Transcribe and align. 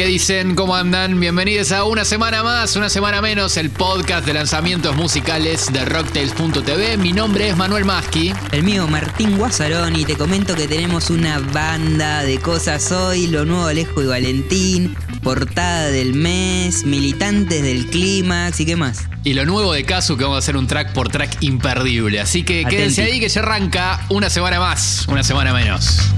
¿Qué 0.00 0.06
dicen? 0.06 0.54
¿Cómo 0.54 0.74
andan? 0.74 1.20
Bienvenidos 1.20 1.72
a 1.72 1.84
una 1.84 2.06
semana 2.06 2.42
más, 2.42 2.74
una 2.74 2.88
semana 2.88 3.20
menos, 3.20 3.58
el 3.58 3.68
podcast 3.68 4.24
de 4.24 4.32
lanzamientos 4.32 4.96
musicales 4.96 5.70
de 5.70 5.84
Rocktails.tv. 5.84 6.96
Mi 6.96 7.12
nombre 7.12 7.50
es 7.50 7.56
Manuel 7.58 7.84
Maschi. 7.84 8.32
El 8.50 8.62
mío, 8.62 8.88
Martín 8.88 9.36
Guasarón, 9.36 9.94
y 9.96 10.06
te 10.06 10.16
comento 10.16 10.54
que 10.54 10.66
tenemos 10.66 11.10
una 11.10 11.38
banda 11.38 12.22
de 12.22 12.38
cosas 12.38 12.90
hoy, 12.92 13.26
lo 13.26 13.44
nuevo 13.44 13.66
Alejo 13.66 14.02
y 14.02 14.06
Valentín, 14.06 14.96
portada 15.22 15.88
del 15.88 16.14
mes, 16.14 16.84
militantes 16.84 17.62
del 17.62 17.84
clímax 17.88 18.58
y 18.60 18.64
qué 18.64 18.76
más. 18.76 19.06
Y 19.22 19.34
lo 19.34 19.44
nuevo 19.44 19.74
de 19.74 19.84
Casu 19.84 20.16
que 20.16 20.24
vamos 20.24 20.36
a 20.36 20.38
hacer 20.38 20.56
un 20.56 20.66
track 20.66 20.94
por 20.94 21.10
track 21.10 21.42
imperdible. 21.42 22.20
Así 22.20 22.42
que 22.42 22.60
Atenti. 22.60 22.74
quédense 22.74 23.02
ahí 23.02 23.20
que 23.20 23.28
se 23.28 23.40
arranca 23.40 24.06
una 24.08 24.30
semana 24.30 24.60
más, 24.60 25.06
una 25.08 25.22
semana 25.22 25.52
menos. 25.52 26.10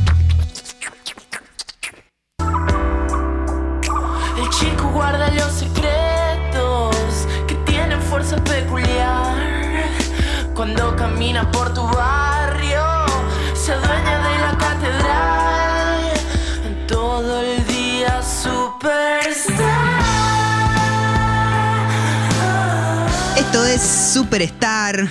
Esto 23.53 23.67
es 23.67 23.83
Superstar, 24.15 25.09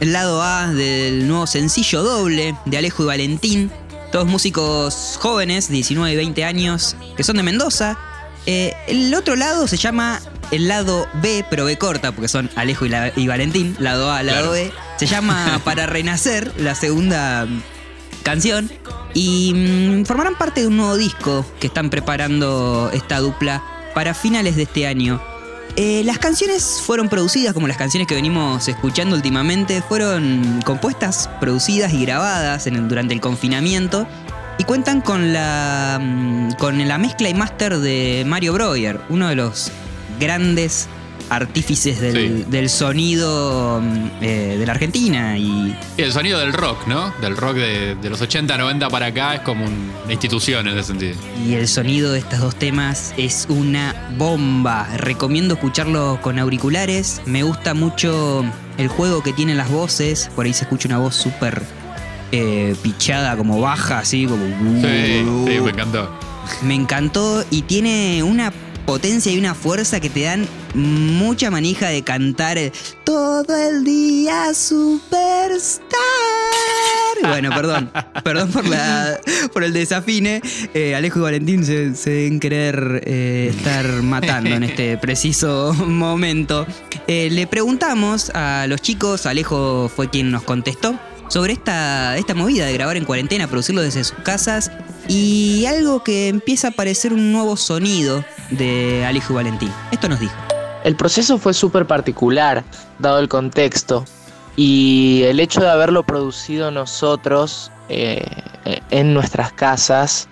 el 0.00 0.12
lado 0.12 0.42
A 0.42 0.66
del 0.68 1.26
nuevo 1.26 1.46
sencillo 1.46 2.02
doble 2.02 2.54
de 2.66 2.76
Alejo 2.76 3.04
y 3.04 3.06
Valentín. 3.06 3.70
Todos 4.12 4.26
músicos 4.26 5.18
jóvenes, 5.18 5.70
19 5.70 6.12
y 6.12 6.16
20 6.16 6.44
años, 6.44 6.94
que 7.16 7.24
son 7.24 7.38
de 7.38 7.42
Mendoza. 7.42 7.96
Eh, 8.44 8.74
el 8.86 9.14
otro 9.14 9.34
lado 9.34 9.66
se 9.66 9.78
llama 9.78 10.20
el 10.50 10.68
lado 10.68 11.08
B, 11.22 11.42
pero 11.48 11.64
B 11.64 11.78
corta, 11.78 12.12
porque 12.12 12.28
son 12.28 12.50
Alejo 12.54 12.84
y, 12.84 12.90
la- 12.90 13.12
y 13.16 13.26
Valentín, 13.28 13.74
lado 13.78 14.10
A, 14.12 14.22
lado 14.22 14.50
Claro. 14.50 14.52
B. 14.52 14.70
Se 14.98 15.06
llama 15.06 15.58
Para 15.64 15.86
Renacer, 15.86 16.52
la 16.58 16.74
segunda 16.74 17.46
mm, 17.46 17.62
canción. 18.22 18.70
Y 19.14 19.54
mm, 19.54 20.04
formarán 20.04 20.36
parte 20.36 20.60
de 20.60 20.66
un 20.66 20.76
nuevo 20.76 20.98
disco 20.98 21.46
que 21.58 21.68
están 21.68 21.88
preparando 21.88 22.90
esta 22.92 23.20
dupla 23.20 23.62
para 23.94 24.12
finales 24.12 24.56
de 24.56 24.64
este 24.64 24.86
año. 24.86 25.18
Eh, 25.82 26.04
las 26.04 26.18
canciones 26.18 26.82
fueron 26.84 27.08
producidas, 27.08 27.54
como 27.54 27.66
las 27.66 27.78
canciones 27.78 28.06
que 28.06 28.14
venimos 28.14 28.68
escuchando 28.68 29.16
últimamente, 29.16 29.80
fueron 29.80 30.60
compuestas, 30.62 31.30
producidas 31.40 31.94
y 31.94 32.04
grabadas 32.04 32.68
durante 32.70 33.14
el 33.14 33.22
confinamiento 33.22 34.06
y 34.58 34.64
cuentan 34.64 35.00
con 35.00 35.32
la, 35.32 35.98
mm, 35.98 36.52
con 36.58 36.86
la 36.86 36.98
mezcla 36.98 37.30
y 37.30 37.34
máster 37.34 37.78
de 37.78 38.24
Mario 38.26 38.52
Breuer, 38.52 39.00
uno 39.08 39.28
de 39.28 39.36
los 39.36 39.72
grandes 40.18 40.86
artífices 41.30 42.00
del, 42.00 42.14
Sí. 42.38 42.44
del 42.50 42.68
sonido 42.68 43.80
mm, 43.82 44.06
eh, 44.20 44.56
de 44.58 44.66
la 44.66 44.72
Argentina 44.72 45.38
y 45.38 45.74
Y 45.96 46.02
el 46.02 46.12
sonido 46.12 46.38
del 46.40 46.52
rock, 46.52 46.86
¿no? 46.86 47.12
Del 47.20 47.36
rock 47.36 47.54
de, 47.54 47.94
de 47.94 48.10
los 48.10 48.20
80, 48.20 48.58
90 48.58 48.88
para 48.90 49.06
acá 49.06 49.36
es 49.36 49.40
como 49.40 49.64
un- 49.64 49.90
una 50.04 50.12
institución 50.12 50.66
en 50.68 50.76
ese 50.78 50.88
sentido. 50.88 51.14
Y 51.46 51.54
el 51.54 51.68
sonido 51.68 52.12
de 52.12 52.18
estos 52.18 52.40
dos 52.40 52.56
temas 52.56 53.14
es 53.16 53.46
una 53.48 53.94
bomba. 54.18 54.86
Recomiendo 54.96 55.54
escucharlo 55.54 56.18
con 56.20 56.38
auriculares. 56.38 57.22
Me 57.26 57.42
gusta 57.44 57.74
mucho 57.74 58.44
el 58.76 58.88
juego 58.88 59.22
que 59.22 59.32
tienen 59.32 59.56
las 59.56 59.70
voces. 59.70 60.30
Por 60.34 60.46
ahí 60.46 60.52
se 60.52 60.64
escucha 60.64 60.88
una 60.88 60.98
voz 60.98 61.14
súper 61.14 61.62
eh, 62.32 62.74
pichada, 62.82 63.36
como 63.36 63.60
baja, 63.60 63.98
así 64.00 64.26
como... 64.26 64.44
Sí, 64.80 65.24
sí, 65.46 65.60
me 65.60 65.70
encantó. 65.70 66.10
Me 66.62 66.74
encantó 66.74 67.44
y 67.50 67.62
tiene 67.62 68.22
una 68.22 68.52
potencia 68.90 69.30
y 69.30 69.38
una 69.38 69.54
fuerza 69.54 70.00
que 70.00 70.10
te 70.10 70.22
dan 70.22 70.48
mucha 70.74 71.48
manija 71.48 71.90
de 71.90 72.02
cantar 72.02 72.58
el 72.58 72.72
todo 73.04 73.56
el 73.56 73.84
día 73.84 74.52
superstar. 74.52 75.86
Bueno, 77.22 77.50
perdón, 77.54 77.92
perdón 78.24 78.50
por, 78.50 78.66
la, 78.66 79.20
por 79.52 79.62
el 79.62 79.72
desafine. 79.72 80.42
Eh, 80.74 80.96
Alejo 80.96 81.20
y 81.20 81.22
Valentín 81.22 81.64
se, 81.64 81.94
se 81.94 82.10
deben 82.10 82.40
querer 82.40 83.04
eh, 83.06 83.52
estar 83.56 83.86
matando 84.02 84.50
en 84.50 84.64
este 84.64 84.98
preciso 85.00 85.72
momento. 85.72 86.66
Eh, 87.06 87.28
le 87.30 87.46
preguntamos 87.46 88.30
a 88.30 88.66
los 88.66 88.82
chicos, 88.82 89.24
Alejo 89.24 89.88
fue 89.88 90.10
quien 90.10 90.32
nos 90.32 90.42
contestó, 90.42 90.98
sobre 91.28 91.52
esta, 91.52 92.16
esta 92.16 92.34
movida 92.34 92.66
de 92.66 92.72
grabar 92.72 92.96
en 92.96 93.04
cuarentena, 93.04 93.46
producirlo 93.46 93.82
desde 93.82 94.02
sus 94.02 94.18
casas 94.24 94.72
y 95.10 95.66
algo 95.66 96.04
que 96.04 96.28
empieza 96.28 96.68
a 96.68 96.70
parecer 96.70 97.12
un 97.12 97.32
nuevo 97.32 97.56
sonido 97.56 98.24
de 98.50 99.04
Alejo 99.04 99.34
Valentín. 99.34 99.72
Esto 99.90 100.08
nos 100.08 100.20
dijo. 100.20 100.34
El 100.84 100.94
proceso 100.94 101.36
fue 101.36 101.52
súper 101.52 101.84
particular, 101.86 102.62
dado 103.00 103.18
el 103.18 103.28
contexto, 103.28 104.04
y 104.56 105.22
el 105.24 105.40
hecho 105.40 105.60
de 105.62 105.68
haberlo 105.68 106.04
producido 106.04 106.70
nosotros 106.70 107.72
eh, 107.88 108.24
eh, 108.64 108.80
en 108.90 109.12
nuestras 109.12 109.52
casas 109.52 110.28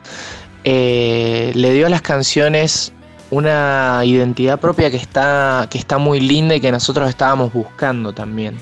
eh, 0.62 1.50
le 1.54 1.72
dio 1.72 1.86
a 1.86 1.90
las 1.90 2.02
canciones 2.02 2.92
una 3.30 4.02
identidad 4.04 4.60
propia 4.60 4.90
que 4.90 4.96
está, 4.96 5.66
que 5.68 5.78
está 5.78 5.98
muy 5.98 6.20
linda 6.20 6.54
y 6.54 6.60
que 6.60 6.70
nosotros 6.70 7.08
estábamos 7.08 7.52
buscando 7.52 8.12
también. 8.12 8.58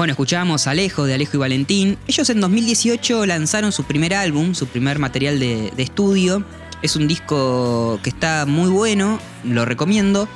Bueno, 0.00 0.12
escuchábamos 0.12 0.66
a 0.66 0.70
Alejo 0.70 1.04
de 1.04 1.12
Alejo 1.12 1.32
y 1.36 1.40
Valentín. 1.40 1.98
Ellos 2.06 2.30
en 2.30 2.40
2018 2.40 3.26
lanzaron 3.26 3.70
su 3.70 3.84
primer 3.84 4.14
álbum, 4.14 4.54
su 4.54 4.66
primer 4.66 4.98
material 4.98 5.38
de, 5.38 5.70
de 5.76 5.82
estudio. 5.82 6.42
Es 6.80 6.96
un 6.96 7.06
disco 7.06 8.00
que 8.02 8.08
está 8.08 8.46
muy 8.46 8.70
bueno, 8.70 9.18
lo 9.44 9.66
recomiendo, 9.66 10.26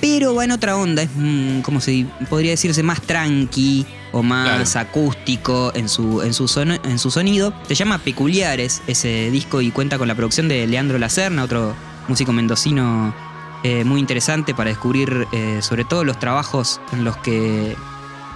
pero 0.00 0.34
va 0.34 0.42
en 0.44 0.50
otra 0.50 0.76
onda, 0.76 1.02
es 1.02 1.10
mm, 1.14 1.60
como 1.60 1.80
si 1.80 2.04
podría 2.28 2.50
decirse 2.50 2.82
más 2.82 3.00
tranqui 3.00 3.86
o 4.10 4.24
más 4.24 4.74
acústico 4.74 5.70
en 5.76 5.88
su, 5.88 6.20
en, 6.22 6.34
su 6.34 6.48
sono- 6.48 6.80
en 6.82 6.98
su 6.98 7.12
sonido. 7.12 7.54
Se 7.68 7.76
llama 7.76 7.98
Peculiares 7.98 8.82
ese 8.88 9.30
disco 9.30 9.60
y 9.60 9.70
cuenta 9.70 9.98
con 9.98 10.08
la 10.08 10.16
producción 10.16 10.48
de 10.48 10.66
Leandro 10.66 10.98
Lacerna, 10.98 11.44
otro 11.44 11.76
músico 12.08 12.32
mendocino 12.32 13.14
eh, 13.62 13.84
muy 13.84 14.00
interesante 14.00 14.52
para 14.52 14.70
descubrir 14.70 15.28
eh, 15.30 15.58
sobre 15.62 15.84
todo 15.84 16.02
los 16.02 16.18
trabajos 16.18 16.80
en 16.92 17.04
los 17.04 17.16
que 17.18 17.76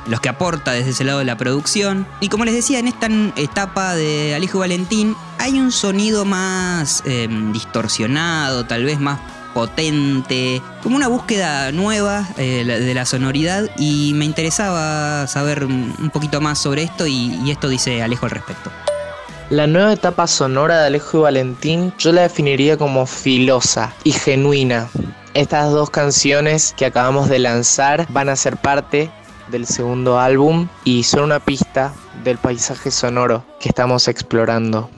los 0.09 0.21
que 0.21 0.29
aporta 0.29 0.73
desde 0.73 0.91
ese 0.91 1.05
lado 1.05 1.21
de 1.21 1.25
la 1.25 1.37
producción. 1.37 2.07
Y 2.21 2.29
como 2.29 2.45
les 2.45 2.55
decía, 2.55 2.79
en 2.79 2.89
esta 2.89 3.09
etapa 3.37 3.95
de 3.95 4.35
Alejo 4.35 4.61
Valentín 4.61 5.17
hay 5.39 5.59
un 5.59 5.73
sonido 5.73 6.25
más 6.25 7.03
eh, 7.07 7.29
distorsionado, 7.53 8.65
tal 8.67 8.85
vez 8.85 9.01
más 9.01 9.21
potente, 9.55 10.61
como 10.83 10.97
una 10.97 11.09
búsqueda 11.09 11.73
nueva 11.73 12.29
eh, 12.37 12.63
de 12.65 12.95
la 12.95 13.07
sonoridad 13.07 13.71
y 13.79 14.13
me 14.15 14.27
interesaba 14.27 15.27
saber 15.27 15.65
un 15.65 16.11
poquito 16.13 16.43
más 16.43 16.59
sobre 16.59 16.83
esto 16.83 17.07
y, 17.07 17.41
y 17.43 17.51
esto 17.51 17.69
dice 17.69 18.03
Alejo 18.03 18.27
al 18.27 18.33
respecto. 18.33 18.71
La 19.49 19.69
nueva 19.69 19.93
etapa 19.93 20.27
sonora 20.27 20.81
de 20.81 20.87
Alejo 20.89 21.19
y 21.19 21.21
Valentín 21.23 21.93
yo 21.99 22.11
la 22.11 22.23
definiría 22.23 22.77
como 22.77 23.07
filosa 23.07 23.95
y 24.03 24.11
genuina. 24.11 24.89
Estas 25.35 25.71
dos 25.71 25.89
canciones 25.89 26.75
que 26.77 26.85
acabamos 26.85 27.29
de 27.29 27.39
lanzar 27.39 28.07
van 28.11 28.29
a 28.29 28.35
ser 28.35 28.57
parte 28.57 29.09
del 29.49 29.67
segundo 29.67 30.19
álbum 30.19 30.69
y 30.85 31.03
son 31.03 31.25
una 31.25 31.41
pista 31.41 31.95
del 32.25 32.39
paisaje 32.39 32.91
sonoro 32.91 33.45
que 33.61 33.69
estamos 33.69 34.09
explorando. 34.09 34.91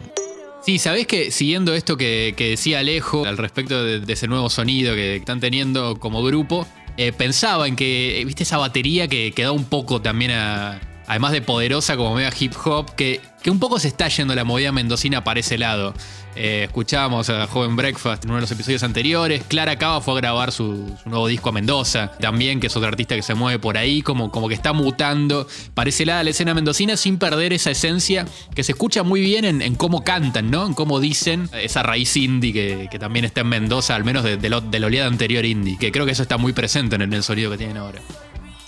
Sí, 0.64 0.78
sabés 0.78 1.06
que 1.06 1.30
siguiendo 1.30 1.72
esto 1.74 1.96
que, 1.96 2.34
que 2.36 2.50
decía 2.50 2.80
Alejo 2.80 3.24
al 3.24 3.38
respecto 3.38 3.82
de, 3.82 4.12
ese 4.12 4.26
nuevo 4.26 4.50
sonido 4.50 4.94
que 4.94 5.16
están 5.16 5.40
teniendo 5.40 5.98
como 5.98 6.22
grupo, 6.22 6.66
eh, 6.96 7.12
pensaba 7.12 7.68
en 7.68 7.76
que, 7.76 8.20
eh, 8.20 8.24
viste, 8.24 8.42
esa 8.42 8.58
batería 8.58 9.08
que, 9.08 9.32
que 9.32 9.44
da 9.44 9.52
un 9.52 9.64
poco 9.64 10.02
también 10.02 10.32
a. 10.32 10.80
Además 11.08 11.32
de 11.32 11.42
poderosa 11.42 11.96
como 11.96 12.14
mega 12.14 12.30
hip 12.38 12.52
hop, 12.64 12.94
que, 12.94 13.20
que 13.42 13.50
un 13.50 13.58
poco 13.58 13.80
se 13.80 13.88
está 13.88 14.08
yendo 14.08 14.34
la 14.34 14.44
movida 14.44 14.70
mendocina 14.72 15.24
para 15.24 15.40
ese 15.40 15.58
lado. 15.58 15.94
Eh, 16.36 16.64
escuchábamos 16.66 17.30
a 17.30 17.48
Joven 17.48 17.74
Breakfast 17.74 18.22
en 18.22 18.30
uno 18.30 18.36
de 18.36 18.42
los 18.42 18.50
episodios 18.52 18.82
anteriores. 18.84 19.42
Clara 19.48 19.76
Cava 19.76 20.00
fue 20.00 20.14
a 20.14 20.16
grabar 20.18 20.52
su, 20.52 20.94
nuevo 21.06 21.26
disco 21.26 21.48
a 21.48 21.52
Mendoza. 21.52 22.12
También, 22.20 22.60
que 22.60 22.68
es 22.68 22.76
otra 22.76 22.88
artista 22.90 23.16
que 23.16 23.22
se 23.22 23.34
mueve 23.34 23.58
por 23.58 23.76
ahí, 23.76 24.02
como, 24.02 24.30
como 24.30 24.46
que 24.48 24.54
está 24.54 24.72
mutando 24.72 25.48
para 25.74 25.88
ese 25.88 26.04
lado 26.06 26.22
la 26.22 26.30
escena 26.30 26.54
mendocina 26.54 26.96
sin 26.96 27.18
perder 27.18 27.52
esa 27.54 27.70
esencia 27.72 28.24
que 28.54 28.62
se 28.62 28.72
escucha 28.72 29.02
muy 29.02 29.20
bien 29.20 29.44
en, 29.46 29.74
cómo 29.74 30.04
cantan, 30.04 30.50
¿no? 30.50 30.66
En 30.66 30.74
cómo 30.74 31.00
dicen 31.00 31.48
esa 31.54 31.82
raíz 31.82 32.16
indie 32.16 32.52
que, 32.52 32.88
que 32.90 32.98
también 32.98 33.24
está 33.24 33.40
en 33.40 33.48
Mendoza, 33.48 33.96
al 33.96 34.04
menos 34.04 34.22
de, 34.22 34.36
de 34.36 34.48
lo- 34.50 34.60
de 34.60 34.78
la 34.78 34.86
oleada 34.86 35.08
anterior 35.08 35.44
indie. 35.44 35.76
Que 35.78 35.90
creo 35.90 36.04
que 36.06 36.12
eso 36.12 36.22
está 36.22 36.36
muy 36.36 36.52
presente 36.52 36.96
en 36.96 37.12
el 37.12 37.22
sonido 37.24 37.50
que 37.50 37.56
tienen 37.56 37.78
ahora. 37.78 37.98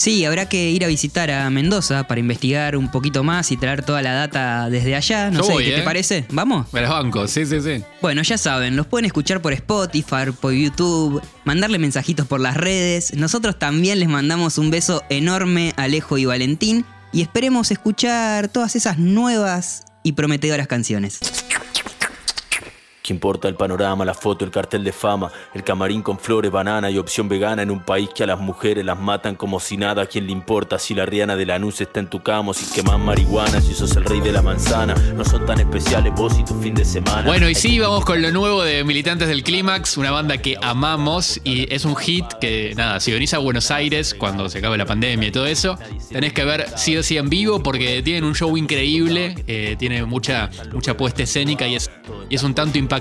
Sí, 0.00 0.24
habrá 0.24 0.48
que 0.48 0.70
ir 0.70 0.82
a 0.82 0.88
visitar 0.88 1.30
a 1.30 1.50
Mendoza 1.50 2.04
para 2.04 2.20
investigar 2.20 2.74
un 2.74 2.90
poquito 2.90 3.22
más 3.22 3.52
y 3.52 3.58
traer 3.58 3.84
toda 3.84 4.00
la 4.00 4.14
data 4.14 4.70
desde 4.70 4.96
allá. 4.96 5.30
No 5.30 5.40
Yo 5.40 5.44
sé, 5.44 5.52
voy, 5.52 5.64
¿qué 5.66 5.72
te 5.72 5.80
¿eh? 5.80 5.82
parece? 5.82 6.24
¿Vamos? 6.30 6.72
Me 6.72 6.80
los 6.80 6.88
bancos, 6.88 7.30
sí, 7.30 7.44
sí, 7.44 7.60
sí. 7.60 7.84
Bueno, 8.00 8.22
ya 8.22 8.38
saben, 8.38 8.76
los 8.76 8.86
pueden 8.86 9.04
escuchar 9.04 9.42
por 9.42 9.52
Spotify, 9.52 10.32
por 10.40 10.54
YouTube, 10.54 11.20
mandarle 11.44 11.78
mensajitos 11.78 12.26
por 12.26 12.40
las 12.40 12.56
redes. 12.56 13.12
Nosotros 13.12 13.58
también 13.58 14.00
les 14.00 14.08
mandamos 14.08 14.56
un 14.56 14.70
beso 14.70 15.02
enorme 15.10 15.74
a 15.76 15.82
Alejo 15.82 16.16
y 16.16 16.24
Valentín 16.24 16.86
y 17.12 17.20
esperemos 17.20 17.70
escuchar 17.70 18.48
todas 18.48 18.76
esas 18.76 18.96
nuevas 18.96 19.84
y 20.02 20.12
prometedoras 20.12 20.66
canciones. 20.66 21.20
¿Qué 23.10 23.14
importa 23.14 23.48
el 23.48 23.56
panorama, 23.56 24.04
la 24.04 24.14
foto, 24.14 24.44
el 24.44 24.52
cartel 24.52 24.84
de 24.84 24.92
fama? 24.92 25.32
El 25.52 25.64
camarín 25.64 26.00
con 26.00 26.16
flores, 26.16 26.48
banana 26.52 26.92
y 26.92 26.96
opción 26.96 27.28
vegana 27.28 27.60
en 27.60 27.72
un 27.72 27.80
país 27.80 28.08
que 28.14 28.22
a 28.22 28.26
las 28.28 28.38
mujeres 28.38 28.84
las 28.84 29.00
matan 29.00 29.34
como 29.34 29.58
si 29.58 29.76
nada. 29.76 30.02
¿A 30.02 30.06
quién 30.06 30.26
le 30.26 30.32
importa 30.32 30.78
si 30.78 30.94
la 30.94 31.06
riana 31.06 31.34
de 31.34 31.44
la 31.44 31.54
Lanús 31.54 31.80
está 31.80 31.98
en 31.98 32.06
tu 32.06 32.22
cama 32.22 32.50
o 32.50 32.54
si 32.54 32.72
quemas 32.72 33.00
marihuana? 33.00 33.60
Si 33.60 33.74
sos 33.74 33.96
el 33.96 34.04
rey 34.04 34.20
de 34.20 34.30
la 34.30 34.42
manzana. 34.42 34.94
No 35.16 35.24
son 35.24 35.44
tan 35.44 35.58
especiales 35.58 36.14
vos 36.14 36.38
y 36.38 36.44
tu 36.44 36.54
fin 36.60 36.72
de 36.72 36.84
semana. 36.84 37.24
Bueno, 37.26 37.50
y 37.50 37.56
sí, 37.56 37.80
vamos 37.80 38.04
con 38.04 38.22
lo 38.22 38.30
nuevo 38.30 38.62
de 38.62 38.84
Militantes 38.84 39.26
del 39.26 39.42
Clímax, 39.42 39.96
una 39.96 40.12
banda 40.12 40.38
que 40.38 40.56
amamos 40.62 41.40
y 41.42 41.66
es 41.74 41.84
un 41.84 41.96
hit 41.96 42.26
que, 42.40 42.74
nada, 42.76 43.00
si 43.00 43.10
venís 43.10 43.34
a 43.34 43.38
Buenos 43.38 43.72
Aires 43.72 44.14
cuando 44.14 44.48
se 44.48 44.58
acabe 44.58 44.78
la 44.78 44.86
pandemia 44.86 45.30
y 45.30 45.32
todo 45.32 45.46
eso, 45.46 45.76
tenés 46.12 46.32
que 46.32 46.44
ver 46.44 46.68
sí 46.76 46.96
o 46.96 47.02
sí 47.02 47.16
en 47.16 47.28
vivo 47.28 47.60
porque 47.60 48.02
tienen 48.04 48.22
un 48.22 48.36
show 48.36 48.56
increíble, 48.56 49.34
eh, 49.48 49.74
tiene 49.80 50.04
mucha, 50.04 50.48
mucha 50.72 50.96
puesta 50.96 51.24
escénica 51.24 51.66
y 51.66 51.74
es, 51.74 51.90
y 52.28 52.36
es 52.36 52.44
un 52.44 52.54
tanto 52.54 52.78
impactante 52.78 52.99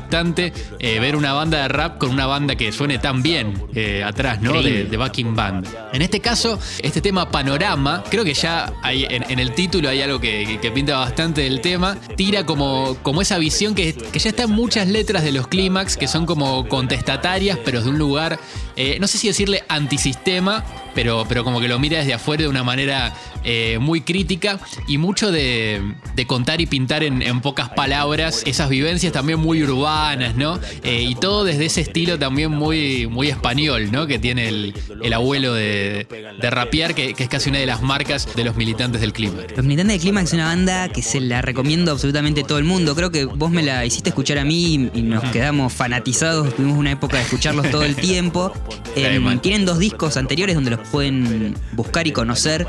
eh, 0.80 1.00
ver 1.00 1.16
una 1.16 1.34
banda 1.34 1.62
de 1.62 1.68
rap 1.68 1.98
con 1.98 2.10
una 2.10 2.26
banda 2.26 2.56
que 2.56 2.72
suene 2.72 3.00
tan 3.00 3.22
bien 3.22 3.54
eh, 3.74 4.04
atrás, 4.04 4.42
¿no? 4.42 4.62
De, 4.62 4.86
de 4.86 4.98
backing 4.98 5.36
band. 5.36 5.68
En 5.94 6.02
este 6.02 6.20
caso, 6.20 6.60
este 6.82 7.02
tema 7.02 7.30
Panorama, 7.30 8.04
creo 8.10 8.24
que 8.24 8.34
ya 8.34 8.74
hay, 8.84 9.06
en, 9.10 9.30
en 9.30 9.40
el 9.40 9.54
título 9.54 9.90
hay 9.90 10.02
algo 10.02 10.20
que, 10.20 10.60
que 10.62 10.72
pinta 10.72 10.98
bastante 10.98 11.42
del 11.42 11.62
tema, 11.62 11.98
tira 12.16 12.46
como, 12.46 12.98
como 13.02 13.22
esa 13.22 13.38
visión 13.38 13.76
que, 13.76 13.94
que 13.94 14.20
ya 14.20 14.30
está 14.30 14.44
en 14.44 14.52
muchas 14.52 14.88
letras 14.88 15.24
de 15.24 15.32
los 15.32 15.48
clímax, 15.48 15.98
que 15.98 16.08
son 16.08 16.26
como 16.26 16.68
contestatarias, 16.68 17.60
pero 17.64 17.82
de 17.82 17.90
un 17.90 17.98
lugar, 17.98 18.40
eh, 18.80 18.98
no 19.00 19.08
sé 19.08 19.18
si 19.18 19.28
decirle 19.28 19.64
antisistema, 19.68 20.66
pero, 20.96 21.26
pero 21.30 21.44
como 21.44 21.60
que 21.62 21.68
lo 21.68 21.78
mira 21.80 22.00
desde 22.00 22.14
afuera 22.14 22.44
de 22.44 22.50
una 22.50 22.64
manera 22.64 23.14
eh, 23.44 23.78
muy 23.80 24.02
crítica 24.02 24.60
y 24.88 24.98
mucho 24.98 25.32
de, 25.32 25.94
de 26.16 26.26
contar 26.26 26.62
y 26.62 26.66
pintar 26.66 27.04
en, 27.04 27.22
en 27.22 27.42
pocas 27.42 27.70
palabras 27.70 28.42
esas 28.46 28.70
vivencias 28.70 29.14
también 29.14 29.40
muy 29.40 29.62
urbanas, 29.64 30.36
¿no? 30.36 30.60
Eh, 30.84 31.04
y 31.04 31.16
todo 31.16 31.44
desde 31.44 31.66
ese 31.66 31.82
estilo 31.82 32.18
también 32.18 32.52
muy, 32.52 33.08
muy 33.08 33.30
español, 33.30 33.92
¿no? 33.92 34.08
Que 34.08 34.18
tiene 34.18 34.48
el, 34.48 34.74
el 35.04 35.14
abuelo 35.14 35.54
de, 35.54 36.08
de 36.42 36.50
rapear, 36.50 36.96
que, 36.96 37.14
que 37.14 37.24
es 37.24 37.30
casi 37.30 37.50
una 37.50 37.60
de 37.60 37.66
las 37.66 37.82
marcas 37.82 38.28
de 38.36 38.44
los 38.44 38.56
militantes 38.56 39.02
del 39.02 39.14
clima. 39.14 39.42
Los 39.56 39.66
Militantes 39.66 39.96
del 39.96 40.02
Clímax 40.02 40.28
es 40.30 40.34
una 40.34 40.46
banda 40.46 40.90
que 40.90 41.02
se 41.02 41.20
la 41.20 41.42
recomiendo 41.42 41.92
absolutamente 41.92 42.42
a 42.42 42.44
todo 42.48 42.58
el 42.58 42.64
mundo. 42.64 42.96
Creo 42.96 43.12
que 43.12 43.26
vos 43.26 43.52
me 43.52 43.62
la 43.62 43.86
hiciste 43.86 44.10
escuchar 44.10 44.38
a 44.38 44.46
mí 44.46 44.90
y 44.94 45.02
nos 45.02 45.24
quedamos 45.32 45.74
fanatizados. 45.74 46.56
Tuvimos 46.56 46.78
una 46.78 46.92
época 46.92 47.18
de 47.18 47.24
escucharlos 47.24 47.70
todo 47.70 47.84
el 47.84 47.96
tiempo. 47.96 48.54
Eh, 48.96 49.20
tienen 49.42 49.66
dos 49.66 49.80
discos 49.80 50.18
anteriores 50.18 50.56
donde 50.56 50.72
los 50.72 50.80
pueden 50.90 51.56
buscar 51.74 52.08
y 52.08 52.12
conocer. 52.12 52.68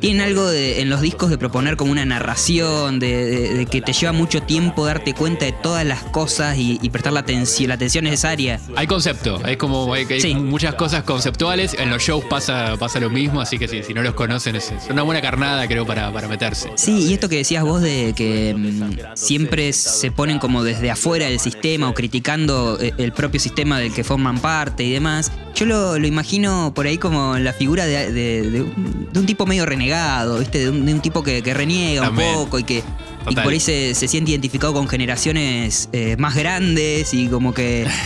Tienen 0.00 0.22
algo 0.22 0.48
de- 0.48 0.80
en 0.80 0.90
los 0.90 1.00
discos 1.00 1.30
de 1.30 1.38
proponer 1.38 1.76
como 1.76 1.92
una 1.92 2.04
narración, 2.04 2.98
de, 2.98 3.24
de- 3.26 3.54
de 3.54 3.66
que 3.66 3.80
te 3.82 3.92
lleva 3.92 4.12
mucho 4.12 4.42
tiempo 4.42 4.84
darte 4.86 5.14
cuenta 5.14 5.44
de 5.44 5.52
todas 5.52 5.84
las 5.84 6.02
cosas 6.04 6.56
y, 6.58 6.78
y 6.82 6.90
prestar 6.90 7.12
la 7.12 7.20
atención, 7.20 7.68
la 7.68 7.74
atención 7.74 8.04
necesaria. 8.04 8.60
Hay 8.76 8.86
concepto, 8.86 9.40
hay 9.44 9.56
como 9.56 9.92
hay, 9.94 10.06
hay 10.10 10.20
Sí. 10.20 10.34
muchas 10.34 10.74
cosas 10.74 11.02
conceptuales. 11.04 11.74
En 11.78 11.90
los 11.90 12.02
shows 12.02 12.24
pasa, 12.24 12.76
pasa 12.78 13.00
lo 13.00 13.10
mismo, 13.10 13.40
así 13.40 13.58
que 13.58 13.68
si, 13.68 13.82
si 13.82 13.94
no 13.94 14.02
los 14.02 14.14
conocen, 14.14 14.56
es, 14.56 14.70
es 14.70 14.90
una 14.90 15.02
buena 15.02 15.20
carnada, 15.20 15.66
creo, 15.68 15.86
para, 15.86 16.12
para 16.12 16.28
meterse. 16.28 16.70
Sí, 16.76 17.06
y 17.08 17.12
esto 17.14 17.28
que 17.28 17.36
decías 17.36 17.64
vos 17.64 17.80
de 17.82 18.12
que 18.16 18.54
mm, 18.56 19.16
siempre 19.16 19.72
se 19.72 20.10
ponen 20.10 20.38
como 20.38 20.62
desde 20.64 20.90
afuera 20.90 21.26
del 21.26 21.40
sistema 21.40 21.88
o 21.88 21.94
criticando 21.94 22.78
eh, 22.80 22.92
el 22.98 23.12
propio 23.12 23.40
sistema 23.40 23.78
del 23.78 23.92
que 23.92 24.04
forman 24.04 24.38
parte 24.40 24.84
y 24.84 24.90
demás, 24.92 25.29
yo 25.54 25.66
lo, 25.66 25.98
lo 25.98 26.06
imagino 26.06 26.72
por 26.74 26.86
ahí 26.86 26.96
como 26.98 27.36
la 27.38 27.52
figura 27.52 27.84
de, 27.86 28.12
de- 28.12 28.50
de 28.50 28.62
un, 28.62 29.08
de 29.12 29.20
un 29.20 29.26
tipo 29.26 29.46
medio 29.46 29.66
renegado, 29.66 30.38
¿viste? 30.38 30.58
De 30.60 30.70
un, 30.70 30.86
de 30.86 30.94
un 30.94 31.00
tipo 31.00 31.22
que, 31.22 31.42
que 31.42 31.52
reniega 31.54 32.02
También. 32.02 32.28
un 32.36 32.44
poco 32.44 32.58
y 32.58 32.64
que, 32.64 32.82
y 33.28 33.34
por 33.34 33.48
ahí 33.52 33.60
se, 33.60 33.94
se 33.94 34.08
siente 34.08 34.30
identificado 34.30 34.72
con 34.72 34.88
generaciones 34.88 35.88
eh, 35.92 36.16
más 36.18 36.34
grandes 36.34 37.12
y 37.14 37.26
como 37.28 37.52
que... 37.52 37.86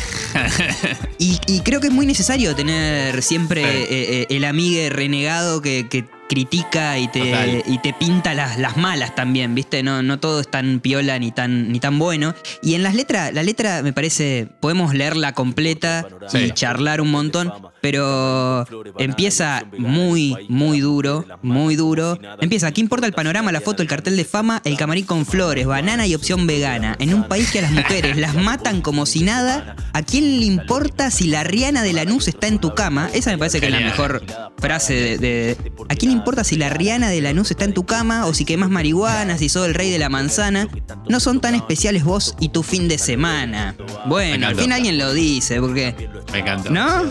Y, 1.19 1.39
y 1.47 1.61
creo 1.61 1.81
que 1.81 1.87
es 1.87 1.93
muy 1.93 2.07
necesario 2.07 2.55
tener 2.57 3.23
siempre 3.23 3.63
Sí. 3.63 3.69
eh, 3.69 3.87
eh, 3.89 4.27
el 4.31 4.45
amigue 4.45 4.91
renegado 4.91 5.63
que, 5.63 5.87
que 5.89 6.05
critica 6.29 6.99
y 6.99 7.09
te, 7.09 7.63
y 7.67 7.79
te 7.79 7.93
pinta 7.93 8.35
las, 8.35 8.59
las 8.59 8.77
malas 8.77 9.15
también, 9.15 9.55
¿viste? 9.55 9.83
No, 9.83 10.03
no 10.03 10.19
todo 10.19 10.41
es 10.41 10.51
tan 10.51 10.81
piola 10.81 11.19
ni 11.19 11.31
tan, 11.33 11.71
ni 11.71 11.81
tan 11.81 11.99
bueno. 11.99 12.35
Y 12.63 12.75
en 12.75 12.83
las 12.83 12.95
letras, 12.95 13.33
la 13.35 13.43
letra 13.43 13.83
me 13.83 13.93
parece, 13.93 14.49
podemos 14.61 14.95
leerla 14.95 15.33
completa 15.33 16.07
y 16.33 16.51
charlar 16.51 17.01
un 17.01 17.11
montón, 17.11 17.53
pero 17.81 18.67
empieza 18.99 19.65
muy, 19.79 20.35
muy 20.49 20.81
duro, 20.81 21.25
muy 21.43 21.77
duro. 21.77 22.19
Empieza, 22.41 22.73
¿qué 22.73 22.81
importa 22.81 23.07
el 23.07 23.13
panorama, 23.13 23.53
la 23.53 23.61
foto, 23.61 23.83
el 23.83 23.89
cartel 23.89 24.17
de 24.17 24.25
fama, 24.25 24.61
el 24.65 24.77
camarín 24.77 25.05
con 25.05 25.27
flores, 25.27 25.67
banana 25.67 26.07
y 26.07 26.15
opción 26.15 26.47
vegana? 26.47 26.97
En 26.99 27.13
un 27.15 27.25
país 27.29 27.51
que 27.51 27.59
a 27.59 27.63
las 27.63 27.73
mujeres 27.73 28.17
las 28.17 28.35
matan 28.35 28.81
como 28.81 29.07
si 29.07 29.23
nada, 29.23 29.77
¿a 29.93 30.03
quién 30.03 30.41
le 30.41 30.47
importa 30.47 31.11
si 31.11 31.27
la 31.29 31.45
Riana 31.45 31.83
de 31.83 31.93
Lanús 31.93 32.29
está 32.29 32.47
en 32.47 32.59
tu 32.59 32.75
cama? 32.75 33.11
Esa 33.13 33.31
me 33.31 33.39
parece 33.39 33.61
que 33.61 33.67
es 33.67 33.73
la 33.73 33.81
mejor 33.81 34.23
frase 34.59 34.95
de, 34.95 35.19
de- 35.19 35.73
¿A 35.89 35.95
quién 35.95 36.11
le 36.13 36.14
importa 36.15 36.45
si 36.45 36.57
la 36.57 36.71
Riana 36.71 37.09
de 37.09 37.21
Lanús 37.21 37.51
está 37.51 37.65
en 37.65 37.75
tu 37.75 37.85
cama 37.85 38.27
o 38.27 38.35
si 38.35 38.45
quemas 38.45 38.71
marihuana, 38.71 39.39
si 39.39 39.49
sos 39.49 39.67
el 39.67 39.75
rey 39.75 39.91
de 39.91 39.99
la 39.99 40.09
manzana? 40.09 40.69
No 41.09 41.21
son 41.21 41.41
tan 41.41 41.55
especiales 41.55 42.05
vos 42.05 42.35
y 42.41 42.49
tu 42.49 42.63
fin 42.63 42.89
de 42.89 42.99
semana. 42.99 43.75
Bueno, 44.07 44.47
al 44.47 44.57
fin 44.57 44.73
alguien 44.73 44.99
lo 44.99 45.13
dice, 45.13 45.61
porque... 45.61 46.09
Me 46.33 46.39
encantó. 46.41 46.71
¿No? 46.71 47.03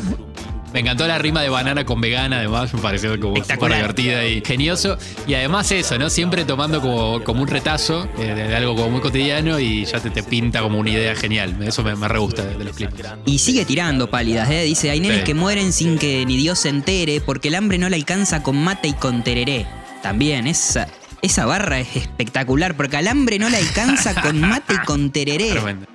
Me 0.74 0.80
encantó 0.80 1.06
la 1.08 1.18
rima 1.20 1.42
de 1.42 1.50
banana 1.50 1.86
con 1.86 2.02
vegana, 2.02 2.40
además, 2.40 2.74
me 2.74 2.82
pareció 2.82 3.20
como 3.20 3.36
súper 3.44 3.74
divertida 3.76 4.26
y 4.26 4.42
genioso. 4.44 4.98
Y 5.28 5.36
además 5.36 5.72
eso, 5.72 5.98
¿no? 6.00 6.10
Siempre 6.10 6.46
tomando 6.46 6.82
como, 6.82 7.24
como 7.24 7.42
un 7.44 7.48
retazo 7.48 8.08
eh, 8.18 8.34
de, 8.34 8.48
de 8.48 8.56
algo 8.56 8.76
como 8.76 8.90
muy 8.90 9.02
cotidiano 9.02 9.60
y 9.60 9.86
ya 9.86 10.00
te, 10.00 10.10
te 10.10 10.24
pinta 10.24 10.62
como 10.62 10.80
una 10.80 10.90
idea 10.90 11.16
genial. 11.16 11.56
Eso 11.64 11.84
me, 11.84 11.96
me 11.96 12.08
re 12.08 12.18
gusta 12.20 12.44
de, 12.44 12.58
de 12.58 12.64
los 12.64 12.76
clips. 12.76 12.96
Y 13.26 13.38
sigue 13.40 13.66
tirando 13.66 14.10
pálidas, 14.10 14.50
¿eh? 14.50 14.64
Dice, 14.64 14.90
hay 14.90 15.00
nenes 15.00 15.20
Sí. 15.20 15.24
que 15.26 15.34
mueren 15.36 15.72
sin 15.74 15.98
que 16.00 16.26
ni 16.26 16.38
Dios 16.38 16.58
se 16.60 16.70
entere 16.70 17.22
porque 17.22 17.50
el 17.50 17.56
hambre 17.56 17.78
no 17.78 17.88
le 17.88 17.96
alcanza 17.96 18.42
con 18.42 18.58
mate 18.64 18.88
y 18.88 18.94
con 18.94 19.24
tereré. 19.24 19.68
También, 20.02 20.48
esa, 20.48 20.88
esa 21.22 21.46
barra 21.46 21.80
es 21.80 21.96
espectacular 21.96 22.76
porque 22.76 22.98
al 22.98 23.08
hambre 23.08 23.38
no 23.38 23.48
le 23.50 23.58
alcanza 23.58 24.20
con 24.20 24.42
mate 24.42 24.74
y 24.74 24.78
con 24.86 25.12
tereré. 25.12 25.50
Tremendo. 25.52 25.86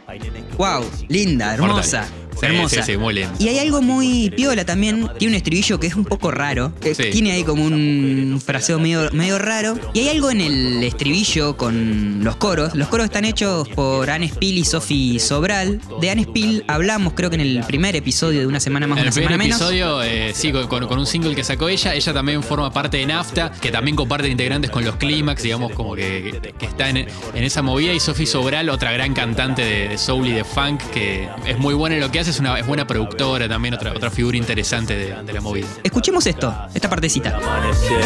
Wow, 0.57 0.89
linda, 1.09 1.53
hermosa. 1.55 2.07
Hermosa. 2.47 2.83
sí, 2.83 2.93
sí, 2.93 2.99
muy 2.99 3.15
lindo. 3.15 3.33
Y 3.39 3.49
hay 3.49 3.59
algo 3.59 3.83
muy 3.83 4.31
piola 4.37 4.65
también. 4.65 5.09
Tiene 5.19 5.33
un 5.33 5.37
estribillo 5.37 5.79
que 5.81 5.87
es 5.87 5.95
un 5.95 6.05
poco 6.05 6.31
raro. 6.31 6.73
que 6.81 6.95
Sí. 6.95 7.05
Tiene 7.11 7.33
ahí 7.33 7.45
como 7.45 7.65
un 7.65 8.41
fraseo 8.45 8.79
medio, 8.79 9.11
medio 9.13 9.39
raro. 9.39 9.79
Y 9.95 10.01
hay 10.01 10.09
algo 10.11 10.31
en 10.31 10.41
el 10.41 10.83
estribillo 10.85 11.57
con 11.57 12.23
los 12.25 12.37
coros. 12.37 12.75
Los 12.75 12.89
coros 12.89 13.05
están 13.07 13.25
hechos 13.25 13.69
por 13.71 14.11
Anne 14.11 14.29
Spill 14.29 14.59
y 14.59 14.65
Sophie 14.65 15.19
Sobral. 15.21 15.81
De 16.01 16.11
Anne 16.11 16.23
Spill 16.25 16.65
hablamos, 16.69 17.13
creo 17.15 17.31
que 17.31 17.37
en 17.37 17.43
el 17.43 17.65
primer 17.67 17.95
episodio 17.97 18.41
de 18.41 18.47
Una 18.47 18.61
Semana 18.61 18.87
Más, 18.87 18.99
En 18.99 19.03
Una 19.03 19.09
el 19.09 19.15
primer 19.15 19.31
Semana 19.33 19.45
Menos. 19.45 19.61
episodio, 19.61 20.03
eh, 20.03 20.33
sí, 20.35 20.53
con, 20.53 20.67
con- 20.67 20.87
con 20.87 20.99
un 20.99 21.07
single 21.07 21.35
que 21.35 21.45
sacó 21.45 21.69
ella, 21.69 21.95
ella 21.95 22.13
también 22.13 22.43
forma 22.43 22.73
parte 22.73 22.97
de 22.99 23.07
NAFTA, 23.07 23.53
que 23.61 23.71
también 23.71 23.97
comparten 23.97 24.31
integrantes 24.33 24.71
con 24.71 24.85
los 24.85 24.97
Clímax, 24.97 25.43
digamos, 25.43 25.73
como 25.73 25.95
que, 25.95 26.39
que- 26.43 26.53
que 26.53 26.67
está 26.67 26.89
en, 26.89 26.97
en 26.99 27.45
esa 27.45 27.63
movida. 27.63 27.93
Y 27.93 28.01
Sophie 28.01 28.27
Sobral, 28.27 28.69
otra 28.71 28.93
gran 28.93 29.15
cantante 29.15 29.63
de, 29.65 29.89
de 29.89 29.99
soul 29.99 30.27
y 30.27 30.33
de 30.33 30.45
funk, 30.45 30.81
que 30.93 31.29
es 31.47 31.59
muy 31.59 31.75
buena 31.75 31.97
en 31.97 32.01
lo 32.01 32.11
que 32.11 32.21
hace, 32.21 32.28
es 32.31 32.39
una 32.41 32.59
es 32.59 32.67
buena 32.67 32.87
productora 32.87 33.49
también, 33.49 33.75
otra, 33.75 33.93
otra 33.93 34.11
figura 34.11 34.37
interesante 34.37 34.97
de, 34.97 35.23
de 35.23 35.33
la 35.33 35.41
movida. 35.41 35.67
Escuchemos 35.83 36.27
esto, 36.27 36.55
esta 36.75 36.89
partecita. 36.89 37.37
Amanecer, 37.37 38.05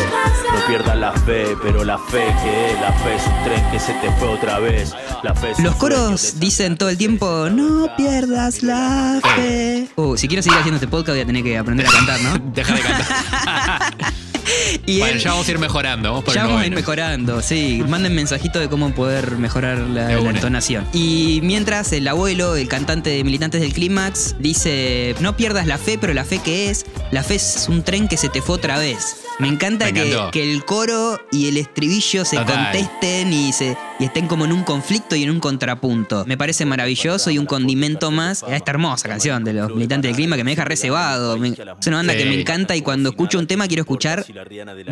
no 0.52 0.66
pierdas 0.66 0.96
la 0.96 1.12
fe, 1.12 1.56
pero 1.62 1.84
la 1.84 1.98
fe 1.98 2.24
que 2.42 2.72
es, 2.72 2.80
la 2.80 2.92
fe 2.92 3.14
es 3.16 3.22
un 3.26 3.44
tren 3.44 3.70
que 3.70 3.78
se 3.78 3.92
te 3.94 4.10
fue 4.12 4.28
otra 4.28 4.58
vez. 4.58 4.94
La 5.22 5.34
fe 5.34 5.50
es 5.52 5.58
un 5.58 5.64
Los 5.64 5.76
coros 5.76 6.38
dicen 6.38 6.76
todo 6.76 6.88
el 6.88 6.96
tiempo, 6.96 7.48
no 7.50 7.88
pierdas 7.96 8.62
la 8.62 9.20
fe. 9.36 9.88
Uh, 9.96 10.16
si 10.16 10.28
quiero 10.28 10.42
seguir 10.42 10.58
haciendo 10.58 10.76
este 10.76 10.88
podcast 10.88 11.16
voy 11.16 11.20
a 11.20 11.26
tener 11.26 11.42
que 11.42 11.58
aprender 11.58 11.86
a 11.86 11.90
cantar, 11.90 12.20
¿no? 12.20 12.38
Deja 12.54 12.74
de 12.74 12.80
cantar. 12.80 13.94
Y 14.86 14.98
bueno, 14.98 15.14
él- 15.14 15.20
ya 15.20 15.30
vamos 15.30 15.46
a 15.46 15.50
ir 15.50 15.58
mejorando, 15.58 16.08
vamos 16.10 16.24
por 16.24 16.34
Ya 16.34 16.42
el 16.42 16.46
vamos 16.48 16.62
a 16.62 16.66
ir 16.66 16.74
mejorando, 16.74 17.40
sí. 17.42 17.82
Manden 17.88 18.14
mensajito 18.14 18.58
de 18.58 18.68
cómo 18.68 18.92
poder 18.94 19.32
mejorar 19.38 19.78
la, 19.78 20.12
entonación. 20.12 20.86
Y 20.92 21.40
mientras 21.42 21.92
el 21.92 22.06
abuelo, 22.08 22.56
el 22.56 22.68
cantante 22.68 23.10
de 23.10 23.24
Militantes 23.24 23.60
del 23.60 23.72
Clímax, 23.72 24.36
dice: 24.38 25.14
No 25.20 25.36
pierdas 25.36 25.66
la 25.66 25.78
fe, 25.78 25.98
pero 25.98 26.14
la 26.14 26.24
fe 26.24 26.40
que 26.40 26.70
es, 26.70 26.84
la 27.10 27.22
fe 27.22 27.36
es 27.36 27.66
un 27.68 27.82
tren 27.82 28.08
que 28.08 28.16
se 28.16 28.28
te 28.28 28.42
fue 28.42 28.56
otra 28.56 28.78
vez. 28.78 29.16
Me 29.38 29.48
encanta 29.48 29.86
Me 29.86 29.92
que, 29.92 30.18
que 30.30 30.52
el 30.52 30.64
coro 30.64 31.20
y 31.32 31.48
el 31.48 31.56
estribillo 31.56 32.24
se 32.24 32.36
Total. 32.36 32.64
contesten 32.72 33.32
y, 33.32 33.52
se, 33.52 33.76
y 34.02 34.06
estén 34.06 34.26
como 34.26 34.44
en 34.44 34.50
un 34.52 34.64
conflicto 34.64 35.14
y 35.14 35.22
en 35.22 35.30
un 35.30 35.38
contrapunto. 35.38 36.24
Me 36.26 36.36
parece 36.36 36.64
maravilloso 36.64 37.30
y 37.30 37.38
un 37.38 37.46
condimento 37.46 38.10
más 38.10 38.42
a 38.42 38.56
esta 38.56 38.72
hermosa 38.72 39.08
canción 39.08 39.44
de 39.44 39.52
los 39.52 39.72
Militantes 39.72 40.08
del 40.08 40.16
Clima 40.16 40.34
que 40.36 40.42
me 40.42 40.50
deja 40.50 40.64
reservado. 40.64 41.36
Es 41.44 41.86
una 41.86 41.98
banda 41.98 42.12
Sí. 42.12 42.18
que 42.18 42.24
me 42.26 42.40
encanta 42.40 42.74
y 42.74 42.82
cuando 42.82 43.10
escucho 43.10 43.38
un 43.38 43.46
tema 43.46 43.68
quiero 43.68 43.82
escuchar 43.82 44.24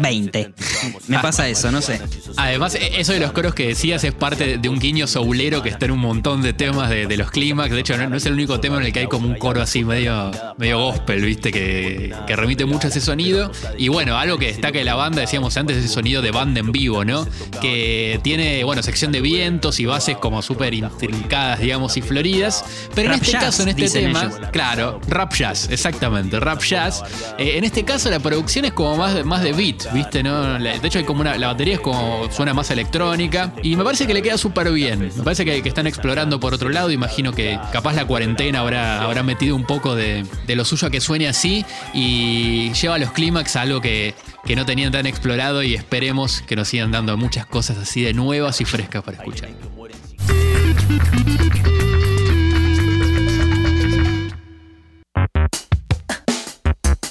20. 0.01 0.53
Me 1.09 1.19
pasa 1.19 1.49
eso, 1.49 1.71
no 1.73 1.83
sé. 1.83 2.01
Además, 2.37 2.75
e- 2.77 3.01
eso 3.01 3.13
de 3.13 3.21
los 3.21 3.33
coros 3.33 3.55
que 3.55 3.67
decías 3.69 4.05
es 4.05 4.13
parte 4.15 4.59
de 4.59 4.69
un 4.69 4.79
guiño 4.79 5.07
soulero 5.07 5.63
que 5.63 5.69
está 5.71 5.87
en 5.87 5.91
un 5.93 5.99
montón 6.01 6.41
de 6.43 6.53
temas 6.53 6.89
de, 6.89 7.07
de 7.07 7.17
los 7.17 7.31
clímax. 7.31 7.71
De 7.73 7.81
hecho, 7.81 7.97
no, 7.97 8.09
no 8.09 8.17
es 8.17 8.27
el 8.27 8.35
único 8.35 8.61
tema 8.61 8.77
en 8.79 8.85
el 8.87 8.93
que 8.93 9.01
hay 9.01 9.07
como 9.09 9.27
un 9.29 9.35
coro 9.37 9.61
así 9.61 9.85
medio, 9.85 10.31
medio 10.57 10.79
gospel, 10.79 11.25
¿viste? 11.25 11.51
Que, 11.51 12.15
que 12.27 12.37
remite 12.37 12.65
mucho 12.65 12.87
a 12.87 12.91
ese 12.91 13.01
sonido. 13.01 13.51
Y 13.77 13.89
bueno, 13.89 14.17
algo 14.17 14.39
que 14.39 14.47
destaca 14.47 14.79
de 14.79 14.85
la 14.85 14.95
banda, 14.95 15.21
decíamos 15.21 15.57
antes, 15.57 15.77
ese 15.79 15.89
sonido 15.89 16.23
de 16.23 16.31
banda 16.31 16.61
en 16.61 16.71
vivo, 16.73 17.05
¿no? 17.05 17.27
Que 17.61 18.21
tiene, 18.23 18.63
bueno, 18.65 18.83
se 18.83 18.91
de 19.09 19.21
vientos 19.21 19.81
y 19.81 19.87
bases 19.87 20.17
como 20.19 20.43
súper 20.43 20.75
intrincadas, 20.75 21.61
digamos, 21.61 21.97
y 21.97 22.03
floridas. 22.03 22.65
Pero 22.95 23.09
en 23.09 23.15
este 23.21 23.33
jazz, 23.33 23.45
caso, 23.45 23.63
en 23.63 23.69
este 23.71 23.89
tema, 23.89 24.25
ellos. 24.25 24.49
claro, 24.53 25.01
rap 25.09 25.33
jazz, 25.33 25.69
exactamente, 25.71 26.39
rap 26.39 26.63
jazz. 26.63 27.03
Eh, 27.39 27.57
en 27.57 27.65
este 27.65 27.85
caso 27.85 28.11
la 28.11 28.21
producción 28.21 28.67
es 28.67 28.73
como 28.73 28.97
más 28.97 29.15
de, 29.15 29.25
más 29.25 29.43
de 29.43 29.53
beat, 29.53 29.93
¿viste? 29.93 30.23
¿No? 30.23 30.59
De 30.59 30.81
hecho, 30.83 30.99
hay 30.99 31.05
como 31.05 31.23
una, 31.23 31.37
la 31.39 31.49
batería 31.49 31.75
es 31.75 31.81
como 31.81 32.31
suena 32.31 32.53
más 32.53 32.71
electrónica 32.71 33.53
y 33.63 33.77
me 33.77 33.85
parece 33.85 34.07
que 34.07 34.15
le 34.15 34.23
queda 34.23 34.37
súper 34.37 34.71
bien. 34.71 35.11
Me 35.17 35.23
parece 35.23 35.45
que, 35.45 35.63
que 35.63 35.69
están 35.69 35.87
explorando 35.87 36.39
por 36.39 36.55
otro 36.55 36.69
lado. 36.69 36.91
Imagino 36.91 37.33
que 37.33 37.59
capaz 37.73 37.95
la 37.95 38.07
cuarentena 38.07 38.61
habrá, 38.61 39.03
habrá 39.03 39.23
metido 39.23 39.57
un 39.57 39.65
poco 39.65 39.95
de, 39.95 40.27
de 40.47 40.57
lo 40.57 40.65
suyo 40.65 40.89
a 40.89 40.91
que 40.91 41.01
suene 41.01 41.29
así 41.29 41.65
y 41.95 42.73
lleva 42.73 42.99
los 42.99 43.13
clímax 43.13 43.57
a 43.57 43.63
algo 43.63 43.81
que, 43.81 44.15
que 44.51 44.57
no 44.57 44.67
tenían 44.67 44.91
tan 44.91 45.07
explorado 45.07 45.63
y 45.63 45.77
esperemos 45.77 46.43
que 46.43 46.57
nos 46.57 46.67
sigan 46.67 46.91
dando 46.91 47.17
muchas 47.17 47.47
cosas 47.47 47.79
así 47.79 48.03
de 48.03 48.13
nuevas 48.15 48.61
y 48.61 48.65
frescas 48.65 49.05
para 49.05 49.19
escuchar. 49.19 49.49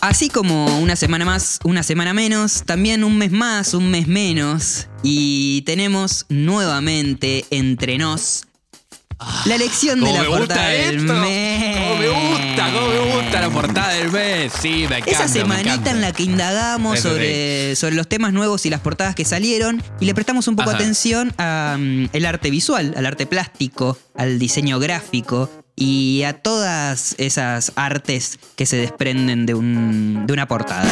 Así 0.02 0.28
como 0.28 0.80
una 0.80 0.98
semana 0.98 1.24
más, 1.24 1.60
una 1.64 1.82
semana 1.84 2.14
menos, 2.14 2.64
también 2.64 3.06
un 3.06 3.18
mes 3.18 3.32
más, 3.32 3.74
un 3.74 3.90
mes 3.90 4.10
menos. 4.10 4.90
Y 5.02 5.62
tenemos 5.62 6.26
nuevamente 6.28 7.46
entre 7.52 7.98
nos 7.98 8.49
la 9.46 9.56
elección 9.56 10.00
de 10.00 10.06
¿Cómo 10.08 10.18
la 10.24 10.26
portada 10.30 10.68
del 10.70 11.00
mes. 11.02 11.78
¿Cómo 11.78 11.96
me 12.00 12.08
gusta? 12.10 12.72
¿Cómo 12.74 12.88
me 12.88 13.00
gusta 13.22 13.42
la 13.42 13.50
portada 13.50 13.90
del 13.94 14.12
mes? 14.12 14.54
Sí, 14.62 14.86
me 14.90 14.98
encanta. 14.98 15.12
Esa 15.12 15.28
semanita 15.28 15.92
en 15.92 16.02
la 16.02 16.12
que 16.14 16.24
indagamos 16.24 17.00
Eso 17.00 17.10
sobre, 17.10 17.76
sobre 17.76 17.96
los 17.96 18.08
temas 18.08 18.32
nuevos 18.34 18.66
y 18.66 18.70
las 18.70 18.80
portadas 18.82 19.16
que 19.16 19.26
salieron 19.26 19.84
y 20.00 20.06
le 20.06 20.14
prestamos 20.16 20.48
un 20.48 20.56
poco 20.56 20.70
Ajá. 20.70 20.78
atención 20.80 21.34
al 21.38 22.26
arte 22.26 22.50
visual, 22.50 22.94
al 22.96 23.06
arte 23.06 23.26
plástico, 23.26 23.98
al 24.16 24.40
diseño 24.40 24.80
gráfico 24.80 25.50
y 25.76 26.24
a 26.24 26.34
todas 26.34 27.16
esas 27.18 27.72
artes 27.76 28.40
que 28.56 28.66
se 28.66 28.76
desprenden 28.78 29.46
de, 29.46 29.54
un- 29.54 30.26
de 30.28 30.34
una 30.34 30.48
portada. 30.48 30.86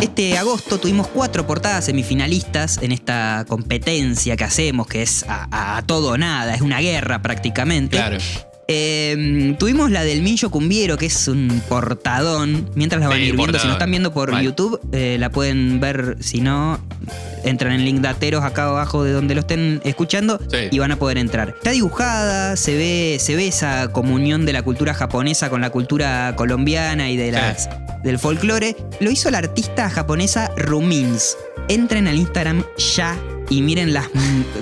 Este 0.00 0.36
agosto 0.36 0.78
tuvimos 0.78 1.06
cuatro 1.08 1.46
portadas 1.46 1.84
semifinalistas 1.86 2.78
en 2.82 2.92
esta 2.92 3.44
competencia 3.48 4.36
que 4.36 4.44
hacemos, 4.44 4.86
que 4.86 5.02
es 5.02 5.24
a, 5.28 5.76
a 5.78 5.82
todo 5.82 6.12
o 6.12 6.18
nada, 6.18 6.54
es 6.54 6.60
una 6.60 6.80
guerra 6.80 7.22
prácticamente. 7.22 7.96
Claro. 7.96 8.18
Eh, 8.66 9.54
tuvimos 9.58 9.90
la 9.90 10.04
del 10.04 10.22
Mincho 10.22 10.50
Cumbiero, 10.50 10.96
que 10.96 11.06
es 11.06 11.28
un 11.28 11.62
portadón. 11.68 12.70
Mientras 12.74 13.00
la 13.00 13.08
van 13.08 13.18
a 13.18 13.20
ir 13.20 13.36
viendo, 13.36 13.42
si 13.44 13.46
portadón. 13.52 13.68
no 13.68 13.72
están 13.74 13.90
viendo 13.90 14.12
por. 14.14 14.40
YouTube, 14.40 14.80
eh, 14.92 15.16
la 15.20 15.28
pueden 15.30 15.80
ver. 15.80 16.16
Si 16.20 16.40
no, 16.40 16.80
entran 17.44 17.72
en 17.72 17.84
link 17.84 18.00
dateros 18.00 18.42
acá 18.42 18.64
abajo 18.68 19.04
de 19.04 19.12
donde 19.12 19.34
lo 19.34 19.40
estén 19.40 19.82
escuchando 19.84 20.40
Sí. 20.50 20.68
y 20.70 20.78
van 20.78 20.92
a 20.92 20.96
poder 20.96 21.18
entrar. 21.18 21.50
Está 21.50 21.72
dibujada, 21.72 22.56
se 22.56 22.74
ve, 22.74 23.18
se 23.20 23.36
ve 23.36 23.48
esa 23.48 23.88
comunión 23.92 24.46
de 24.46 24.54
la 24.54 24.62
cultura 24.62 24.94
japonesa 24.94 25.50
con 25.50 25.60
la 25.60 25.68
cultura 25.68 26.34
colombiana 26.34 27.10
y 27.10 27.18
de 27.18 27.32
las, 27.32 27.68
del 28.04 28.18
folclore. 28.18 28.76
Lo 29.00 29.10
hizo 29.10 29.30
la 29.30 29.38
artista 29.38 29.90
japonesa 29.90 30.52
Rumins. 30.56 31.36
Entren 31.68 32.06
al 32.06 32.16
Instagram 32.18 32.62
ya 32.76 33.16
y 33.50 33.62
miren 33.62 33.92
las 33.92 34.06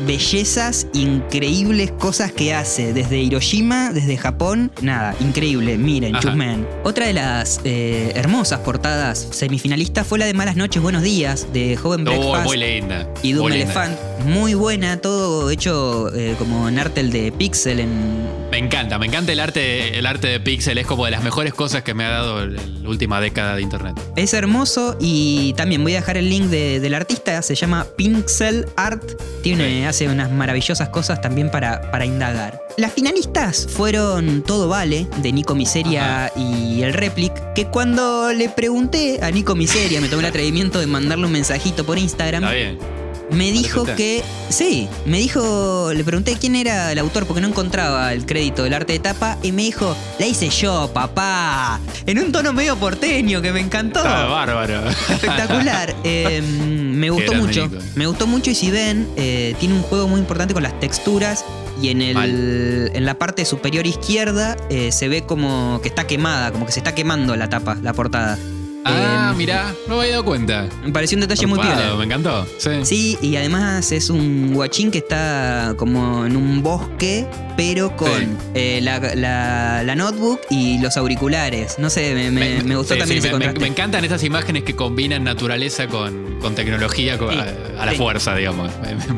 bellezas, 0.07 0.87
increíbles 0.95 1.91
cosas 1.93 2.33
que 2.33 2.55
hace 2.55 2.93
desde 2.93 3.19
Hiroshima, 3.19 3.93
desde 3.93 4.17
Japón. 4.17 4.71
Nada, 4.81 5.15
increíble, 5.21 5.79
miren, 5.79 6.15
Ajá. 6.17 6.23
chusmen. 6.23 6.67
Otra 6.85 7.07
de 7.07 7.13
las 7.13 7.61
eh, 7.65 8.13
hermosas 8.15 8.61
portadas 8.61 9.29
semifinalistas 9.31 10.07
fue 10.07 10.19
la 10.19 10.27
de 10.27 10.35
Malas 10.35 10.57
noches, 10.57 10.83
buenos 10.83 11.03
días, 11.03 11.47
de 11.53 11.77
Joven 11.77 12.01
Oh, 12.03 12.05
Breakfast 12.11 12.45
muy 12.47 12.57
linda. 12.57 13.09
y 13.23 13.33
Doom 13.33 13.49
muy 13.49 13.59
linda. 13.59 13.73
Elephant. 13.85 13.99
Muy 14.27 14.55
buena, 14.55 14.99
todo 14.99 15.51
hecho 15.51 16.15
eh, 16.15 16.35
como 16.39 16.69
en 16.69 16.79
arte 16.79 17.03
de 17.03 17.33
Pixel 17.33 17.81
en 17.81 18.23
Me 18.53 18.59
encanta, 18.59 18.97
me 18.99 19.07
encanta 19.07 19.33
el 19.33 19.41
arte, 19.41 19.99
el 19.99 20.07
arte 20.07 20.29
de 20.29 20.39
Pixel, 20.41 20.79
es 20.79 20.87
como 20.87 21.05
de 21.07 21.11
las 21.11 21.25
mejores 21.25 21.55
cosas 21.55 21.83
que 21.83 21.93
me 21.95 22.05
ha 22.05 22.11
dado 22.11 22.47
la 22.47 22.61
última 22.89 23.21
década 23.21 23.57
de 23.57 23.63
internet. 23.63 23.99
Es 24.15 24.33
hermoso 24.35 24.97
y 25.01 25.55
también 25.55 25.83
voy 25.83 25.95
a 25.95 25.97
dejar 25.97 26.17
el 26.19 26.29
link 26.31 26.45
de- 26.47 26.79
del 26.79 26.95
artista, 26.95 27.43
se 27.43 27.55
llama 27.57 27.87
Pixel 27.97 28.67
Art, 28.87 29.21
tiene, 29.43 29.87
hace 29.87 30.09
unas 30.09 30.31
maravillosas 30.31 30.89
cosas 30.89 31.21
también 31.21 31.51
para, 31.51 31.91
para 31.91 32.05
indagar. 32.05 32.63
Las 32.77 32.93
finalistas 32.93 33.67
fueron 33.69 34.43
Todo 34.43 34.69
Vale, 34.69 35.07
de 35.19 35.33
Nico 35.33 35.55
Miseria 35.55 36.33
y 36.37 36.83
el 36.83 36.95
Replic, 36.95 37.33
que 37.55 37.67
cuando 37.67 38.33
le 38.33 38.49
pregunté 38.49 39.21
a 39.23 39.31
Nico 39.31 39.55
Miseria, 39.55 40.01
me 40.01 40.09
tomé 40.09 40.21
el 40.23 40.29
atrevimiento 40.31 40.79
de 40.79 40.87
mandarle 40.87 41.27
un 41.27 41.33
mensajito 41.33 41.85
por 41.85 41.99
Instagram, 41.99 42.45
Está 42.45 42.55
bien. 42.55 43.02
Me 43.33 43.51
dijo 43.51 43.85
que. 43.85 44.23
Sí, 44.49 44.89
me 45.07 45.19
dijo. 45.19 45.93
Le 45.93 46.05
pregunté 46.05 46.37
quién 46.39 46.57
era 46.57 46.93
el 46.93 46.99
autor 46.99 47.27
porque 47.27 47.41
no 47.41 47.49
encontraba 47.49 48.13
el 48.13 48.27
crédito 48.27 48.65
del 48.65 48.75
arte 48.75 48.93
de 48.95 48.99
tapa 48.99 49.39
y 49.43 49.53
me 49.53 49.63
dijo, 49.63 49.97
la 50.19 50.27
hice 50.27 50.49
yo, 50.49 50.91
papá. 50.93 51.81
En 52.07 52.19
un 52.19 52.33
tono 52.33 52.53
medio 52.53 52.77
porteño 52.77 53.41
que 53.41 53.53
me 53.53 53.61
encantó. 53.61 54.01
Está 54.01 54.25
bárbaro. 54.25 54.89
Espectacular. 54.89 55.95
Eh, 56.05 56.43
me 56.43 57.11
gustó 57.11 57.35
mucho. 57.35 57.71
Me 57.95 58.07
gustó 58.07 58.27
mucho 58.27 58.51
y 58.51 58.55
si 58.55 58.71
ven, 58.71 59.09
eh, 59.17 59.55
tiene 59.61 59.75
un 59.75 59.83
juego 59.83 60.09
muy 60.09 60.21
importante 60.21 60.53
con 60.53 60.63
las 60.63 60.79
texturas. 60.81 61.45
Y 61.81 61.89
en, 61.89 62.03
el, 62.03 62.91
en 62.95 63.07
la 63.07 63.15
parte 63.15 63.45
superior 63.45 63.87
izquierda 63.87 64.57
eh, 64.69 64.93
se 64.93 65.09
ve 65.09 65.23
como 65.23 65.81
que 65.83 65.89
está 65.89 66.07
quemada, 66.07 66.53
como 66.53 66.67
que 66.67 66.73
se 66.73 66.81
está 66.81 66.95
quemando 66.95 67.35
la 67.35 67.49
tapa, 67.49 67.77
la 67.83 67.93
portada. 67.93 68.39
Ah, 68.85 69.31
Eh, 69.33 69.37
mirá, 69.37 69.73
no 69.89 69.95
me 69.97 70.01
había 70.03 70.13
dado 70.13 70.25
cuenta. 70.25 70.69
Me 70.85 70.93
pareció 70.93 71.17
un 71.17 71.21
detalle 71.23 71.47
muy 71.47 71.59
piola. 71.59 71.95
Me 71.97 72.05
encantó. 72.05 72.47
Sí. 72.59 72.71
Sí, 72.85 73.19
y 73.23 73.37
además 73.37 73.93
es 73.93 74.11
un 74.11 74.53
guachín 74.55 74.91
que 74.91 74.99
está 74.99 75.75
como 75.77 76.27
en 76.27 76.37
un 76.37 76.63
bosque, 76.63 77.27
pero 77.57 77.97
con 77.97 78.09
Sí. 78.11 78.29
eh, 78.55 78.81
la, 78.83 78.99
la- 79.15 79.83
la 79.85 79.95
notebook 79.95 80.41
y 80.51 80.79
los 80.81 80.97
auriculares. 80.97 81.79
No 81.79 81.91
sé, 81.91 82.15
me, 82.15 82.31
me- 82.31 82.63
me 82.63 82.77
gustó 82.77 82.95
sí, 82.95 83.01
también 83.01 83.19
ese 83.21 83.31
contraste. 83.31 83.61
me 83.61 83.67
encantan 83.69 84.05
esas 84.05 84.23
imágenes 84.25 84.65
que 84.65 84.75
combinan 84.75 85.23
naturaleza 85.25 85.87
con, 85.87 86.39
con 86.41 86.55
tecnología 86.55 87.15
a, 87.15 87.83
a 87.83 87.87
la 87.87 87.93
fuerza, 87.93 88.35
digamos. 88.35 88.71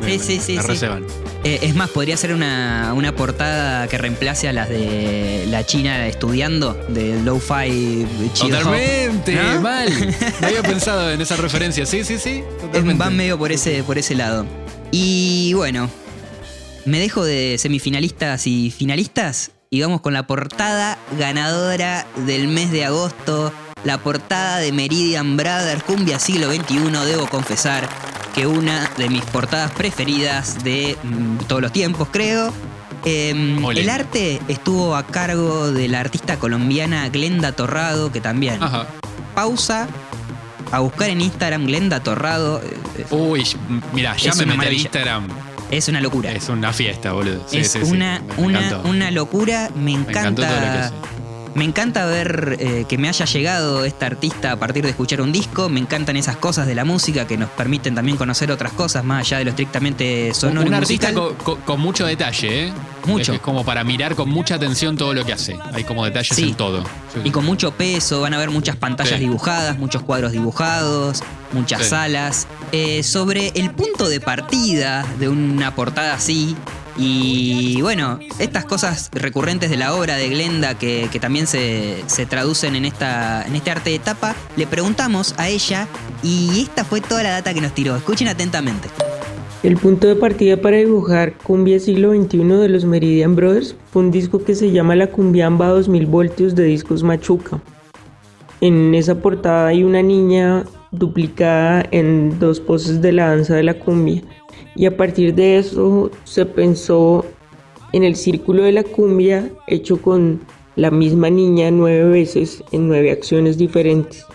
Sí, 0.05 0.19
sí, 0.19 0.39
sí. 0.39 0.57
Eh, 1.45 1.59
es 1.61 1.75
más, 1.75 1.91
podría 1.91 2.17
ser 2.17 2.33
una, 2.33 2.91
una 2.95 3.15
portada 3.15 3.87
que 3.87 3.99
reemplace 3.99 4.49
a 4.49 4.51
las 4.51 4.67
de 4.67 5.45
la 5.47 5.63
China 5.63 6.07
estudiando, 6.07 6.73
de 6.89 7.21
Lo-Fi 7.21 8.07
chido. 8.33 8.57
Totalmente, 8.57 9.35
¿No? 9.35 9.61
mal. 9.61 9.87
No 10.41 10.47
había 10.47 10.63
pensado 10.63 11.11
en 11.11 11.21
esa 11.21 11.35
referencia. 11.35 11.85
Sí, 11.85 12.03
sí, 12.03 12.17
sí. 12.17 12.43
Totalmente. 12.59 12.97
Van 12.97 13.15
medio 13.15 13.37
por 13.37 13.51
ese, 13.51 13.83
por 13.83 13.99
ese 13.99 14.15
lado. 14.15 14.47
Y 14.89 15.53
bueno, 15.53 15.87
me 16.85 16.99
dejo 16.99 17.23
de 17.23 17.57
semifinalistas 17.59 18.47
y 18.47 18.71
finalistas 18.71 19.51
y 19.69 19.81
vamos 19.81 20.01
con 20.01 20.13
la 20.13 20.25
portada 20.25 20.97
ganadora 21.19 22.07
del 22.25 22.47
mes 22.47 22.71
de 22.71 22.85
agosto. 22.85 23.53
La 23.83 23.99
portada 23.99 24.57
de 24.57 24.71
Meridian 24.71 25.37
Brothers 25.37 25.83
Cumbia 25.83 26.17
Siglo 26.17 26.51
XXI, 26.51 26.89
debo 27.05 27.27
confesar 27.27 27.87
que 28.35 28.45
una 28.45 28.89
de 28.97 29.07
mis 29.09 29.23
portadas 29.23 29.71
preferidas 29.71 30.63
de 30.63 30.97
mm, 31.03 31.37
todos 31.47 31.61
los 31.61 31.71
tiempos, 31.71 32.09
creo. 32.11 32.51
Em, 33.05 33.63
el 33.65 33.89
arte 33.89 34.41
estuvo 34.47 34.95
a 34.95 35.05
cargo 35.05 35.71
de 35.71 35.87
la 35.87 35.99
artista 35.99 36.37
colombiana 36.37 37.07
Glenda 37.09 37.51
Torrado, 37.53 38.11
que 38.11 38.19
también 38.19 38.61
Ajá. 38.61 38.87
pausa 39.35 39.87
a 40.71 40.79
buscar 40.79 41.09
en 41.09 41.21
Instagram 41.21 41.65
Glenda 41.67 41.99
Torrado. 42.01 42.61
eh, 42.97 43.05
Uy, 43.11 43.45
mira, 43.93 44.17
ya 44.17 44.31
Es 44.31 44.37
me 44.37 44.45
metí 44.47 44.65
en. 44.67 44.73
Instagram. 44.73 45.27
Es 45.71 45.87
una 45.87 46.01
locura. 46.01 46.31
Es 46.31 46.49
una 46.49 46.73
fiesta, 46.73 47.11
boludo. 47.13 47.43
Sí, 47.47 47.57
es 47.59 47.71
sí, 47.71 47.79
una, 47.83 48.21
una, 48.37 48.77
una 48.83 49.11
locura. 49.11 49.69
Me 49.75 49.81
Me 49.83 49.91
encantó 49.93 50.41
todo 50.43 50.51
lo 50.51 50.59
que 50.59 50.65
encanta. 50.67 50.85
hace. 50.87 50.95
Me 51.55 51.63
encanta 51.63 52.05
ver 52.05 52.57
eh, 52.59 52.83
que 52.89 52.97
me 52.97 53.07
haya 53.07 53.23
llegado 53.25 53.85
esta 53.85 54.07
artista 54.07 54.51
a 54.51 54.55
partir 54.57 54.83
de 54.83 54.89
escuchar 54.89 55.21
un 55.21 55.31
disco. 55.31 55.69
Me 55.69 55.79
encantan 55.79 56.17
esas 56.17 56.35
cosas 56.35 56.67
de 56.67 56.75
la 56.75 56.83
música 56.83 57.25
que 57.27 57.37
nos 57.37 57.49
permiten 57.49 57.95
también 57.95 58.17
conocer 58.17 58.51
otras 58.51 58.73
cosas 58.73 59.05
más 59.05 59.21
allá 59.21 59.37
de 59.37 59.45
lo 59.45 59.49
estrictamente 59.51 60.33
sonoro. 60.33 60.67
Un 60.67 60.73
y 60.73 60.75
artista 60.75 61.13
con, 61.13 61.33
con- 61.35 61.61
con 61.61 61.79
mucho 61.79 62.05
detalle, 62.05 62.65
¿eh? 62.67 62.73
Mucho. 63.05 63.31
Es, 63.31 63.37
es 63.37 63.41
como 63.41 63.63
para 63.63 63.85
mirar 63.85 64.15
con 64.15 64.27
mucha 64.27 64.55
atención 64.55 64.97
todo 64.97 65.13
lo 65.13 65.23
que 65.25 65.31
hace. 65.31 65.57
Hay 65.73 65.85
como 65.85 66.03
detalles 66.03 66.35
Sí. 66.35 66.49
en 66.49 66.55
todo. 66.55 66.83
Sí. 67.13 67.21
Y 67.23 67.31
con 67.31 67.45
mucho 67.45 67.71
peso, 67.71 68.19
van 68.19 68.33
a 68.33 68.37
ver 68.37 68.49
muchas 68.51 68.75
pantallas 68.75 69.13
Sí. 69.13 69.19
dibujadas, 69.21 69.77
muchos 69.77 70.01
cuadros 70.03 70.33
dibujados, 70.33 71.23
muchas 71.53 71.87
salas. 71.87 72.47
Eh, 72.73 73.01
sobre 73.01 73.53
el 73.55 73.71
punto 73.71 74.09
de 74.09 74.19
partida 74.19 75.05
de 75.19 75.29
una 75.29 75.73
portada 75.73 76.15
así. 76.15 76.53
Y 76.97 77.81
bueno, 77.81 78.19
estas 78.39 78.65
cosas 78.65 79.09
recurrentes 79.11 79.69
de 79.69 79.77
la 79.77 79.93
obra 79.95 80.15
de 80.15 80.29
Glenda 80.29 80.77
que, 80.77 81.09
también 81.19 81.47
se, 81.47 82.03
se 82.07 82.25
traducen 82.25 82.75
en, 82.75 82.85
esta, 82.85 83.45
en 83.45 83.55
este 83.55 83.71
arte 83.71 83.89
de 83.89 83.99
tapa, 83.99 84.35
le 84.55 84.65
preguntamos 84.65 85.35
a 85.37 85.49
ella 85.49 85.87
y 86.23 86.61
esta 86.61 86.85
fue 86.85 87.01
toda 87.01 87.23
la 87.23 87.31
data 87.31 87.53
que 87.53 87.61
nos 87.61 87.73
tiró. 87.73 87.95
Escuchen 87.95 88.27
atentamente. 88.27 88.89
El 89.63 89.77
punto 89.77 90.07
de 90.07 90.15
partida 90.15 90.57
para 90.57 90.77
dibujar 90.77 91.33
Cumbia 91.39 91.79
siglo 91.79 92.13
XXI 92.13 92.37
de 92.37 92.69
los 92.69 92.85
Meridian 92.85 93.35
Brothers 93.35 93.75
fue 93.91 94.03
un 94.03 94.11
disco 94.11 94.43
que 94.43 94.53
se 94.53 94.71
llama 94.71 94.95
La 94.95 95.07
Cumbiamba 95.07 95.67
2000 95.69 96.05
voltios 96.05 96.55
de 96.55 96.65
discos 96.65 97.01
Machuca. 97.01 97.59
En 98.61 98.93
esa 98.93 99.15
portada 99.15 99.67
hay 99.67 99.83
una 99.83 100.03
niña 100.03 100.65
duplicada 100.97 101.85
en 101.91 102.39
dos 102.39 102.59
poses 102.59 103.01
de 103.01 103.11
la 103.11 103.29
danza 103.29 103.55
de 103.55 103.63
la 103.63 103.73
cumbia. 103.73 104.21
Y 104.75 104.85
a 104.85 104.97
partir 104.97 105.33
de 105.35 105.57
eso 105.57 106.11
se 106.23 106.45
pensó 106.45 107.25
en 107.93 108.03
el 108.03 108.15
círculo 108.15 108.63
de 108.63 108.73
la 108.73 108.83
cumbia 108.83 109.49
hecho 109.67 110.01
con 110.01 110.41
la 110.75 110.91
misma 110.91 111.29
niña 111.29 111.71
nueve 111.71 112.09
veces 112.09 112.63
en 112.71 112.87
nueve 112.87 113.11
acciones 113.11 113.57
diferentes. 113.57 114.25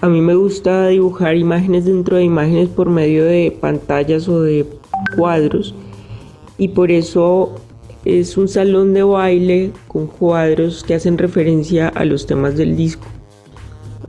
A 0.00 0.08
mí 0.08 0.20
me 0.20 0.34
gusta 0.34 0.88
dibujar 0.88 1.36
imágenes 1.36 1.84
dentro 1.84 2.16
de 2.16 2.24
imágenes 2.24 2.68
por 2.68 2.88
medio 2.88 3.24
de 3.24 3.56
pantallas 3.60 4.28
o 4.28 4.42
de 4.42 4.64
cuadros 5.16 5.74
y 6.56 6.68
por 6.68 6.90
eso 6.90 7.56
es 8.04 8.36
un 8.36 8.48
salón 8.48 8.94
de 8.94 9.02
baile 9.02 9.72
con 9.88 10.06
cuadros 10.06 10.84
que 10.84 10.94
hacen 10.94 11.18
referencia 11.18 11.88
a 11.88 12.04
los 12.04 12.26
temas 12.26 12.56
del 12.56 12.76
disco. 12.76 13.06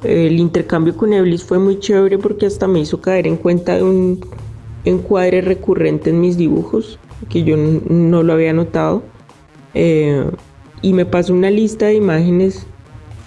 El 0.03 0.39
intercambio 0.39 0.96
con 0.96 1.12
Eblis 1.12 1.44
fue 1.44 1.60
muy 1.60 1.79
chévere 1.79 2.18
porque 2.18 2.46
hasta 2.46 2.68
me 2.68 2.79
hizo 2.79 3.01
caer 3.01 3.27
en 3.27 3.36
cuenta 3.36 3.75
de 3.75 3.84
un 3.84 4.22
encuadre 4.86 5.41
recurrente 5.41 6.10
en 6.12 6.22
mis 6.22 6.38
dibujos 6.38 6.98
que 7.27 7.44
yo 7.44 7.58
no 7.58 8.24
lo 8.24 8.34
había 8.34 8.53
notado. 8.53 9.03
Eh, 9.74 10.24
y 10.82 10.94
me 10.94 11.06
pasó 11.06 11.34
una 11.34 11.51
lista 11.51 11.88
de 11.88 11.96
imágenes, 11.96 12.65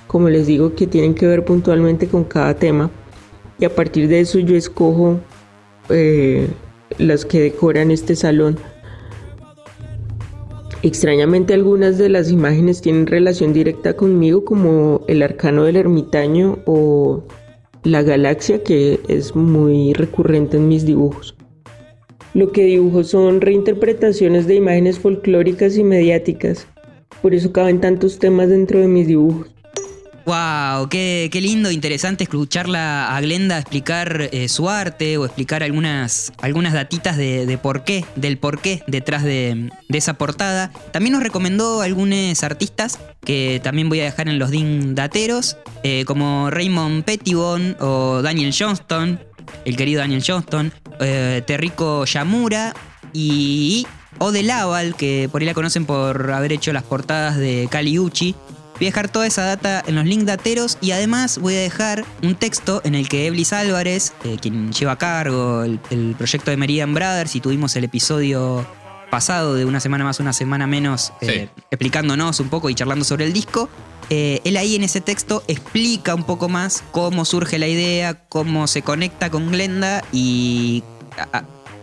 como 0.07 0.31
les 0.31 0.47
digo, 0.47 0.75
que 0.75 0.87
tienen 0.87 1.15
que 1.15 1.27
ver 1.27 1.45
puntualmente 1.45 2.09
con 2.09 2.25
cada 2.25 2.55
tema. 2.55 2.91
Y 3.59 3.67
a 3.67 3.75
partir 3.75 4.09
de 4.09 4.21
eso 4.21 4.39
yo 4.39 4.57
escojo 4.57 5.21
eh, 5.91 6.49
las 6.99 7.27
que 7.27 7.41
decoran 7.41 7.91
este 7.91 8.17
salón. 8.17 8.59
Extrañamente 10.83 11.55
algunas 11.55 11.97
de 11.97 12.09
las 12.09 12.33
imágenes 12.33 12.81
tienen 12.81 13.07
relación 13.07 13.53
directa 13.53 13.95
conmigo 13.95 14.45
como 14.45 15.03
el 15.07 15.23
arcano 15.23 15.63
del 15.63 15.77
ermitaño 15.77 16.59
o 16.67 17.23
la 17.85 18.03
galaxia 18.03 18.65
que 18.65 18.99
es 19.07 19.37
muy 19.37 19.93
recurrente 19.93 20.57
en 20.57 20.67
mis 20.67 20.85
dibujos. 20.85 21.37
Lo 22.35 22.51
que 22.51 22.65
dibujo 22.65 23.05
son 23.05 23.41
reinterpretaciones 23.41 24.49
de 24.49 24.57
imágenes 24.57 24.99
folclóricas 24.99 25.77
y 25.77 25.85
mediáticas, 25.85 26.67
por 27.21 27.33
eso 27.33 27.53
caben 27.53 27.81
tantos 27.81 28.19
temas 28.19 28.49
dentro 28.49 28.81
de 28.81 28.89
mis 28.89 29.07
dibujos. 29.07 29.52
Wow, 30.25 30.89
qué, 30.89 31.29
qué 31.33 31.41
lindo, 31.41 31.71
interesante 31.73 32.23
escucharla 32.25 33.17
a 33.17 33.21
Glenda 33.21 33.59
explicar 33.59 34.29
eh, 34.33 34.49
su 34.49 34.69
arte 34.71 35.19
o 35.19 35.25
explicar 35.25 35.65
algunas, 35.65 36.33
algunas 36.41 36.73
datitas 36.73 37.17
de, 37.17 37.59
por 37.61 37.83
qué, 37.83 38.05
del 38.15 38.39
por 38.39 38.61
qué 38.61 38.85
detrás 38.87 39.25
de, 39.25 39.71
esa 39.89 40.15
portada. 40.15 40.71
También 40.93 41.15
nos 41.15 41.25
recomendó 41.25 41.81
algunos 41.81 42.43
artistas 42.45 43.01
que 43.25 43.61
también 43.65 43.89
voy 43.89 44.01
a 44.01 44.05
dejar 44.05 44.29
en 44.29 44.39
los 44.39 44.51
DIN 44.51 44.95
dateros, 44.95 45.57
eh, 45.83 46.05
como 46.07 46.51
Raymond 46.51 47.03
Pettibon 47.05 47.77
o 47.81 48.23
Daniel 48.23 48.55
Johnston, 48.57 49.19
el 49.65 49.77
querido 49.77 50.01
Daniel 50.01 50.23
Johnston, 50.25 50.73
eh, 51.01 51.43
Terrico 51.45 52.05
Yamura 52.05 52.75
y 53.13 53.87
Ode 54.19 54.45
Laval, 54.45 54.95
que 54.95 55.29
por 55.33 55.41
ahí 55.41 55.47
la 55.47 55.55
conocen 55.55 55.85
por 55.85 56.31
haber 56.31 56.53
hecho 56.53 56.73
las 56.73 56.85
portadas 56.85 57.37
de 57.39 57.67
Kali 57.71 57.99
Uchi. 57.99 58.37
Voy 58.83 58.89
a 58.89 58.91
dejar 58.91 59.11
toda 59.11 59.29
esa 59.29 59.45
data 59.45 59.81
en 59.87 59.95
los 59.95 60.05
links 60.05 60.27
dateros 60.27 60.77
y 60.81 60.91
además 60.91 61.39
voy 61.39 61.55
a 61.55 61.61
dejar 61.61 62.05
un 62.21 62.35
texto 62.35 62.81
en 62.83 62.97
el 62.97 63.09
que 63.09 63.29
Eblis 63.29 63.53
Álvarez, 63.53 64.13
eh, 64.25 64.39
quien 64.43 64.73
lleva 64.73 64.91
a 64.91 64.99
cargo 64.99 65.63
el, 65.63 66.17
proyecto 66.19 66.51
de 66.51 66.57
Meridian 66.57 66.93
Brothers 66.93 67.37
y 67.37 67.41
tuvimos 67.41 67.77
el 67.77 67.85
episodio 67.85 68.67
pasado 69.09 69.55
de 69.55 69.67
una 69.67 69.79
semana 69.79 70.03
más, 70.03 70.19
una 70.19 70.33
semana 70.33 70.67
menos, 70.67 71.13
eh, 71.21 71.49
explicándonos 71.71 72.41
un 72.41 72.49
poco 72.49 72.71
y 72.71 72.75
charlando 72.75 73.05
sobre 73.05 73.25
el 73.25 73.33
disco. 73.33 73.69
Eh, 74.11 74.41
él 74.43 74.57
ahí 74.57 74.75
en 74.75 74.83
ese 74.83 75.01
texto 75.01 75.45
explica 75.47 76.17
un 76.17 76.25
poco 76.25 76.49
más 76.49 76.83
cómo 76.91 77.25
surge 77.25 77.61
la 77.61 77.69
idea, 77.69 78.15
cómo 78.29 78.67
se 78.67 78.83
conecta 78.83 79.31
con 79.31 79.53
Glenda 79.53 80.03
y 80.11 80.83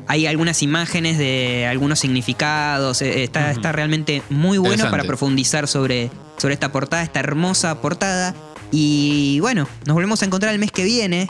hay 0.10 0.26
algunas 0.26 0.64
imágenes 0.64 1.20
de 1.20 1.68
algunos 1.68 2.00
significados. 2.00 3.04
Eh, 3.04 3.24
está, 3.24 3.52
está 3.52 3.72
realmente 3.72 4.24
muy 4.32 4.58
bueno 4.58 4.90
para 4.90 5.04
profundizar 5.04 5.68
sobre, 5.68 6.10
sobre 6.40 6.56
esta 6.56 6.72
portada, 6.72 7.04
esta 7.04 7.20
hermosa 7.20 7.82
portada. 7.82 8.34
Y 8.72 9.40
bueno, 9.42 9.68
nos 9.86 9.94
volvemos 9.94 10.22
a 10.24 10.26
encontrar 10.26 10.54
el 10.54 10.60
mes 10.60 10.72
que 10.72 10.84
viene 10.84 11.30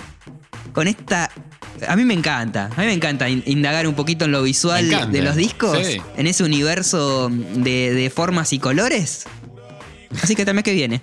con 0.73 0.87
esta 0.87 1.29
a 1.87 1.95
mí 1.95 2.03
me 2.03 2.13
encanta, 2.13 2.69
a 2.75 2.81
mí 2.81 2.87
me 2.87 2.93
encanta 2.93 3.29
indagar 3.29 3.87
un 3.87 3.95
poquito 3.95 4.25
en 4.25 4.31
lo 4.31 4.43
visual 4.43 5.11
de 5.11 5.21
los 5.21 5.35
discos, 5.35 5.77
en 6.17 6.27
ese 6.27 6.43
universo 6.43 7.29
de, 7.29 7.93
de, 7.93 8.09
formas 8.09 8.53
y 8.53 8.59
colores. 8.59 9.25
Así 10.21 10.35
que 10.35 10.41
hasta 10.41 10.51
el 10.51 10.55
mes 10.55 10.63
que 10.63 10.73
viene. 10.73 11.01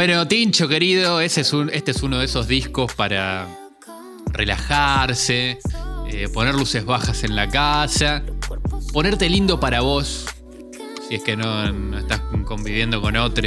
Bueno, 0.00 0.26
Tincho, 0.26 0.66
querido, 0.66 1.20
este 1.20 1.42
es 1.42 1.52
uno 2.02 2.18
de 2.20 2.24
esos 2.24 2.48
discos 2.48 2.94
para 2.94 3.46
relajarse, 4.32 5.58
eh, 6.10 6.26
poner 6.32 6.54
luces 6.54 6.86
bajas 6.86 7.22
en 7.22 7.36
la 7.36 7.50
casa, 7.50 8.22
ponerte 8.94 9.28
lindo 9.28 9.60
para 9.60 9.82
vos, 9.82 10.24
si 11.06 11.16
es 11.16 11.22
que 11.22 11.36
no, 11.36 11.98
estás 11.98 12.22
conviviendo 12.46 13.02
con 13.02 13.14
otro 13.18 13.46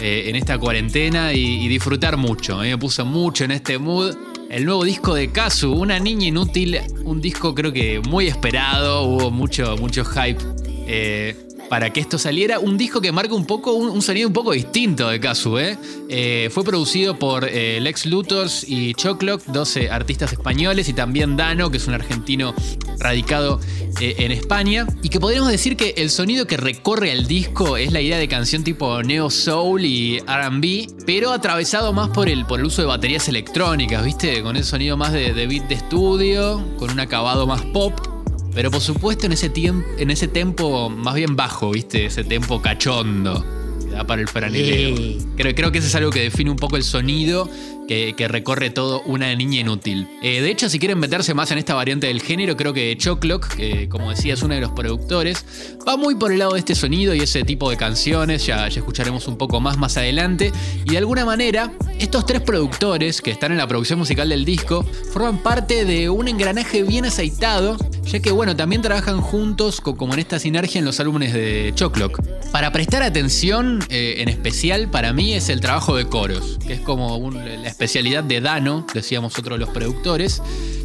eh, 0.00 0.30
en 0.30 0.36
esta 0.36 0.56
cuarentena 0.56 1.34
y, 1.34 1.68
disfrutar 1.68 2.16
mucho. 2.16 2.58
A 2.58 2.62
mí 2.62 2.70
me 2.70 2.78
puso 2.78 3.04
mucho 3.04 3.44
en 3.44 3.50
este 3.50 3.76
mood. 3.76 4.16
El 4.48 4.64
nuevo 4.64 4.84
disco 4.84 5.12
de 5.12 5.30
Kazu, 5.30 5.70
Una 5.70 5.98
Niña 5.98 6.28
Inútil, 6.28 6.80
un 7.04 7.20
disco 7.20 7.54
creo 7.54 7.74
que 7.74 8.00
muy 8.08 8.26
esperado, 8.26 9.02
hubo 9.02 9.30
mucho, 9.30 9.76
mucho 9.76 10.06
hype. 10.06 10.42
Eh, 10.86 11.36
para 11.70 11.90
que 11.90 12.00
esto 12.00 12.18
saliera. 12.18 12.58
Un 12.58 12.76
disco 12.76 13.00
que 13.00 13.12
marca 13.12 13.32
un 13.32 13.46
poco, 13.46 13.72
un, 13.74 14.02
sonido 14.02 14.26
un 14.26 14.34
poco 14.34 14.50
distinto 14.52 15.08
de 15.08 15.20
Kazu, 15.20 15.56
¿eh? 15.56 15.78
eh 16.08 16.50
fue 16.52 16.64
producido 16.64 17.16
por 17.16 17.44
eh, 17.48 17.78
Lex 17.80 18.06
Lutors 18.06 18.64
y 18.68 18.92
Choclock, 18.94 19.44
12 19.46 19.88
artistas 19.88 20.32
españoles, 20.32 20.88
y 20.88 20.92
también 20.92 21.36
Dano, 21.36 21.70
que 21.70 21.76
es 21.76 21.86
un 21.86 21.94
argentino 21.94 22.54
radicado 22.98 23.60
eh, 24.00 24.16
en 24.18 24.32
España. 24.32 24.84
Y 25.00 25.10
que 25.10 25.20
podríamos 25.20 25.48
decir 25.48 25.76
que 25.76 25.94
el 25.96 26.10
sonido 26.10 26.44
que 26.48 26.56
recorre 26.56 27.12
el 27.12 27.28
disco 27.28 27.76
es 27.76 27.92
la 27.92 28.00
idea 28.00 28.18
de 28.18 28.26
canción 28.26 28.64
tipo 28.64 29.00
neo 29.04 29.30
soul 29.30 29.84
y 29.84 30.18
RB, 30.18 31.04
pero 31.06 31.30
atravesado 31.30 31.92
más 31.92 32.08
por 32.08 32.28
el, 32.28 32.46
por 32.46 32.58
el 32.58 32.66
uso 32.66 32.82
de 32.82 32.88
baterías 32.88 33.28
electrónicas, 33.28 34.04
¿viste? 34.04 34.42
Con 34.42 34.56
el 34.56 34.64
sonido 34.64 34.96
más 34.96 35.12
de, 35.12 35.32
de 35.32 35.46
beat 35.46 35.68
de 35.68 35.76
estudio, 35.76 36.60
con 36.80 36.90
un 36.90 36.98
acabado 36.98 37.46
más 37.46 37.62
pop 37.66 38.19
pero 38.54 38.70
por 38.70 38.80
supuesto 38.80 39.26
en 39.26 39.32
ese, 39.32 39.48
tiempo, 39.48 39.86
en 39.98 40.10
ese 40.10 40.28
tempo 40.28 40.90
más 40.90 41.14
bien 41.14 41.36
bajo, 41.36 41.70
¿viste? 41.70 42.06
Ese 42.06 42.24
tempo 42.24 42.60
cachondo 42.60 43.44
que 43.84 43.90
da 43.90 44.04
para 44.04 44.20
el 44.20 44.28
franeleo. 44.28 45.18
Creo, 45.36 45.54
creo 45.54 45.72
que 45.72 45.78
eso 45.78 45.86
es 45.86 45.94
algo 45.94 46.10
que 46.10 46.20
define 46.20 46.50
un 46.50 46.56
poco 46.56 46.76
el 46.76 46.82
sonido 46.82 47.48
que, 47.90 48.28
recorre 48.28 48.70
todo 48.70 49.02
una 49.02 49.34
niña 49.34 49.60
inútil. 49.60 50.06
Eh, 50.22 50.40
de 50.40 50.50
hecho, 50.50 50.68
si 50.68 50.78
quieren 50.78 51.00
meterse 51.00 51.34
más 51.34 51.50
en 51.50 51.58
esta 51.58 51.74
variante 51.74 52.06
del 52.06 52.22
género, 52.22 52.56
creo 52.56 52.72
que 52.72 52.96
Choclock, 52.96 53.48
que 53.48 53.88
como 53.88 54.10
decía 54.10 54.34
es 54.34 54.42
uno 54.42 54.54
de 54.54 54.60
los 54.60 54.70
productores, 54.70 55.44
va 55.86 55.96
muy 55.96 56.14
por 56.14 56.30
el 56.30 56.38
lado 56.38 56.52
de 56.52 56.60
este 56.60 56.76
sonido 56.76 57.14
y 57.14 57.20
ese 57.20 57.42
tipo 57.42 57.68
de 57.68 57.76
canciones, 57.76 58.46
ya, 58.46 58.68
escucharemos 58.68 59.26
un 59.26 59.36
poco 59.36 59.60
más 59.60 59.76
más 59.76 59.96
adelante. 59.96 60.52
Y 60.84 60.90
de 60.90 60.98
alguna 60.98 61.24
manera, 61.24 61.72
estos 61.98 62.26
tres 62.26 62.40
productores 62.42 63.20
que 63.20 63.32
están 63.32 63.50
en 63.50 63.58
la 63.58 63.66
producción 63.66 63.98
musical 63.98 64.28
del 64.28 64.44
disco 64.44 64.84
forman 65.12 65.38
parte 65.38 65.84
de 65.84 66.10
un 66.10 66.28
engranaje 66.28 66.84
bien 66.84 67.06
aceitado, 67.06 67.76
ya 68.04 68.20
que 68.20 68.30
bueno, 68.30 68.54
también 68.54 68.82
trabajan 68.82 69.20
juntos 69.20 69.80
como 69.80 70.14
en 70.14 70.20
esta 70.20 70.38
sinergia 70.38 70.78
en 70.78 70.84
los 70.84 71.00
álbumes 71.00 71.32
de 71.32 71.72
Choclock. 71.74 72.20
Para 72.52 72.70
prestar 72.72 73.02
atención, 73.02 73.80
eh, 73.88 74.16
en 74.18 74.28
especial 74.28 74.90
para 74.90 75.12
mí, 75.12 75.34
es 75.34 75.48
el 75.48 75.60
trabajo 75.60 75.96
de 75.96 76.06
coros, 76.06 76.58
que 76.66 76.74
es 76.74 76.80
como 76.80 77.16
un, 77.16 77.34
la 77.34 77.68
especialidad 77.80 78.22
de 78.22 78.42
Dano, 78.42 78.84
decíamos 78.92 79.38
otro 79.38 79.54
de 79.54 79.60
los 79.60 79.70
productores. 79.70 80.42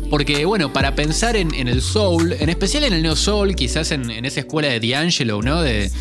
Porque, 0.09 0.45
bueno, 0.45 0.71
para 0.71 0.95
pensar 0.95 1.35
en, 1.35 1.53
el 1.53 1.81
soul, 1.81 2.33
en 2.39 2.49
especial 2.49 2.83
en 2.83 2.93
el 2.93 3.03
neo 3.03 3.15
soul, 3.15 3.55
quizás 3.55 3.91
en, 3.91 4.25
esa 4.25 4.41
escuela 4.41 4.69
de 4.69 4.79
D'Angelo, 4.79 5.41
¿no? 5.41 5.61
De, 5.61 5.91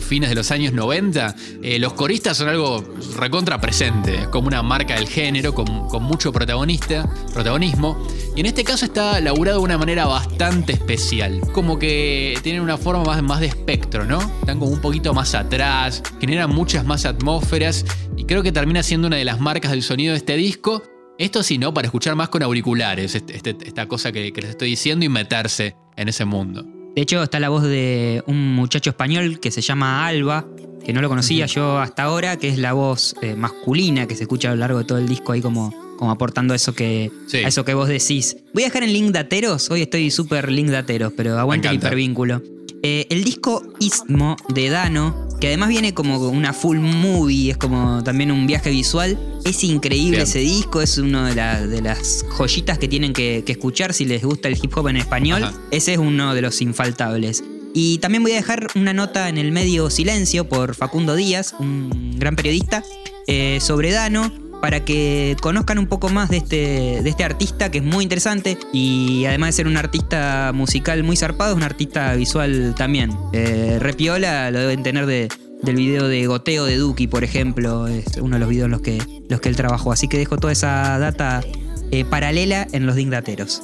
fines 0.00 0.30
de 0.30 0.36
los 0.36 0.50
años 0.50 0.72
90, 0.72 1.34
eh, 1.62 1.78
los 1.78 1.92
coristas 1.92 2.36
son 2.36 2.48
algo 2.48 2.82
recontra 3.16 3.60
presente, 3.60 4.14
es 4.14 4.28
como 4.28 4.46
una 4.46 4.62
marca 4.62 4.94
del 4.94 5.08
género, 5.08 5.52
con, 5.52 5.66
mucho 6.02 6.32
protagonista, 6.32 7.12
protagonismo. 7.34 7.98
Y 8.34 8.40
en 8.40 8.46
este 8.46 8.64
caso 8.64 8.86
está 8.86 9.20
laburado 9.20 9.58
de 9.58 9.64
una 9.64 9.78
manera 9.78 10.06
bastante 10.06 10.72
especial, 10.72 11.40
como 11.52 11.78
que 11.78 12.38
tienen 12.42 12.62
una 12.62 12.78
forma 12.78 13.04
más, 13.04 13.22
más 13.22 13.40
de 13.40 13.46
espectro, 13.46 14.04
¿no? 14.04 14.20
Están 14.40 14.58
como 14.58 14.70
un 14.70 14.80
poquito 14.80 15.12
más 15.12 15.34
atrás, 15.34 16.02
generan 16.20 16.50
muchas 16.50 16.84
más 16.86 17.04
atmósferas 17.04 17.84
y 18.16 18.24
creo 18.24 18.42
que 18.42 18.52
termina 18.52 18.82
siendo 18.82 19.08
una 19.08 19.16
de 19.16 19.24
las 19.24 19.40
marcas 19.40 19.72
del 19.72 19.82
sonido 19.82 20.12
de 20.12 20.18
este 20.18 20.36
disco 20.36 20.82
esto 21.20 21.42
sí, 21.42 21.58
¿no? 21.58 21.72
Para 21.74 21.86
escuchar 21.86 22.16
más 22.16 22.30
con 22.30 22.42
auriculares, 22.42 23.14
este, 23.14 23.36
este, 23.36 23.56
esta 23.64 23.86
cosa 23.86 24.10
que, 24.10 24.32
les 24.34 24.50
estoy 24.50 24.70
diciendo 24.70 25.04
y 25.04 25.08
meterse 25.08 25.76
en 25.96 26.08
ese 26.08 26.24
mundo. 26.24 26.64
De 26.96 27.02
hecho, 27.02 27.22
está 27.22 27.38
la 27.38 27.50
voz 27.50 27.62
de 27.62 28.24
un 28.26 28.54
muchacho 28.54 28.90
español 28.90 29.38
que 29.38 29.50
se 29.50 29.60
llama 29.60 30.06
Alba, 30.06 30.46
que 30.84 30.92
no 30.94 31.02
lo 31.02 31.08
conocía 31.10 31.44
yo 31.46 31.78
hasta 31.78 32.04
ahora, 32.04 32.38
que 32.38 32.48
es 32.48 32.58
la 32.58 32.72
voz 32.72 33.14
eh, 33.20 33.34
masculina 33.34 34.06
que 34.06 34.16
se 34.16 34.22
escucha 34.22 34.48
a 34.48 34.54
lo 34.54 34.60
largo 34.60 34.78
de 34.78 34.84
todo 34.84 34.98
el 34.98 35.06
disco 35.06 35.32
ahí 35.32 35.42
como, 35.42 35.74
como 35.98 36.10
aportando 36.10 36.54
eso 36.54 36.74
que, 36.74 37.12
Sí. 37.26 37.38
a 37.38 37.48
eso 37.48 37.64
que 37.66 37.74
vos 37.74 37.88
decís. 37.88 38.38
Voy 38.54 38.62
a 38.62 38.66
dejar 38.66 38.82
en 38.84 38.92
link 38.94 39.12
dateros, 39.12 39.70
hoy 39.70 39.82
estoy 39.82 40.10
súper 40.10 40.50
link 40.50 40.70
dateros, 40.70 41.12
pero 41.14 41.38
aguante 41.38 41.68
el 41.68 41.74
hipervínculo. 41.74 42.42
Eh, 42.82 43.06
el 43.10 43.24
disco 43.24 43.62
Istmo 43.78 44.36
de 44.48 44.70
Dano, 44.70 45.28
que 45.40 45.48
además 45.48 45.68
viene 45.68 45.92
como 45.94 46.18
una 46.28 46.52
full 46.52 46.78
movie, 46.78 47.50
es 47.50 47.56
como 47.56 48.02
también 48.02 48.30
un 48.30 48.46
viaje 48.46 48.70
visual. 48.70 49.18
Es 49.44 49.62
increíble 49.64 50.12
Bien. 50.18 50.22
ese 50.22 50.38
disco, 50.40 50.80
es 50.80 50.96
una 50.98 51.28
de, 51.28 51.34
la- 51.34 51.66
de 51.66 51.82
las 51.82 52.24
joyitas 52.38 52.78
que 52.78 52.88
tienen 52.88 53.12
que, 53.12 53.42
que 53.44 53.52
escuchar 53.52 53.92
si 53.92 54.04
les 54.06 54.22
gusta 54.24 54.48
el 54.48 54.58
hip 54.60 54.76
hop 54.76 54.88
en 54.88 54.96
español. 54.96 55.44
Ajá. 55.44 55.58
Ese 55.70 55.92
es 55.94 55.98
uno 55.98 56.34
de 56.34 56.42
los 56.42 56.60
infaltables. 56.62 57.44
Y 57.74 57.98
también 57.98 58.22
voy 58.22 58.32
a 58.32 58.36
dejar 58.36 58.66
una 58.74 58.92
nota 58.92 59.28
en 59.28 59.38
el 59.38 59.52
medio 59.52 59.90
Silencio 59.90 60.48
por 60.48 60.74
Facundo 60.74 61.14
Díaz, 61.14 61.54
un 61.58 62.16
gran 62.18 62.34
periodista, 62.34 62.82
eh, 63.26 63.58
sobre 63.60 63.92
Dano, 63.92 64.32
para 64.60 64.84
que 64.84 65.36
conozcan 65.40 65.78
un 65.78 65.86
poco 65.86 66.08
más 66.08 66.28
de 66.28 66.38
este, 66.38 67.02
de 67.02 67.08
este 67.08 67.24
artista 67.24 67.70
que 67.70 67.78
es 67.78 67.84
muy 67.84 68.02
interesante 68.02 68.58
y 68.72 69.24
además 69.24 69.48
de 69.48 69.52
ser 69.52 69.66
un 69.66 69.76
artista 69.76 70.52
musical 70.54 71.02
muy 71.02 71.16
zarpado, 71.16 71.52
es 71.52 71.56
un 71.56 71.62
artista 71.62 72.14
visual 72.14 72.74
también. 72.76 73.10
Eh, 73.32 73.78
Repiola 73.80 74.50
lo 74.50 74.58
deben 74.60 74.82
tener 74.82 75.06
de, 75.06 75.28
del 75.62 75.76
video 75.76 76.08
de 76.08 76.26
Goteo 76.26 76.64
de 76.64 76.76
Duki, 76.76 77.06
por 77.06 77.24
ejemplo, 77.24 77.86
es 77.86 78.16
uno 78.20 78.36
de 78.36 78.40
los 78.40 78.48
videos 78.48 78.66
en 78.66 78.72
los 78.72 78.80
que, 78.82 78.98
los 79.28 79.40
que 79.40 79.48
él 79.48 79.56
trabajó. 79.56 79.92
Así 79.92 80.08
que 80.08 80.18
dejo 80.18 80.36
toda 80.36 80.52
esa 80.52 80.98
data 80.98 81.42
eh, 81.90 82.04
paralela 82.04 82.66
en 82.72 82.86
los 82.86 82.96
digdateros. 82.96 83.62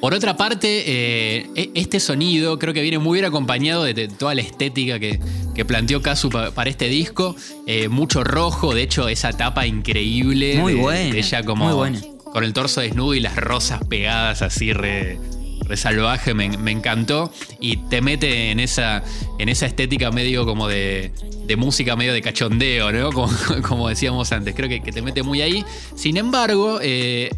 Por 0.00 0.12
otra 0.12 0.36
parte, 0.36 0.84
eh, 0.86 1.46
e- 1.54 1.70
este 1.74 1.98
sonido 1.98 2.58
creo 2.58 2.74
que 2.74 2.82
viene 2.82 2.98
muy 2.98 3.16
bien 3.20 3.24
acompañado 3.24 3.84
de, 3.84 3.94
de 3.94 4.08
toda 4.08 4.34
la 4.34 4.42
estética 4.42 4.98
que, 4.98 5.18
que 5.54 5.64
planteó 5.64 6.02
pa- 6.02 6.50
para 6.50 6.70
este 6.70 6.88
disco. 6.88 7.36
Eh, 7.66 7.88
mucho 7.88 8.24
rojo, 8.24 8.74
de 8.74 8.82
hecho, 8.82 9.08
esa 9.08 9.32
tapa 9.32 9.66
increíble. 9.66 10.58
Muy 10.58 10.74
de- 10.74 10.80
buena, 10.80 11.12
de 11.14 11.18
ella 11.18 11.42
como 11.44 11.64
muy 11.66 11.74
buena. 11.74 12.00
con 12.32 12.44
el 12.44 12.52
torso 12.52 12.80
desnudo 12.80 13.14
y 13.14 13.20
las 13.20 13.36
rosas 13.36 13.80
pegadas 13.88 14.42
así 14.42 14.72
re, 14.72 15.18
re 15.60 15.76
salvaje, 15.76 16.34
me, 16.34 16.48
me 16.58 16.72
encantó. 16.72 17.32
Y 17.60 17.76
te 17.88 18.00
mete 18.00 18.50
en 18.50 18.60
esa, 18.60 19.02
en 19.38 19.48
esa 19.48 19.66
estética 19.66 20.10
medio 20.10 20.44
como 20.44 20.66
de, 20.68 21.12
de 21.46 21.56
música, 21.56 21.94
medio 21.96 22.12
de 22.12 22.20
cachondeo, 22.22 22.90
¿no? 22.92 23.10
Como, 23.12 23.32
como 23.66 23.88
decíamos 23.88 24.32
antes, 24.32 24.54
creo 24.54 24.68
que, 24.68 24.80
que 24.82 24.92
te 24.92 25.00
mete 25.02 25.22
muy 25.22 25.40
ahí. 25.42 25.64
Sin 25.94 26.16
embargo, 26.16 26.80
eh, 26.82 27.30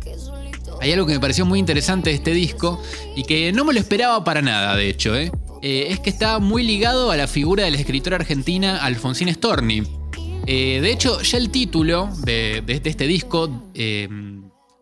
hay 0.80 0.92
algo 0.92 1.06
que 1.06 1.12
me 1.14 1.20
pareció 1.20 1.44
muy 1.46 1.58
interesante 1.58 2.10
de 2.10 2.16
este 2.16 2.32
disco 2.32 2.82
y 3.16 3.22
que 3.24 3.52
no 3.52 3.64
me 3.64 3.72
lo 3.74 3.80
esperaba 3.80 4.22
para 4.24 4.42
nada, 4.42 4.74
de 4.76 4.88
hecho, 4.90 5.14
¿eh? 5.16 5.30
Eh, 5.68 5.90
es 5.90 5.98
que 5.98 6.10
está 6.10 6.38
muy 6.38 6.62
ligado 6.62 7.10
a 7.10 7.16
la 7.16 7.26
figura 7.26 7.64
de 7.64 7.72
la 7.72 7.76
escritora 7.76 8.14
argentina 8.14 8.76
Alfonsina 8.76 9.34
Storni. 9.34 9.82
Eh, 10.46 10.78
de 10.80 10.92
hecho, 10.92 11.20
ya 11.22 11.38
el 11.38 11.50
título 11.50 12.08
de, 12.22 12.62
este 12.84 13.08
disco, 13.08 13.50
eh, 13.74 14.08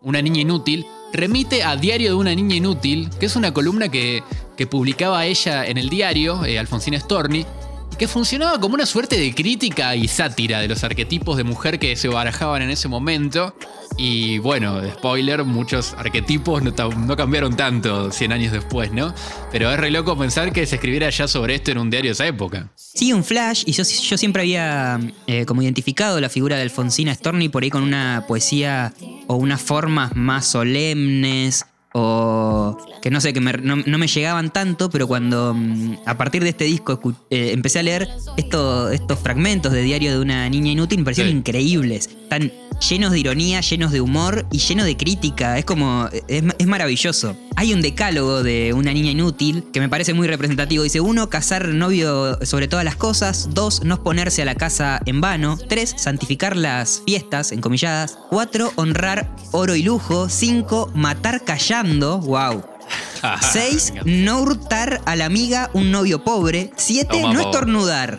Una 0.03 0.21
niña 0.21 0.43
inútil, 0.43 0.85
remite 1.15 1.63
a 1.63 1.77
Diario 1.77 2.11
de 2.11 2.15
una 2.17 2.35
niña 2.35 2.57
inútil, 2.57 3.09
que 3.19 3.25
es 3.25 3.35
una 3.35 3.55
columna 3.55 3.89
que, 3.89 4.23
que 4.59 4.67
publicaba 4.67 5.25
ella 5.25 5.65
en 5.65 5.79
el 5.79 5.89
diario, 5.89 6.43
Alfonsina 6.61 7.01
Storni, 7.01 7.47
que 7.97 8.09
funcionaba 8.09 8.61
como 8.61 8.75
una 8.75 8.87
suerte 8.87 9.19
de 9.19 9.35
crítica 9.35 9.95
y 9.97 10.09
sátira 10.09 10.61
de 10.61 10.69
los 10.69 10.85
arquetipos 10.85 11.37
de 11.37 11.45
mujer 11.45 11.79
que 11.79 11.97
se 11.97 12.09
barajaban 12.09 12.63
en 12.63 12.71
ese 12.71 12.89
momento. 12.89 13.55
Y 13.97 14.39
bueno, 14.39 14.81
spoiler, 14.95 15.45
muchos 15.45 15.95
arquetipos 15.95 16.63
no, 16.63 17.17
cambiaron 17.17 17.57
tanto 17.57 18.11
100 18.11 18.33
años 18.33 18.53
después, 18.53 18.93
¿no? 18.93 19.15
Pero 19.53 19.71
es 19.71 19.79
re 19.79 19.91
loco 19.91 20.19
pensar 20.19 20.53
que 20.53 20.67
se 20.67 20.77
escribiera 20.77 21.09
ya 21.11 21.29
sobre 21.29 21.55
esto 21.55 21.71
en 21.71 21.79
un 21.79 21.91
diario 21.91 22.09
de 22.09 22.15
esa 22.15 22.27
época. 22.27 22.71
Sí, 22.75 23.13
un 23.13 23.23
flash, 23.23 23.63
y 23.67 23.73
yo, 23.73 23.85
yo 23.85 24.19
siempre 24.19 24.43
había 24.43 24.99
eh, 25.27 25.45
como 25.47 25.63
identificado 25.63 26.21
la 26.21 26.29
figura 26.29 26.57
de 26.57 26.63
Alfonsina 26.63 27.15
Storni 27.15 27.49
por 27.49 27.63
ahí 27.63 27.71
con 27.71 27.83
una 27.83 28.25
poesía 28.27 28.93
o 29.29 29.37
unas 29.37 29.63
formas 29.63 30.17
más 30.17 30.47
solemnes 30.47 31.67
o 31.97 32.77
que 33.01 33.09
no 33.11 33.21
sé, 33.21 33.33
que 33.33 33.41
me- 33.41 33.53
no, 33.53 33.77
no 33.77 33.99
me 33.99 34.09
llegaban 34.09 34.53
tanto, 34.53 34.91
pero 34.91 35.07
cuando 35.07 35.55
mm, 35.55 35.99
a 36.07 36.17
partir 36.17 36.43
de 36.43 36.49
este 36.51 36.65
disco 36.65 37.01
eh, 37.31 37.51
empecé 37.53 37.79
a 37.79 37.83
leer 37.85 38.09
esto- 38.37 38.91
estos 38.91 39.19
fragmentos 39.21 39.71
de 39.73 39.83
Diario 39.83 40.11
de 40.13 40.19
una 40.21 40.49
niña 40.49 40.73
inútil, 40.73 40.99
me 40.99 41.05
parecieron 41.05 41.33
Sí. 41.33 41.39
increíbles. 41.39 42.09
Están 42.09 42.53
llenos 42.89 43.13
de 43.13 43.21
ironía, 43.21 43.61
llenos 43.61 43.93
de 43.93 44.01
humor 44.01 44.47
y 44.51 44.59
llenos 44.59 44.87
de 44.87 44.97
crítica. 44.97 45.59
Es 45.59 45.65
como, 45.65 46.09
es, 46.29 46.45
es 46.59 46.67
maravilloso. 46.67 47.37
Hay 47.57 47.73
un 47.73 47.81
decálogo 47.81 48.43
de 48.43 48.73
una 48.73 48.93
niña 48.93 49.11
inútil 49.11 49.65
que 49.73 49.81
me 49.81 49.89
parece 49.89 50.15
muy 50.15 50.27
representativo. 50.27 50.83
Dice, 50.85 51.01
uno, 51.01 51.29
casar 51.31 51.69
novio 51.69 52.39
sobre 52.45 52.69
todas 52.69 52.85
las 52.85 52.97
cosas. 52.97 53.49
Dos, 53.53 53.85
no 53.85 54.03
ponerse 54.03 54.43
a 54.43 54.45
la 54.45 54.55
casa 54.55 55.01
en 55.07 55.21
vano. 55.21 55.59
Tres, 55.69 55.95
santificar 55.97 56.57
las 56.57 57.03
fiestas, 57.07 57.53
encomilladas. 57.53 58.19
Cuatro, 58.29 58.73
honrar 58.77 59.35
oro 59.53 59.75
y 59.75 59.83
lujo. 59.83 60.29
Cinco, 60.29 60.91
matar 60.95 61.45
callando. 61.45 62.19
Wow. 62.19 62.65
Seis, 63.53 63.93
no 64.05 64.41
hurtar 64.41 65.01
a 65.07 65.17
la 65.17 65.25
amiga 65.25 65.71
un 65.73 65.91
novio 65.91 66.23
pobre. 66.25 66.71
Siete, 66.77 67.21
Toma, 67.21 67.33
no 67.33 67.41
pobre. 67.41 67.51
estornudar. 67.51 68.19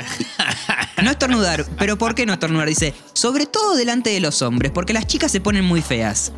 No 1.04 1.10
estornudar, 1.10 1.66
pero 1.78 1.96
¿por 1.96 2.14
qué 2.14 2.26
no 2.26 2.32
estornudar? 2.32 2.68
Dice, 2.68 2.94
sobre 3.12 3.46
todo 3.46 3.76
delante 3.76 4.10
de 4.10 4.20
los 4.20 4.42
hombres, 4.42 4.70
porque 4.72 4.92
las 4.92 5.06
chicas 5.06 5.32
se 5.32 5.40
ponen 5.40 5.64
muy 5.64 5.82
feas. 5.82 6.32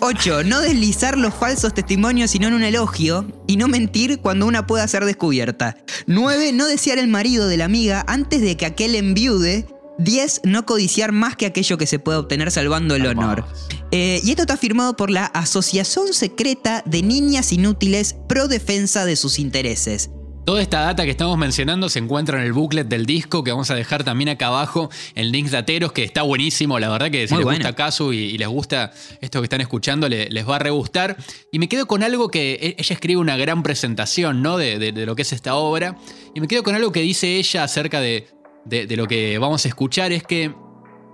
8. 0.00 0.44
No 0.44 0.60
deslizar 0.60 1.18
los 1.18 1.34
falsos 1.34 1.74
testimonios 1.74 2.30
sino 2.30 2.48
en 2.48 2.54
un 2.54 2.62
elogio 2.62 3.26
y 3.46 3.56
no 3.56 3.68
mentir 3.68 4.20
cuando 4.20 4.46
una 4.46 4.66
pueda 4.66 4.88
ser 4.88 5.04
descubierta. 5.04 5.76
9. 6.06 6.52
No 6.52 6.66
desear 6.66 6.98
el 6.98 7.08
marido 7.08 7.48
de 7.48 7.58
la 7.58 7.66
amiga 7.66 8.04
antes 8.08 8.40
de 8.40 8.56
que 8.56 8.66
aquel 8.66 8.94
enviude. 8.94 9.66
10. 9.98 10.42
No 10.44 10.64
codiciar 10.64 11.12
más 11.12 11.36
que 11.36 11.44
aquello 11.44 11.76
que 11.76 11.86
se 11.86 11.98
pueda 11.98 12.20
obtener 12.20 12.50
salvando 12.50 12.94
el 12.94 13.06
honor. 13.06 13.44
Eh, 13.92 14.22
y 14.24 14.30
esto 14.30 14.42
está 14.42 14.56
firmado 14.56 14.96
por 14.96 15.10
la 15.10 15.26
Asociación 15.26 16.14
Secreta 16.14 16.82
de 16.86 17.02
Niñas 17.02 17.52
Inútiles 17.52 18.16
Pro 18.26 18.48
Defensa 18.48 19.04
de 19.04 19.16
sus 19.16 19.38
Intereses. 19.38 20.08
Toda 20.44 20.62
esta 20.62 20.80
data 20.80 21.04
que 21.04 21.10
estamos 21.10 21.36
mencionando 21.38 21.88
se 21.88 22.00
encuentra 22.00 22.38
en 22.40 22.44
el 22.46 22.52
booklet 22.52 22.88
del 22.88 23.06
disco 23.06 23.44
que 23.44 23.52
vamos 23.52 23.70
a 23.70 23.74
dejar 23.76 24.02
también 24.02 24.30
acá 24.30 24.48
abajo 24.48 24.90
en 25.14 25.30
links 25.30 25.52
dateros 25.52 25.92
que 25.92 26.02
está 26.02 26.22
buenísimo. 26.22 26.78
La 26.80 26.88
verdad 26.88 27.10
que 27.10 27.28
si 27.28 27.34
Muy 27.34 27.44
les 27.44 27.52
gusta 27.54 27.74
Casu 27.76 28.12
y, 28.12 28.16
y 28.18 28.38
les 28.38 28.48
gusta 28.48 28.90
esto 29.20 29.40
que 29.40 29.44
están 29.44 29.60
escuchando 29.60 30.08
le- 30.08 30.28
les 30.28 30.48
va 30.48 30.56
a 30.56 30.58
re 30.58 30.70
gustar. 30.70 31.16
Y 31.52 31.58
me 31.60 31.68
quedo 31.68 31.86
con 31.86 32.02
algo 32.02 32.30
que 32.30 32.54
e- 32.54 32.74
ella 32.78 32.94
escribe 32.94 33.20
una 33.20 33.36
gran 33.36 33.62
presentación 33.62 34.42
¿no? 34.42 34.56
de, 34.56 34.78
de- 34.80 34.90
de 34.92 35.06
lo 35.06 35.14
que 35.14 35.22
es 35.22 35.32
esta 35.32 35.54
obra. 35.54 35.96
Y 36.34 36.40
me 36.40 36.48
quedo 36.48 36.64
con 36.64 36.74
algo 36.74 36.90
que 36.90 37.00
dice 37.02 37.36
ella 37.36 37.62
acerca 37.62 38.00
de, 38.00 38.26
de- 38.64 38.86
de 38.86 38.96
lo 38.96 39.06
que 39.06 39.38
vamos 39.38 39.64
a 39.66 39.68
escuchar. 39.68 40.10
Es 40.10 40.24
que, 40.24 40.52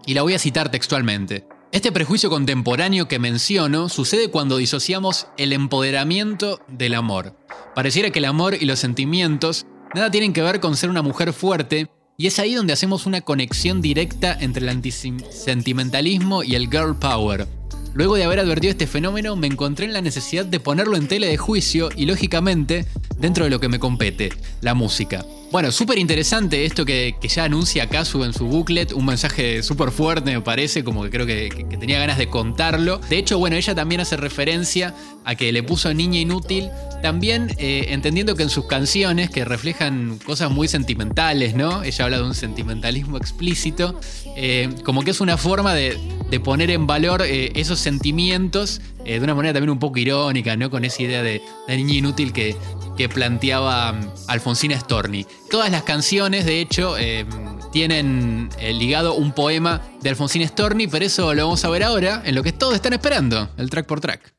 y 0.06 0.14
la 0.14 0.22
voy 0.22 0.32
a 0.34 0.38
citar 0.38 0.70
textualmente. 0.70 1.44
Este 1.76 1.92
prejuicio 1.92 2.30
contemporáneo 2.30 3.06
que 3.06 3.18
menciono 3.18 3.90
sucede 3.90 4.30
cuando 4.30 4.56
disociamos 4.56 5.26
el 5.36 5.52
empoderamiento 5.52 6.58
del 6.68 6.94
amor. 6.94 7.36
Pareciera 7.74 8.08
que 8.08 8.18
el 8.18 8.24
amor 8.24 8.56
y 8.58 8.64
los 8.64 8.78
sentimientos 8.78 9.66
nada 9.94 10.10
tienen 10.10 10.32
que 10.32 10.40
ver 10.40 10.60
con 10.60 10.74
ser 10.74 10.88
una 10.88 11.02
mujer 11.02 11.34
fuerte, 11.34 11.90
y 12.16 12.28
es 12.28 12.38
ahí 12.38 12.54
donde 12.54 12.72
hacemos 12.72 13.04
una 13.04 13.20
conexión 13.20 13.82
directa 13.82 14.34
entre 14.40 14.62
el 14.62 14.70
antisentimentalismo 14.70 16.42
y 16.42 16.54
el 16.54 16.70
girl 16.70 16.96
power. 16.98 17.46
Luego 17.92 18.16
de 18.16 18.24
haber 18.24 18.40
advertido 18.40 18.70
este 18.70 18.86
fenómeno, 18.86 19.36
me 19.36 19.46
encontré 19.46 19.84
en 19.84 19.92
la 19.92 20.00
necesidad 20.00 20.46
de 20.46 20.60
ponerlo 20.60 20.96
en 20.96 21.08
tela 21.08 21.26
de 21.26 21.36
juicio 21.36 21.90
y, 21.94 22.06
lógicamente, 22.06 22.86
dentro 23.18 23.44
de 23.44 23.50
lo 23.50 23.60
que 23.60 23.68
me 23.68 23.78
compete, 23.78 24.30
la 24.62 24.72
música. 24.72 25.26
Bueno, 25.52 25.70
súper 25.70 25.98
interesante 25.98 26.64
esto 26.64 26.84
que, 26.84 27.14
que 27.20 27.28
ya 27.28 27.44
anuncia 27.44 27.88
Kazu 27.88 28.24
en 28.24 28.32
su 28.32 28.46
booklet, 28.46 28.92
un 28.92 29.06
mensaje 29.06 29.62
súper 29.62 29.92
fuerte 29.92 30.32
me 30.32 30.40
parece, 30.40 30.82
como 30.82 31.04
que 31.04 31.10
creo 31.10 31.24
que, 31.24 31.48
tenía 31.78 32.00
ganas 32.00 32.18
de 32.18 32.28
contarlo. 32.28 32.98
De 33.08 33.16
hecho, 33.16 33.38
bueno, 33.38 33.54
ella 33.54 33.74
también 33.74 34.00
hace 34.00 34.16
referencia 34.16 34.94
a 35.24 35.36
que 35.36 35.52
le 35.52 35.62
puso 35.62 35.94
niña 35.94 36.18
inútil, 36.18 36.68
también 37.00 37.54
eh, 37.58 37.86
entendiendo 37.90 38.34
que 38.34 38.42
en 38.42 38.50
sus 38.50 38.66
canciones, 38.66 39.30
que 39.30 39.44
reflejan 39.44 40.18
cosas 40.24 40.50
muy 40.50 40.66
sentimentales, 40.66 41.54
¿no? 41.54 41.84
Ella 41.84 42.04
habla 42.04 42.16
de 42.18 42.24
un 42.24 42.34
sentimentalismo 42.34 43.16
explícito, 43.16 44.00
eh, 44.36 44.68
como 44.84 45.02
que 45.02 45.12
es 45.12 45.20
una 45.20 45.36
forma 45.36 45.74
de, 45.74 45.96
de 46.28 46.40
poner 46.40 46.70
en 46.70 46.88
valor 46.88 47.22
eh, 47.22 47.52
esos 47.54 47.78
sentimientos 47.78 48.80
de 49.04 49.20
una 49.20 49.36
manera 49.36 49.54
también 49.54 49.70
un 49.70 49.78
poco 49.78 50.00
irónica, 50.00 50.56
¿no? 50.56 50.68
Con 50.68 50.84
esa 50.84 51.00
idea 51.00 51.22
de 51.22 51.40
niña 51.68 51.94
inútil 51.94 52.32
que, 52.32 52.56
que 52.96 53.08
planteaba 53.08 53.94
Alfonsina 54.26 54.78
Storni. 54.78 55.26
Todas 55.50 55.70
las 55.70 55.82
canciones, 55.82 56.44
de 56.46 56.60
hecho, 56.60 56.96
eh, 56.98 57.26
tienen 57.72 58.48
eh, 58.58 58.72
ligado 58.72 59.14
un 59.14 59.32
poema 59.32 59.82
de 60.00 60.10
Alfonsina 60.10 60.46
Storni, 60.46 60.86
pero 60.86 61.04
eso 61.04 61.34
lo 61.34 61.44
vamos 61.44 61.64
a 61.64 61.68
ver 61.68 61.82
ahora 61.82 62.22
en 62.24 62.34
lo 62.34 62.42
que 62.42 62.52
todos 62.52 62.74
están 62.74 62.92
esperando, 62.92 63.50
el 63.56 63.70
track 63.70 63.86
por 63.86 64.00
track. 64.00 64.35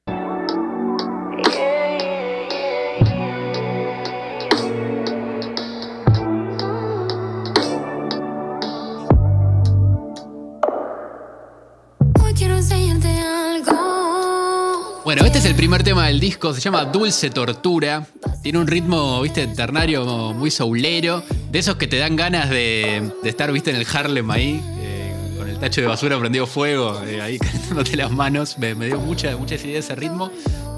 Este 15.38 15.50
es 15.50 15.52
el 15.52 15.56
primer 15.56 15.84
tema 15.84 16.08
del 16.08 16.19
disco, 16.19 16.54
se 16.54 16.62
llama 16.62 16.86
Dulce 16.86 17.30
Tortura. 17.30 18.06
Tiene 18.41 18.58
un 18.60 18.65
ritmo, 18.67 19.21
viste, 19.21 19.45
ternario 19.47 20.34
muy 20.34 20.50
soulero. 20.50 21.23
de 21.52 21.60
esos 21.60 21.76
que 21.76 21.88
te 21.88 21.97
dan 21.97 22.15
ganas 22.15 22.50
de, 22.50 23.12
de 23.21 23.30
estar, 23.30 23.52
viste, 23.52 23.69
en 23.69 23.76
el 23.76 23.86
Harlem 23.91 24.30
ahí, 24.32 24.62
eh, 24.80 25.13
con 25.38 25.47
el 25.50 25.60
tacho 25.60 25.82
de 25.82 25.88
basura 25.88 26.17
prendido 26.19 26.47
fuego, 26.47 27.02
eh, 27.06 27.21
ahí 27.21 27.38
calentándote 27.39 27.95
las 27.97 28.12
manos. 28.12 28.58
Me, 28.58 28.73
me 28.73 28.88
dio 28.88 29.00
mucha, 29.00 29.36
mucha 29.38 29.56
idea 29.56 29.80
ese 29.80 29.95
ritmo. 29.95 30.32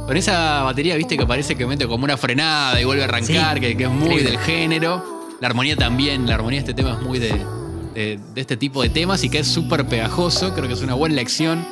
Con 0.05 0.17
esa 0.17 0.63
batería, 0.63 0.95
viste, 0.97 1.17
que 1.17 1.25
parece 1.25 1.55
que 1.55 1.65
mete 1.65 1.87
como 1.87 2.03
una 2.03 2.17
frenada 2.17 2.81
y 2.81 2.83
vuelve 2.83 3.03
a 3.03 3.05
arrancar, 3.05 3.55
Sí. 3.55 3.61
que, 3.61 3.77
que 3.77 3.83
es 3.85 3.89
muy 3.89 4.07
Increíble. 4.07 4.31
del 4.31 4.39
género. 4.39 5.27
La 5.39 5.47
armonía 5.47 5.75
también, 5.77 6.27
la 6.27 6.35
armonía 6.35 6.59
de 6.61 6.69
este 6.71 6.73
tema 6.73 6.97
es 6.99 7.01
muy 7.05 7.17
de, 7.19 7.29
de- 7.93 8.19
de 8.33 8.41
este 8.41 8.57
tipo 8.57 8.81
de 8.81 8.89
temas 8.89 9.23
y 9.23 9.29
que 9.29 9.39
es 9.39 9.47
súper 9.47 9.85
pegajoso. 9.87 10.53
Creo 10.53 10.67
que 10.67 10.73
es 10.73 10.81
una 10.81 10.95
buena 10.95 11.15
lección 11.15 11.65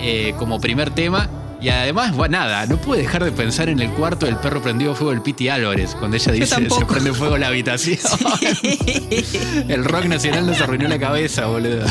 eh, 0.00 0.34
como 0.38 0.60
primer 0.60 0.90
tema. 0.90 1.30
Y 1.60 1.68
además, 1.70 2.14
bueno, 2.14 2.38
nada, 2.38 2.66
no 2.66 2.76
pude 2.76 2.98
dejar 2.98 3.24
de 3.24 3.32
pensar 3.32 3.68
en 3.68 3.80
el 3.80 3.90
cuarto 3.90 4.26
del 4.26 4.36
perro 4.36 4.60
prendido 4.62 4.94
fuego 4.94 5.10
del 5.12 5.22
Piti 5.22 5.48
Álvarez, 5.48 5.94
cuando 5.98 6.16
ella 6.16 6.32
dice 6.32 6.46
se 6.68 6.84
prende 6.84 7.12
fuego 7.14 7.38
la 7.38 7.48
habitación. 7.48 7.98
El 9.68 9.84
rock 9.84 10.04
nacional 10.04 10.46
nos 10.46 10.60
arruinó 10.60 10.86
la 10.86 10.98
cabeza, 10.98 11.46
boludo. 11.46 11.86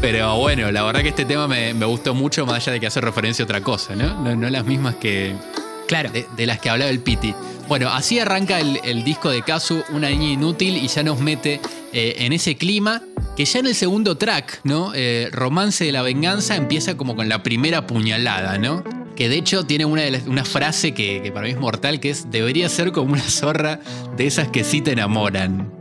Pero 0.00 0.36
bueno, 0.38 0.70
la 0.72 0.82
verdad 0.82 1.02
que 1.02 1.10
este 1.10 1.24
tema 1.24 1.46
me, 1.46 1.72
me 1.74 1.86
gustó 1.86 2.12
mucho, 2.14 2.44
más 2.44 2.56
allá 2.56 2.72
de 2.72 2.80
que 2.80 2.88
hace 2.88 3.00
referencia 3.00 3.44
a 3.44 3.46
otra 3.46 3.60
cosa, 3.60 3.94
¿no? 3.94 4.20
No, 4.20 4.34
no 4.34 4.50
las 4.50 4.64
mismas 4.64 4.96
que, 4.96 5.36
Claro. 5.86 6.10
de, 6.10 6.26
de 6.36 6.46
las 6.46 6.58
que 6.58 6.70
hablaba 6.70 6.90
el 6.90 6.98
Piti. 6.98 7.32
Bueno, 7.72 7.88
así 7.88 8.18
arranca 8.18 8.60
el, 8.60 8.80
el 8.84 9.02
disco 9.02 9.30
de 9.30 9.40
Kazu, 9.40 9.82
Una 9.94 10.10
niña 10.10 10.28
inútil, 10.28 10.76
y 10.76 10.88
ya 10.88 11.02
nos 11.02 11.20
mete 11.20 11.58
eh, 11.94 12.16
en 12.18 12.34
ese 12.34 12.54
clima 12.56 13.00
que 13.34 13.46
ya 13.46 13.60
en 13.60 13.66
el 13.66 13.74
segundo 13.74 14.18
track, 14.18 14.60
¿no? 14.64 14.92
Eh, 14.94 15.30
Romance 15.32 15.82
de 15.82 15.90
la 15.90 16.02
venganza 16.02 16.56
empieza 16.56 16.98
como 16.98 17.16
con 17.16 17.30
la 17.30 17.42
primera 17.42 17.86
puñalada, 17.86 18.58
¿no? 18.58 18.84
Que 19.16 19.30
de 19.30 19.38
hecho 19.38 19.64
tiene 19.64 19.86
una, 19.86 20.44
frase 20.44 20.92
que, 20.92 21.22
que 21.22 21.32
para 21.32 21.46
mí 21.46 21.52
es 21.52 21.58
mortal, 21.58 21.98
que 21.98 22.10
es, 22.10 22.30
debería 22.30 22.68
ser 22.68 22.92
como 22.92 23.14
una 23.14 23.22
zorra 23.22 23.80
de 24.18 24.26
esas 24.26 24.48
que 24.48 24.64
sí 24.64 24.82
te 24.82 24.92
enamoran. 24.92 25.72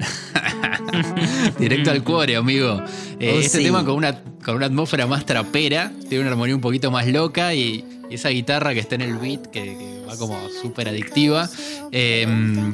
Directo 1.60 1.91
al 1.91 2.06
cuore, 2.06 2.38
amigo. 2.38 2.82
Eh, 3.19 3.34
Oh, 3.36 3.39
este 3.39 3.58
sí. 3.58 3.63
tema 3.65 3.84
con 3.84 3.95
una, 3.95 4.23
con 4.45 4.56
una 4.56 4.67
atmósfera 4.67 5.08
más 5.08 5.25
trapera, 5.25 5.91
tiene 6.08 6.21
una 6.21 6.32
armonía 6.32 6.56
un 6.56 6.62
poquito 6.62 6.89
más 6.89 7.06
loca 7.08 7.54
y, 7.54 7.84
y 8.12 8.15
esa 8.15 8.30
guitarra 8.30 8.74
que 8.74 8.80
está 8.82 8.95
en 8.95 9.02
el 9.02 9.15
beat, 9.15 9.47
que, 9.47 9.63
que 9.63 10.04
va 10.08 10.17
como 10.17 10.38
súper 10.62 10.89
adictiva, 10.89 11.50
eh, 11.91 12.28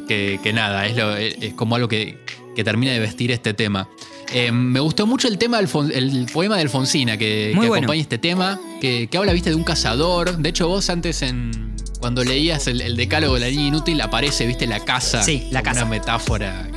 que, 0.08 0.39
que 0.43 0.54
nada, 0.54 0.86
es, 0.86 0.97
lo- 0.97 1.15
es 1.15 1.54
como 1.54 1.76
algo 1.76 1.88
que, 1.88 2.17
que 2.56 2.63
termina 2.63 2.91
de 2.91 3.00
vestir 3.00 3.32
este 3.32 3.54
tema. 3.54 3.88
Eh, 4.34 4.52
me 4.52 4.82
gustó 4.82 5.08
mucho 5.08 5.30
el 5.30 5.38
tema 5.38 5.60
el 5.60 6.26
poema 6.34 6.56
de 6.58 6.63
Alfonsina 6.63 7.15
que, 7.17 7.54
bueno. 7.56 7.76
acompaña 7.76 8.02
este 8.02 8.17
tema, 8.17 8.60
que, 8.82 9.08
que 9.10 9.17
habla, 9.17 9.32
viste, 9.32 9.52
de 9.52 9.56
un 9.56 9.63
cazador. 9.63 10.38
De 10.38 10.50
hecho, 10.50 10.67
vos 10.67 10.89
antes 10.89 11.21
en. 11.21 11.76
Cuando 12.00 12.23
leías 12.23 12.67
el, 12.67 12.82
el 12.82 12.95
decálogo 12.95 13.36
de 13.36 13.39
la 13.39 13.47
niña 13.47 13.67
inútil, 13.69 14.00
aparece, 14.02 14.45
viste, 14.45 14.67
la 14.67 14.80
casa. 14.82 15.23
Sí, 15.23 15.47
la 15.52 15.63
casa. 15.63 15.82
Una 15.84 15.91
metáfora 15.91 16.67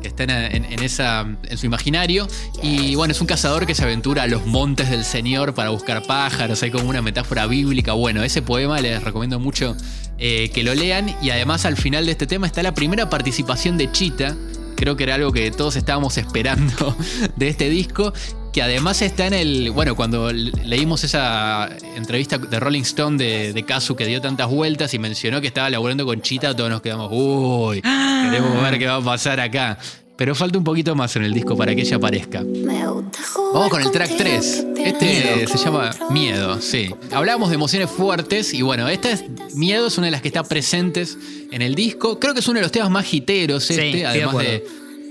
que, 0.00 0.08
está 0.08 0.24
en 0.24 1.58
su 1.58 1.66
imaginario. 1.66 2.28
Y 2.62 2.94
bueno, 2.94 3.12
es 3.12 3.20
un 3.20 3.26
cazador 3.26 3.66
que 3.66 3.74
se 3.74 3.84
aventura 3.84 4.24
a 4.24 4.26
los 4.26 4.46
montes 4.46 4.90
del 4.90 5.04
Señor 5.04 5.54
para 5.54 5.70
buscar 5.70 6.02
pájaros. 6.04 6.62
Hay 6.62 6.70
como 6.70 6.88
una 6.88 7.02
metáfora 7.02 7.46
bíblica. 7.46 7.92
Bueno, 7.92 8.22
ese 8.22 8.42
poema 8.42 8.80
les 8.80 9.02
recomiendo 9.02 9.38
mucho 9.38 9.76
eh, 10.18 10.50
que 10.52 10.62
lo 10.62 10.74
lean. 10.74 11.14
Y 11.22 11.30
además, 11.30 11.64
al 11.64 11.76
final 11.76 12.06
de 12.06 12.12
este 12.12 12.26
tema 12.26 12.46
está 12.46 12.62
la 12.62 12.74
primera 12.74 13.08
participación 13.10 13.78
de 13.78 13.90
Chita. 13.92 14.36
Creo 14.76 14.96
que 14.96 15.04
era 15.04 15.16
algo 15.16 15.32
que 15.32 15.50
todos 15.50 15.76
estábamos 15.76 16.18
esperando 16.18 16.96
de 17.36 17.48
este 17.48 17.68
disco. 17.68 18.12
Que 18.52 18.62
además 18.62 19.02
está 19.02 19.26
en 19.26 19.34
el. 19.34 19.70
Bueno, 19.70 19.94
cuando 19.94 20.32
le- 20.32 20.50
leímos 20.64 21.04
esa 21.04 21.68
entrevista 21.96 22.38
de 22.38 22.58
Rolling 22.58 22.80
Stone 22.82 23.16
de, 23.22 23.52
de 23.52 23.62
Kazu 23.62 23.94
que 23.94 24.06
dio 24.06 24.20
tantas 24.20 24.48
vueltas 24.48 24.92
y 24.94 24.98
mencionó 24.98 25.40
que 25.40 25.46
estaba 25.48 25.68
laburando 25.70 26.04
con 26.06 26.22
Chita, 26.22 26.56
todos 26.56 26.70
nos 26.70 26.80
quedamos. 26.80 27.08
Uy, 27.12 27.82
queremos 27.82 28.62
ver 28.62 28.78
qué 28.78 28.86
va 28.86 28.96
a 28.96 29.00
pasar 29.02 29.38
acá. 29.40 29.78
Pero 30.16 30.34
falta 30.34 30.58
un 30.58 30.64
poquito 30.64 30.96
más 30.96 31.14
en 31.14 31.22
el 31.22 31.32
disco 31.32 31.56
para 31.56 31.76
que 31.76 31.82
ella 31.82 31.96
aparezca. 31.96 32.42
Vamos 33.54 33.68
con 33.70 33.80
el 33.80 33.90
track 33.92 34.16
3. 34.16 34.66
Este 34.78 35.46
se 35.46 35.58
llama 35.58 35.90
Miedo, 36.10 36.60
sí. 36.60 36.92
Hablábamos 37.12 37.50
de 37.50 37.54
emociones 37.54 37.88
fuertes 37.88 38.52
y 38.52 38.62
bueno, 38.62 38.88
esta 38.88 39.12
es 39.12 39.24
Miedo 39.54 39.86
es 39.86 39.96
una 39.98 40.06
de 40.08 40.10
las 40.10 40.22
que 40.22 40.26
está 40.28 40.42
presentes 40.42 41.16
en 41.52 41.62
el 41.62 41.76
disco. 41.76 42.18
Creo 42.18 42.34
que 42.34 42.40
es 42.40 42.48
uno 42.48 42.56
de 42.56 42.62
los 42.62 42.72
temas 42.72 42.90
más 42.90 43.14
hiteros 43.14 43.62
Sí, 43.64 43.74
este, 43.74 44.06
además 44.06 44.38
de, 44.38 44.56
acuerdo. 44.56 44.68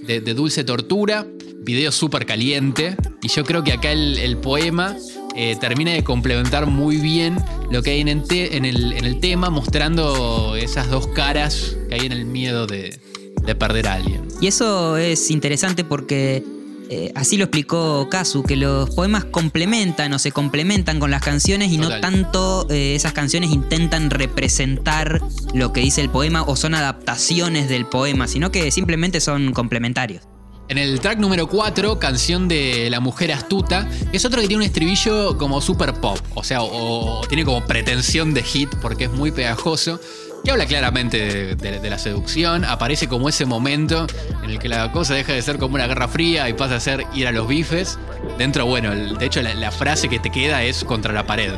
de- 0.08 0.22
de 0.22 0.34
Dulce 0.34 0.64
Tortura, 0.66 1.26
video 1.64 1.92
súper 1.92 2.26
caliente. 2.26 2.96
Y 3.22 3.28
yo 3.30 3.44
creo 3.44 3.64
que 3.64 3.74
acá 3.74 3.92
el, 3.92 4.18
el 4.20 4.38
poema 4.38 4.96
eh, 5.36 5.56
termina 5.60 5.92
de 5.92 6.04
complementar 6.04 6.66
muy 6.66 6.98
bien 6.98 7.38
lo 7.72 7.84
que 7.84 7.92
hay 7.92 8.02
en 8.02 8.08
el, 8.08 8.24
te- 8.24 8.58
en 8.58 8.66
el- 8.66 8.94
en 8.94 9.06
el 9.06 9.20
tema, 9.20 9.50
mostrando 9.50 10.56
esas 10.56 10.90
dos 10.90 11.08
caras 11.08 11.76
que 11.90 11.96
hay 11.96 12.06
en 12.06 12.12
el 12.12 12.26
miedo 12.26 12.68
de, 12.68 13.00
de 13.44 13.56
perder 13.56 13.88
a 13.88 13.94
alguien. 13.96 14.28
Y 14.42 14.48
eso 14.48 14.98
es 14.98 15.30
interesante 15.32 15.84
porque 15.84 16.44
eh, 16.90 17.12
así 17.16 17.36
lo 17.36 17.44
explicó 17.44 18.08
Kazu, 18.10 18.44
que 18.44 18.56
los 18.56 18.90
poemas 18.92 19.26
complementan 19.26 20.14
o 20.14 20.20
se 20.20 20.32
complementan 20.32 21.00
con 21.02 21.12
las 21.12 21.22
canciones 21.22 21.72
y 21.74 21.78
Total. 21.78 22.00
no 22.00 22.08
tanto 22.08 22.68
eh, 22.70 22.96
esas 22.96 23.12
canciones 23.12 23.52
intentan 23.52 24.10
representar 24.10 25.22
lo 25.54 25.74
que 25.74 25.82
dice 25.82 26.00
el 26.02 26.10
poema 26.10 26.44
o 26.44 26.56
son 26.56 26.74
adaptaciones 26.76 27.68
del 27.68 27.86
poema, 27.86 28.28
sino 28.28 28.52
que 28.52 28.72
simplemente 28.72 29.20
son 29.20 29.52
complementarios. 29.52 30.24
En 30.70 30.78
el 30.78 31.00
track 31.00 31.18
número 31.20 31.48
4, 31.48 31.98
canción 31.98 32.50
de 32.50 32.90
La 32.90 33.00
Mujer 33.00 33.32
Astuta, 33.32 33.88
es 34.12 34.26
otro 34.26 34.42
que 34.42 34.48
tiene 34.48 34.64
un 34.64 34.68
estribillo 34.68 35.38
como 35.38 35.62
super 35.62 35.94
pop, 35.94 36.20
o 36.36 36.44
sea, 36.44 36.62
o, 36.62 37.20
o 37.22 37.28
tiene 37.28 37.46
como 37.46 37.66
pretensión 37.66 38.34
de 38.34 38.44
hit 38.44 38.70
porque 38.82 39.06
es 39.06 39.12
muy 39.12 39.32
pegajoso, 39.32 40.02
que 40.44 40.52
habla 40.52 40.66
claramente 40.66 41.18
de, 41.18 41.56
de- 41.56 41.80
de 41.80 41.90
la 41.90 41.98
seducción, 41.98 42.66
aparece 42.66 43.08
como 43.08 43.30
ese 43.30 43.46
momento 43.46 44.08
en 44.44 44.50
el 44.50 44.60
que 44.60 44.68
la 44.68 44.92
cosa 44.92 45.14
deja 45.14 45.32
de 45.32 45.42
ser 45.42 45.58
como 45.58 45.76
una 45.76 45.88
guerra 45.88 46.10
fría 46.10 46.50
y 46.50 46.54
pasa 46.54 46.76
a 46.76 46.80
ser 46.82 47.06
ir 47.14 47.28
a 47.28 47.32
los 47.32 47.48
bifes. 47.48 47.98
Dentro, 48.38 48.66
bueno, 48.66 48.92
el- 48.92 49.18
de 49.18 49.26
hecho 49.26 49.42
la, 49.42 49.54
la 49.54 49.72
frase 49.72 50.10
que 50.10 50.20
te 50.20 50.30
queda 50.32 50.64
es 50.64 50.84
contra 50.84 51.14
la 51.14 51.26
pared. 51.26 51.54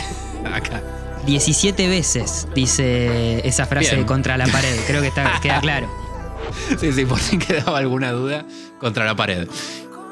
Acá. 0.54 0.82
17 1.26 1.86
veces 1.88 2.48
dice 2.54 3.46
esa 3.46 3.66
frase 3.66 3.94
Bien. 3.94 4.06
contra 4.06 4.36
la 4.38 4.46
pared, 4.46 4.74
creo 4.86 5.02
que 5.02 5.08
está, 5.08 5.38
queda 5.42 5.60
claro. 5.62 6.03
Sí, 6.78 6.92
sí, 6.92 7.04
por 7.04 7.18
si 7.18 7.38
quedaba 7.38 7.78
alguna 7.78 8.12
duda, 8.12 8.46
contra 8.78 9.04
la 9.04 9.14
pared. 9.14 9.48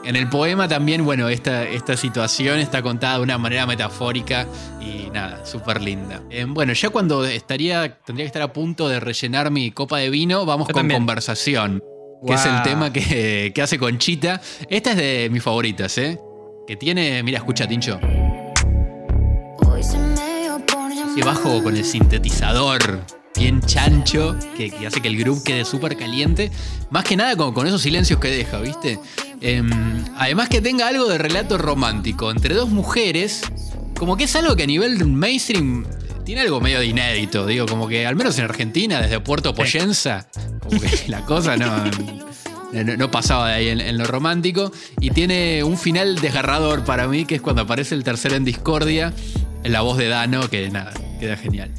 En 0.04 0.16
el 0.16 0.28
poema 0.28 0.66
también, 0.66 1.04
bueno, 1.04 1.28
esta, 1.28 1.62
esta 1.62 1.96
situación 1.96 2.58
está 2.58 2.82
contada 2.82 3.18
de 3.18 3.22
una 3.22 3.38
manera 3.38 3.66
metafórica 3.66 4.46
y 4.80 5.08
nada, 5.10 5.46
súper 5.46 5.80
linda. 5.80 6.22
Eh, 6.28 6.44
bueno, 6.48 6.72
ya 6.72 6.90
cuando 6.90 7.24
estaría, 7.24 7.98
tendría 8.04 8.24
que 8.24 8.28
estar 8.28 8.42
a 8.42 8.52
punto 8.52 8.88
de 8.88 8.98
rellenar 8.98 9.50
mi 9.52 9.70
copa 9.70 9.98
de 9.98 10.10
vino, 10.10 10.44
vamos 10.44 10.66
Yo 10.66 10.72
con 10.74 10.80
también. 10.80 11.00
conversación, 11.00 11.80
que 12.26 12.34
es 12.34 12.44
el 12.46 12.62
tema 12.62 12.92
que, 12.92 13.52
que 13.54 13.62
hace 13.62 13.78
Conchita. 13.78 14.40
Esta 14.68 14.90
es 14.90 14.96
de 14.96 15.28
mis 15.30 15.42
favoritas, 15.42 15.96
¿eh? 15.98 16.18
Que 16.66 16.76
tiene, 16.76 17.22
mira, 17.22 17.38
escucha, 17.38 17.68
Tincho. 17.68 18.00
Y 21.16 21.22
bajo 21.22 21.62
con 21.62 21.76
el 21.76 21.84
sintetizador 21.84 23.00
bien 23.36 23.60
chancho, 23.60 24.36
que, 24.56 24.70
que 24.70 24.86
hace 24.86 25.00
que 25.00 25.08
el 25.08 25.16
groove 25.16 25.42
quede 25.42 25.64
súper 25.64 25.96
caliente. 25.96 26.50
Más 26.90 27.04
que 27.04 27.16
nada 27.16 27.36
con, 27.36 27.52
con 27.54 27.66
esos 27.66 27.82
silencios 27.82 28.18
que 28.20 28.28
deja, 28.28 28.58
¿viste? 28.60 28.98
Em, 29.40 29.70
además 30.16 30.48
que 30.48 30.60
tenga 30.60 30.88
algo 30.88 31.08
de 31.08 31.18
relato 31.18 31.58
romántico 31.58 32.30
entre 32.30 32.54
dos 32.54 32.68
mujeres, 32.70 33.42
como 33.98 34.16
que 34.16 34.24
es 34.24 34.36
algo 34.36 34.54
que 34.54 34.62
a 34.64 34.66
nivel 34.66 35.04
mainstream 35.06 35.84
tiene 36.24 36.42
algo 36.42 36.60
medio 36.60 36.78
de 36.78 36.86
inédito, 36.86 37.46
digo, 37.46 37.66
como 37.66 37.88
que 37.88 38.06
al 38.06 38.14
menos 38.14 38.38
en 38.38 38.44
Argentina, 38.44 39.00
desde 39.00 39.18
Puerto 39.20 39.54
Poyenza, 39.54 40.28
como 40.62 40.80
que 40.80 40.88
la 41.08 41.24
cosa 41.24 41.56
no, 41.56 41.84
no, 42.72 42.96
no 42.96 43.10
pasaba 43.10 43.48
de 43.48 43.54
ahí 43.54 43.68
en, 43.68 43.80
en 43.80 43.98
lo 43.98 44.04
romántico. 44.04 44.70
Y 45.00 45.10
tiene 45.10 45.64
un 45.64 45.76
final 45.76 46.16
desgarrador 46.20 46.84
para 46.84 47.08
mí, 47.08 47.24
que 47.24 47.34
es 47.36 47.42
cuando 47.42 47.62
aparece 47.62 47.94
el 47.94 48.04
tercero 48.04 48.36
en 48.36 48.44
discordia, 48.44 49.12
en 49.64 49.72
la 49.72 49.80
voz 49.80 49.98
de 49.98 50.08
Dano, 50.08 50.48
que 50.48 50.70
nada, 50.70 50.92
queda 51.18 51.36
genial. 51.36 51.70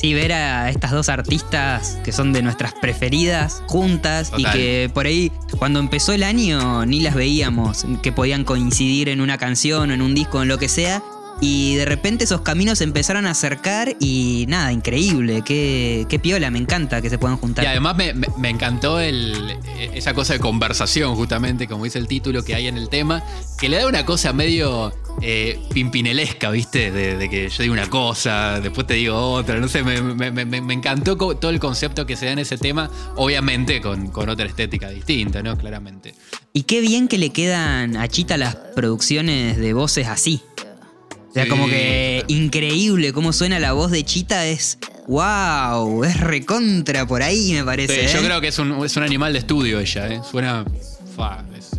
Sí, 0.00 0.14
ver 0.14 0.32
a 0.32 0.70
estas 0.70 0.92
dos 0.92 1.08
artistas 1.10 1.98
que 2.04 2.12
son 2.12 2.32
de 2.32 2.40
nuestras 2.42 2.72
preferidas 2.72 3.62
juntas 3.66 4.30
Total. 4.30 4.40
y 4.40 4.58
que 4.58 4.90
por 4.94 5.04
ahí 5.06 5.30
cuando 5.58 5.78
empezó 5.78 6.12
el 6.14 6.22
año 6.22 6.86
ni 6.86 7.00
las 7.00 7.14
veíamos, 7.14 7.84
que 8.02 8.10
podían 8.12 8.44
coincidir 8.44 9.08
en 9.10 9.20
una 9.20 9.36
canción 9.36 9.90
o 9.90 9.94
en 9.94 10.00
un 10.00 10.14
disco, 10.14 10.40
en 10.40 10.48
lo 10.48 10.56
que 10.58 10.68
sea. 10.68 11.02
Y 11.42 11.76
de 11.76 11.86
repente 11.86 12.24
esos 12.24 12.42
caminos 12.42 12.78
se 12.78 12.84
empezaron 12.84 13.24
a 13.26 13.30
acercar 13.30 13.94
y 13.98 14.44
nada, 14.48 14.72
increíble, 14.72 15.40
qué, 15.42 16.04
qué 16.08 16.18
piola, 16.18 16.50
me 16.50 16.58
encanta 16.58 17.00
que 17.00 17.08
se 17.08 17.16
puedan 17.16 17.38
juntar. 17.38 17.64
Y 17.64 17.68
además 17.68 17.96
me, 17.96 18.12
me- 18.12 18.28
me 18.36 18.50
encantó 18.50 19.00
el, 19.00 19.56
esa 19.94 20.12
cosa 20.12 20.34
de 20.34 20.38
conversación, 20.38 21.14
justamente, 21.14 21.66
como 21.66 21.84
dice 21.84 21.98
el 21.98 22.08
título 22.08 22.42
que 22.44 22.54
hay 22.54 22.66
en 22.68 22.76
el 22.76 22.90
tema, 22.90 23.22
que 23.58 23.70
le 23.70 23.78
da 23.78 23.86
una 23.86 24.04
cosa 24.04 24.34
medio 24.34 24.92
eh, 25.22 25.58
pimpinelesca, 25.72 26.50
¿viste? 26.50 26.90
De, 26.90 27.16
de 27.16 27.28
que 27.28 27.48
yo 27.48 27.62
digo 27.62 27.72
una 27.72 27.88
cosa, 27.90 28.60
después 28.60 28.86
te 28.86 28.94
digo 28.94 29.16
otra, 29.32 29.58
no 29.58 29.68
sé, 29.68 29.82
me, 29.82 30.00
me- 30.02 30.30
me- 30.30 30.60
me 30.60 30.74
encantó 30.74 31.16
todo 31.16 31.50
el 31.50 31.60
concepto 31.60 32.06
que 32.06 32.16
se 32.16 32.26
da 32.26 32.32
en 32.32 32.38
ese 32.38 32.56
tema, 32.58 32.90
obviamente 33.16 33.80
con, 33.80 34.08
con 34.08 34.28
otra 34.28 34.46
estética 34.46 34.88
distinta, 34.90 35.42
¿no? 35.42 35.56
Claramente. 35.58 36.14
Y 36.52 36.62
qué 36.64 36.80
bien 36.80 37.06
que 37.08 37.18
le 37.18 37.30
quedan 37.30 37.96
a 37.96 38.08
Chita 38.08 38.36
las 38.36 38.54
producciones 38.74 39.56
de 39.58 39.72
voces 39.72 40.06
así. 40.08 40.40
O 41.28 41.32
sea, 41.32 41.44
Sí, 41.44 41.48
como 41.50 41.66
que 41.68 42.24
increíble 42.26 43.12
cómo 43.12 43.32
suena 43.32 43.60
la 43.60 43.72
voz 43.72 43.90
de 43.92 44.04
Chita, 44.04 44.46
es 44.46 44.78
¡Wow! 45.06 46.04
Es 46.04 46.18
recontra 46.20 47.06
por 47.06 47.22
ahí, 47.22 47.52
me 47.52 47.64
parece. 47.64 48.08
Sí, 48.08 48.12
yo 48.14 48.20
¿eh? 48.20 48.24
creo 48.26 48.40
que 48.40 48.48
es 48.48 48.58
un, 48.58 48.84
es 48.84 48.96
un 48.96 49.02
animal 49.02 49.32
de 49.32 49.40
estudio 49.40 49.78
ella, 49.80 50.08
¿eh? 50.08 50.20
Suena. 50.28 50.64
fa, 51.16 51.44
es- 51.56 51.70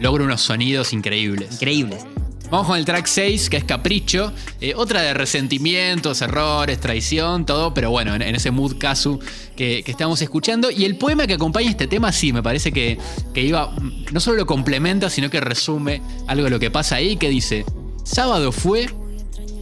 logra 0.00 0.24
unos 0.24 0.40
sonidos 0.40 0.92
increíbles. 0.92 1.52
Increíbles. 1.54 2.04
Vamos 2.52 2.66
con 2.66 2.76
el 2.76 2.84
track 2.84 3.06
6, 3.06 3.48
que 3.48 3.56
es 3.56 3.64
Capricho. 3.64 4.30
Eh, 4.60 4.74
otra 4.76 5.00
de 5.00 5.14
resentimientos, 5.14 6.20
errores, 6.20 6.78
traición, 6.80 7.46
todo, 7.46 7.72
pero 7.72 7.90
bueno, 7.90 8.14
en, 8.14 8.20
ese 8.20 8.50
mood 8.50 8.76
casu 8.76 9.18
que, 9.56 9.82
que 9.82 9.90
estamos 9.90 10.20
escuchando. 10.20 10.70
Y 10.70 10.84
el 10.84 10.98
poema 10.98 11.26
que 11.26 11.32
acompaña 11.32 11.70
este 11.70 11.86
tema, 11.86 12.12
sí, 12.12 12.30
me 12.30 12.42
parece 12.42 12.70
que, 12.70 12.98
que 13.32 13.40
iba. 13.40 13.74
No 14.12 14.20
solo 14.20 14.36
lo 14.36 14.44
complementa, 14.44 15.08
sino 15.08 15.30
que 15.30 15.40
resume 15.40 16.02
algo 16.26 16.44
de 16.44 16.50
lo 16.50 16.60
que 16.60 16.70
pasa 16.70 16.96
ahí, 16.96 17.16
que 17.16 17.30
dice: 17.30 17.64
Sábado 18.04 18.52
fue 18.52 18.86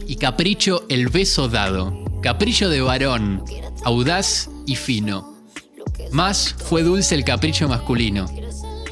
y 0.05 0.17
capricho 0.17 0.83
el 0.89 1.07
beso 1.07 1.47
dado. 1.47 1.97
Capricho 2.21 2.67
de 2.67 2.81
varón, 2.81 3.45
audaz 3.85 4.49
y 4.67 4.75
fino. 4.75 5.37
Más 6.11 6.57
fue 6.67 6.83
dulce 6.83 7.15
el 7.15 7.23
capricho 7.23 7.69
masculino. 7.69 8.40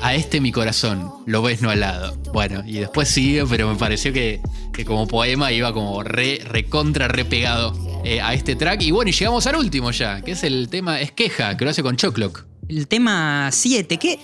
A 0.02 0.16
este 0.16 0.40
mi 0.40 0.52
corazón, 0.52 1.12
lo 1.26 1.42
ves 1.42 1.62
no 1.62 1.70
al 1.70 1.82
lado. 1.82 2.16
Bueno, 2.34 2.64
y 2.66 2.80
después 2.80 3.10
sigue, 3.10 3.46
pero 3.46 3.68
me 3.68 3.76
pareció 3.76 4.14
que, 4.14 4.40
que 4.72 4.86
como 4.86 5.08
poema 5.08 5.52
iba 5.52 5.74
como 5.74 6.04
re, 6.04 6.42
recontra, 6.46 7.10
re 7.10 7.26
pegado 7.26 7.74
eh, 8.06 8.22
a 8.22 8.34
este 8.34 8.56
track. 8.56 8.82
Y 8.82 8.92
bueno, 8.92 9.10
y 9.10 9.14
llegamos 9.14 9.46
al 9.48 9.58
último 9.58 9.92
ya, 9.92 10.22
que 10.22 10.32
es 10.32 10.44
el 10.44 10.70
tema 10.70 11.02
Es 11.02 11.12
Queja, 11.12 11.58
que 11.58 11.66
lo 11.66 11.72
hace 11.72 11.84
con 11.84 11.98
Choclock. 11.98 12.46
El 12.70 12.88
tema 12.88 13.50
7, 13.52 13.98
¿qué? 13.98 14.20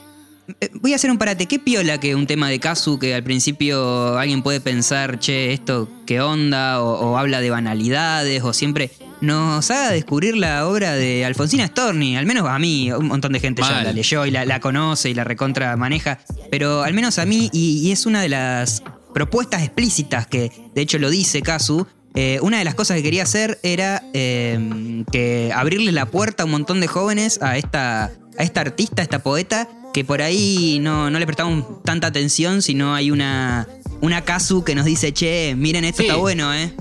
eh, 0.62 0.70
Voy 0.76 0.94
a 0.94 0.96
hacer 0.96 1.12
un 1.12 1.18
parate. 1.18 1.46
¿Qué 1.46 1.60
piola 1.60 2.00
que 2.00 2.16
un 2.16 2.26
tema 2.26 2.48
de 2.50 2.60
Kazu 2.60 2.98
que 2.98 3.14
al 3.14 3.24
principio 3.24 4.18
alguien 4.18 4.44
puede 4.44 4.62
pensar, 4.62 5.20
che, 5.20 5.52
esto 5.52 5.90
qué 6.06 6.22
onda? 6.22 6.82
O 6.82 7.18
habla 7.18 7.42
de 7.42 7.50
banalidades, 7.50 8.44
o 8.44 8.54
siempre 8.54 8.92
nos 9.21 9.69
haga 9.71 9.91
descubrir 9.91 10.36
la 10.38 10.67
obra 10.67 10.93
de 10.93 11.25
Alfonsina 11.25 11.67
Storni. 11.67 12.17
Al 12.17 12.25
menos 12.25 12.47
a 12.47 12.60
mí, 12.60 12.91
un 12.91 13.08
montón 13.08 13.32
de 13.34 13.39
gente 13.39 13.62
ya 13.62 13.82
la 13.84 13.91
leyó 13.93 14.25
y 14.25 14.32
la, 14.32 14.45
la 14.45 14.60
conoce 14.60 15.10
y 15.10 15.13
la 15.13 15.23
recontra 15.23 15.75
maneja. 15.78 16.19
Pero 16.51 16.84
al 16.84 16.93
menos 16.93 17.17
a 17.19 17.25
mí, 17.25 17.49
y, 17.54 17.80
y 17.88 17.91
es 17.91 18.06
una 18.06 18.21
de 18.21 18.30
las 18.30 18.84
propuestas 19.13 19.63
explícitas 19.63 20.28
que 20.28 20.51
de 20.75 20.82
hecho 20.82 20.99
lo 20.99 21.10
dice 21.10 21.41
Kazu. 21.41 21.88
eh, 22.15 22.39
una 22.41 22.60
de 22.60 22.65
las 22.65 22.75
cosas 22.75 22.97
que 22.97 23.04
quería 23.04 23.23
hacer 23.23 23.60
era 23.63 24.04
eh, 24.13 25.04
que 25.12 25.51
abrirle 25.56 25.91
la 25.91 26.06
puerta 26.06 26.43
a 26.43 26.45
un 26.45 26.51
montón 26.51 26.80
de 26.82 26.88
jóvenes 26.88 27.41
a 27.41 27.58
esta, 27.58 28.06
a 28.38 28.43
esta 28.43 28.62
artista, 28.62 29.01
a 29.01 29.04
esta 29.04 29.19
poeta, 29.19 29.67
que 29.93 30.04
por 30.04 30.21
ahí 30.21 30.80
no, 30.82 31.10
no 31.10 31.19
le 31.19 31.25
prestamos 31.25 31.82
tanta 31.84 32.08
atención, 32.08 32.62
sino 32.62 32.93
hay 32.93 33.12
una, 33.12 33.67
una 34.01 34.21
Kazu 34.23 34.63
que 34.65 34.75
nos 34.75 34.84
dice, 34.86 35.13
che, 35.13 35.56
miren, 35.58 35.86
esto 35.86 36.01
Sí. 36.01 36.08
está 36.08 36.17
bueno, 36.17 36.54
¿eh? 36.54 36.73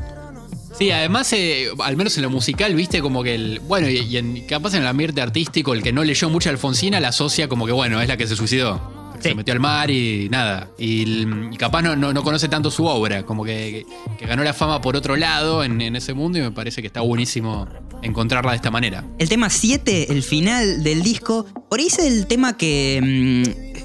Sí, 0.79 0.91
además, 0.91 1.33
eh, 1.33 1.69
al 1.79 1.97
menos 1.97 2.17
en 2.17 2.23
lo 2.25 2.31
musical, 2.31 2.75
viste 2.75 3.01
como 3.01 3.23
que 3.23 3.35
el. 3.35 3.61
Bueno, 3.61 3.89
y, 3.89 3.99
y 3.99 4.17
en, 4.17 4.45
capaz 4.47 4.75
en 4.75 4.81
el 4.83 4.87
ambiente 4.89 5.21
artístico, 5.21 5.73
el 5.73 5.83
que 5.83 5.93
no 5.93 6.03
leyó 6.05 6.29
mucho 6.31 6.49
a 6.49 6.53
Alfonsina 6.53 6.99
la 7.01 7.09
asocia 7.09 7.49
como 7.49 7.67
que, 7.67 7.73
bueno, 7.73 8.01
es 8.01 8.09
la 8.09 8.17
que 8.17 8.27
se 8.27 8.35
suicidó. 8.37 8.93
Sí. 9.23 9.31
Se 9.31 9.35
metió 9.37 9.55
al 9.55 9.61
mar 9.61 9.91
y 9.91 10.29
nada. 10.29 10.69
Y, 10.79 11.03
el- 11.05 11.49
y 11.53 11.57
capaz 11.57 11.81
no, 11.83 11.95
no, 11.97 12.13
no 12.13 12.23
conoce 12.25 12.49
tanto 12.49 12.71
su 12.71 12.85
obra, 12.85 13.23
como 13.25 13.45
que, 13.45 13.87
que- 14.11 14.17
que 14.19 14.27
ganó 14.27 14.43
la 14.43 14.53
fama 14.53 14.81
por 14.83 14.97
otro 14.97 15.17
lado 15.17 15.63
en, 15.65 15.81
en 15.81 15.97
ese 15.97 16.13
mundo 16.13 16.39
y 16.39 16.43
me 16.43 16.51
parece 16.51 16.81
que 16.83 16.89
está 16.89 17.01
buenísimo 17.01 17.67
encontrarla 18.03 18.51
de 18.51 18.57
esta 18.57 18.71
manera. 18.71 19.05
El 19.19 19.29
tema 19.31 19.49
7, 19.49 20.13
el 20.13 20.23
final 20.25 20.83
del 20.83 21.03
disco, 21.03 21.47
por 21.71 21.79
ahí 21.79 21.87
es 21.87 21.99
el 22.01 22.27
tema 22.27 22.57
que, 22.59 23.01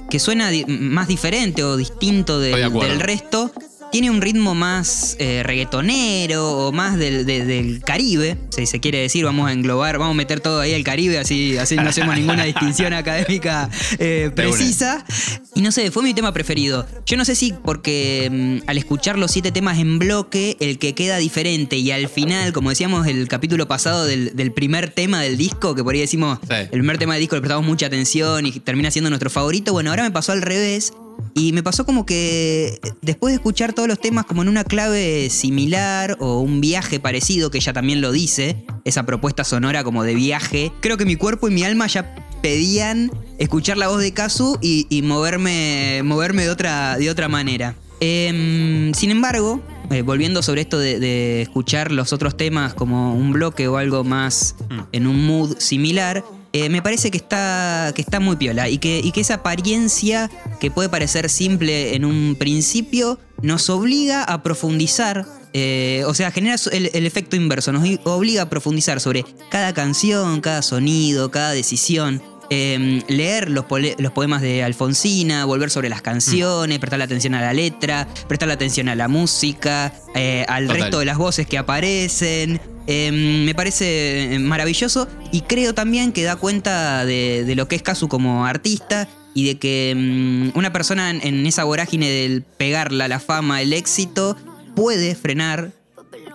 mm, 0.04 0.10
que 0.10 0.20
suena 0.20 0.50
di- 0.50 0.66
más 0.66 1.08
diferente 1.08 1.64
o 1.64 1.78
distinto 1.78 2.40
de 2.40 2.52
del 2.90 3.00
resto. 3.00 3.54
Tiene 3.92 4.12
un 4.12 4.22
ritmo 4.22 4.54
más 4.54 5.16
eh, 5.20 5.42
reggaetonero 5.44 6.68
o 6.68 6.72
más 6.72 6.96
del, 7.00 7.26
de- 7.26 7.44
del 7.44 7.82
Caribe, 7.84 8.38
si 8.52 8.68
se 8.68 8.80
quiere 8.80 9.00
decir, 9.00 9.26
vamos 9.26 9.50
a 9.50 9.52
englobar, 9.54 9.98
vamos 9.98 10.14
a 10.14 10.18
meter 10.18 10.42
todo 10.42 10.60
ahí 10.62 10.76
al 10.76 10.84
Caribe, 10.84 11.18
así, 11.18 11.58
así 11.58 11.76
no 11.76 11.90
hacemos 11.90 12.16
ninguna 12.16 12.44
distinción 12.46 12.94
académica 12.94 13.68
eh, 13.98 14.30
precisa. 14.36 15.04
Y 15.56 15.62
no 15.62 15.72
sé, 15.72 15.90
fue 15.90 16.04
mi 16.04 16.14
tema 16.14 16.32
preferido. 16.34 16.86
Yo 17.08 17.18
no 17.18 17.26
sé 17.26 17.34
si 17.34 17.52
porque 17.52 18.30
mm, 18.64 18.70
al 18.70 18.78
escuchar 18.78 19.18
los 19.18 19.32
siete 19.32 19.52
temas 19.52 19.80
en 19.80 19.98
bloque, 19.98 20.56
el 20.60 20.78
que 20.78 20.94
queda 20.94 21.18
diferente 21.18 21.76
y 21.78 21.90
al 21.90 22.08
final, 22.10 22.54
como 22.54 22.70
decíamos 22.70 23.08
el 23.08 23.28
capítulo 23.28 23.68
pasado 23.68 24.06
del, 24.06 24.36
del 24.36 24.52
primer 24.52 24.92
tema 24.92 25.20
del 25.22 25.36
disco, 25.36 25.74
que 25.74 25.84
por 25.84 25.96
ahí 25.96 26.02
decimos, 26.02 26.38
Sí. 26.48 26.54
el 26.54 26.70
primer 26.70 27.00
tema 27.00 27.14
del 27.16 27.22
disco 27.22 27.36
le 27.36 27.42
prestamos 27.42 27.66
mucha 27.66 27.88
atención 27.88 28.46
y 28.46 28.52
termina 28.60 28.92
siendo 28.92 29.10
nuestro 29.10 29.32
favorito, 29.32 29.74
bueno, 29.74 29.90
ahora 29.90 30.04
me 30.04 30.12
pasó 30.12 30.32
al 30.32 30.44
revés. 30.44 30.94
Y 31.34 31.54
me 31.54 31.64
pasó 31.64 31.86
como 31.86 32.06
que 32.06 32.80
después 33.02 33.32
de 33.32 33.36
escuchar 33.36 33.74
todos 33.74 33.88
los 33.88 34.00
temas 34.00 34.26
como 34.26 34.42
en 34.42 34.50
una 34.50 34.64
clave 34.64 35.30
similar 35.30 36.18
o 36.20 36.40
un 36.40 36.62
viaje 36.62 37.00
parecido, 37.00 37.52
que 37.52 37.58
ella 37.60 37.74
también 37.74 38.02
lo 38.02 38.12
dice, 38.12 38.66
esa 38.86 39.04
propuesta 39.06 39.44
sonora 39.44 39.84
como 39.84 40.04
de 40.04 40.16
viaje, 40.16 40.72
creo 40.82 40.98
que 40.98 41.06
mi 41.06 41.16
cuerpo 41.16 41.48
y 41.48 41.52
mi 41.52 41.64
alma 41.64 41.88
ya 41.88 42.16
pedían 42.42 43.12
escuchar 43.38 43.78
la 43.78 43.88
voz 43.90 44.02
de 44.02 44.14
Kazu 44.14 44.58
y, 44.62 44.88
y 44.90 45.02
moverme, 45.02 46.02
moverme 46.04 46.44
de 46.44 46.50
otra, 46.50 46.98
de 46.98 47.10
otra 47.10 47.28
manera. 47.28 47.76
Em, 48.02 48.94
sin 48.94 49.12
embargo, 49.12 49.62
eh, 49.92 50.02
volviendo 50.04 50.42
sobre 50.42 50.62
esto 50.62 50.80
de, 50.80 51.00
de 51.00 51.42
escuchar 51.42 51.92
los 51.92 52.14
otros 52.14 52.38
temas 52.38 52.74
como 52.74 53.14
un 53.14 53.34
bloque 53.34 53.68
o 53.68 53.78
algo 53.78 54.04
más 54.04 54.56
Mm. 54.70 54.80
en 54.92 55.08
un 55.08 55.26
mood 55.26 55.58
similar, 55.58 56.24
eh, 56.54 56.70
me 56.70 56.82
parece 56.82 57.12
que 57.12 57.18
está, 57.18 57.92
que 57.96 58.02
está 58.02 58.20
muy 58.20 58.36
piola 58.38 58.70
y 58.70 58.78
que, 58.78 59.00
y 59.04 59.12
que 59.12 59.22
esa 59.22 59.36
apariencia 59.36 60.30
que 60.60 60.72
puede 60.72 60.90
parecer 60.90 61.30
simple 61.30 61.96
en 61.96 62.06
un 62.06 62.36
principio 62.38 63.20
nos 63.42 63.70
obliga 63.70 64.24
a 64.24 64.42
profundizar. 64.44 65.26
eh, 65.54 66.04
o 66.06 66.14
sea, 66.14 66.32
genera 66.32 66.56
el, 66.72 66.92
el 66.94 67.06
efecto 67.06 67.36
inverso, 67.36 67.72
nos 67.72 67.88
obliga 68.04 68.44
a 68.44 68.50
profundizar 68.50 69.00
sobre 69.00 69.26
cada 69.50 69.74
canción, 69.74 70.42
cada 70.42 70.62
sonido, 70.62 71.32
cada 71.32 71.52
decisión. 71.52 72.22
eh, 72.52 73.04
leer 73.08 73.52
los, 73.52 73.66
los 74.00 74.12
poemas 74.12 74.42
de 74.42 74.64
Alfonsina, 74.64 75.46
volver 75.46 75.70
sobre 75.70 75.88
las 75.88 76.02
canciones, 76.02 76.80
prestarle 76.80 77.06
atención 77.06 77.36
a 77.36 77.42
la 77.42 77.54
letra, 77.54 78.08
prestarle 78.28 78.56
atención 78.56 78.90
a 78.90 78.96
la 78.96 79.08
música, 79.08 79.94
eh, 80.16 80.46
al 80.48 80.66
Total. 80.66 80.82
resto 80.82 80.98
de 81.00 81.06
las 81.06 81.18
voces 81.20 81.46
que 81.46 81.60
aparecen. 81.60 82.60
Eh, 82.92 83.12
me 83.12 83.54
parece 83.54 84.36
maravilloso 84.42 85.08
y 85.32 85.42
creo 85.42 85.76
también 85.76 86.12
que 86.12 86.24
da 86.24 86.38
cuenta 86.38 87.06
de, 87.06 87.54
lo 87.56 87.68
que 87.68 87.76
es 87.76 87.84
Kazu 87.84 88.08
como 88.08 88.48
artista 88.48 89.08
y 89.36 89.46
de 89.46 89.60
que 89.60 89.94
mm, 89.96 90.58
una 90.58 90.74
persona 90.74 91.12
en, 91.12 91.46
esa 91.46 91.66
vorágine 91.66 92.10
del 92.10 92.42
pegarla, 92.42 93.08
la 93.08 93.20
fama, 93.20 93.62
el 93.62 93.74
éxito, 93.74 94.36
puede 94.76 95.14
frenar, 95.14 95.72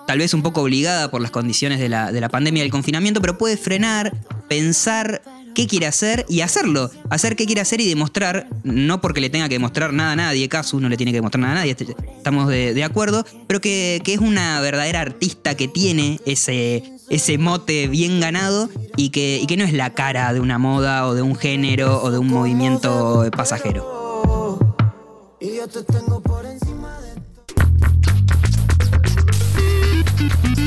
tal 0.07 0.19
vez 0.19 0.33
un 0.33 0.43
poco 0.43 0.62
obligada 0.62 1.11
por 1.11 1.21
las 1.21 1.33
condiciones 1.33 1.81
de 1.81 1.88
la, 1.88 2.12
de 2.12 2.21
la 2.21 2.29
pandemia 2.29 2.61
y 2.61 2.67
del 2.67 2.71
confinamiento, 2.71 3.21
pero 3.21 3.37
puede 3.37 3.57
frenar, 3.57 4.12
pensar 4.49 5.23
qué 5.55 5.67
quiere 5.67 5.87
hacer 5.87 6.27
y 6.29 6.40
hacerlo. 6.43 6.90
Hacer 7.11 7.37
qué 7.37 7.47
quiere 7.47 7.61
hacer 7.61 7.81
y 7.81 7.88
demostrar, 7.88 8.49
no 8.64 9.01
porque 9.01 9.21
le 9.21 9.31
tenga 9.31 9.49
que 9.49 9.55
demostrar 9.55 9.93
nada 9.93 10.12
a 10.12 10.17
nadie, 10.17 10.49
Kazu 10.49 10.81
no 10.81 10.88
le 10.88 10.97
tiene 10.97 11.12
que 11.12 11.19
demostrar 11.19 11.40
nada 11.40 11.53
a 11.53 11.57
nadie, 11.57 11.71
est- 11.73 11.83
estamos 12.17 12.49
de, 12.49 12.75
de 12.75 12.85
acuerdo, 12.85 13.25
pero 13.47 13.61
que, 13.61 14.01
que 14.05 14.14
es 14.14 14.21
una 14.21 14.61
verdadera 14.61 15.01
artista 15.01 15.57
que 15.57 15.69
tiene 15.69 16.21
ese, 16.27 16.83
ese 17.09 17.38
mote 17.38 17.88
bien 17.88 18.21
ganado 18.21 18.69
y 18.97 19.11
que, 19.11 19.38
y 19.43 19.47
que 19.47 19.57
no 19.57 19.64
es 19.64 19.73
la 19.73 19.95
cara 19.95 20.33
de 20.35 20.40
una 20.40 20.59
moda 20.59 21.07
o 21.07 21.14
de 21.14 21.23
un 21.23 21.37
género 21.37 22.03
o 22.03 22.11
de 22.11 22.19
un 22.19 22.27
movimiento 22.29 23.29
pasajero. 23.37 24.59
Y 25.40 25.57
yo 25.57 25.69
te 25.69 25.83
tengo 25.85 26.21
por 26.23 26.45
encima 26.47 26.99
de 27.01 27.14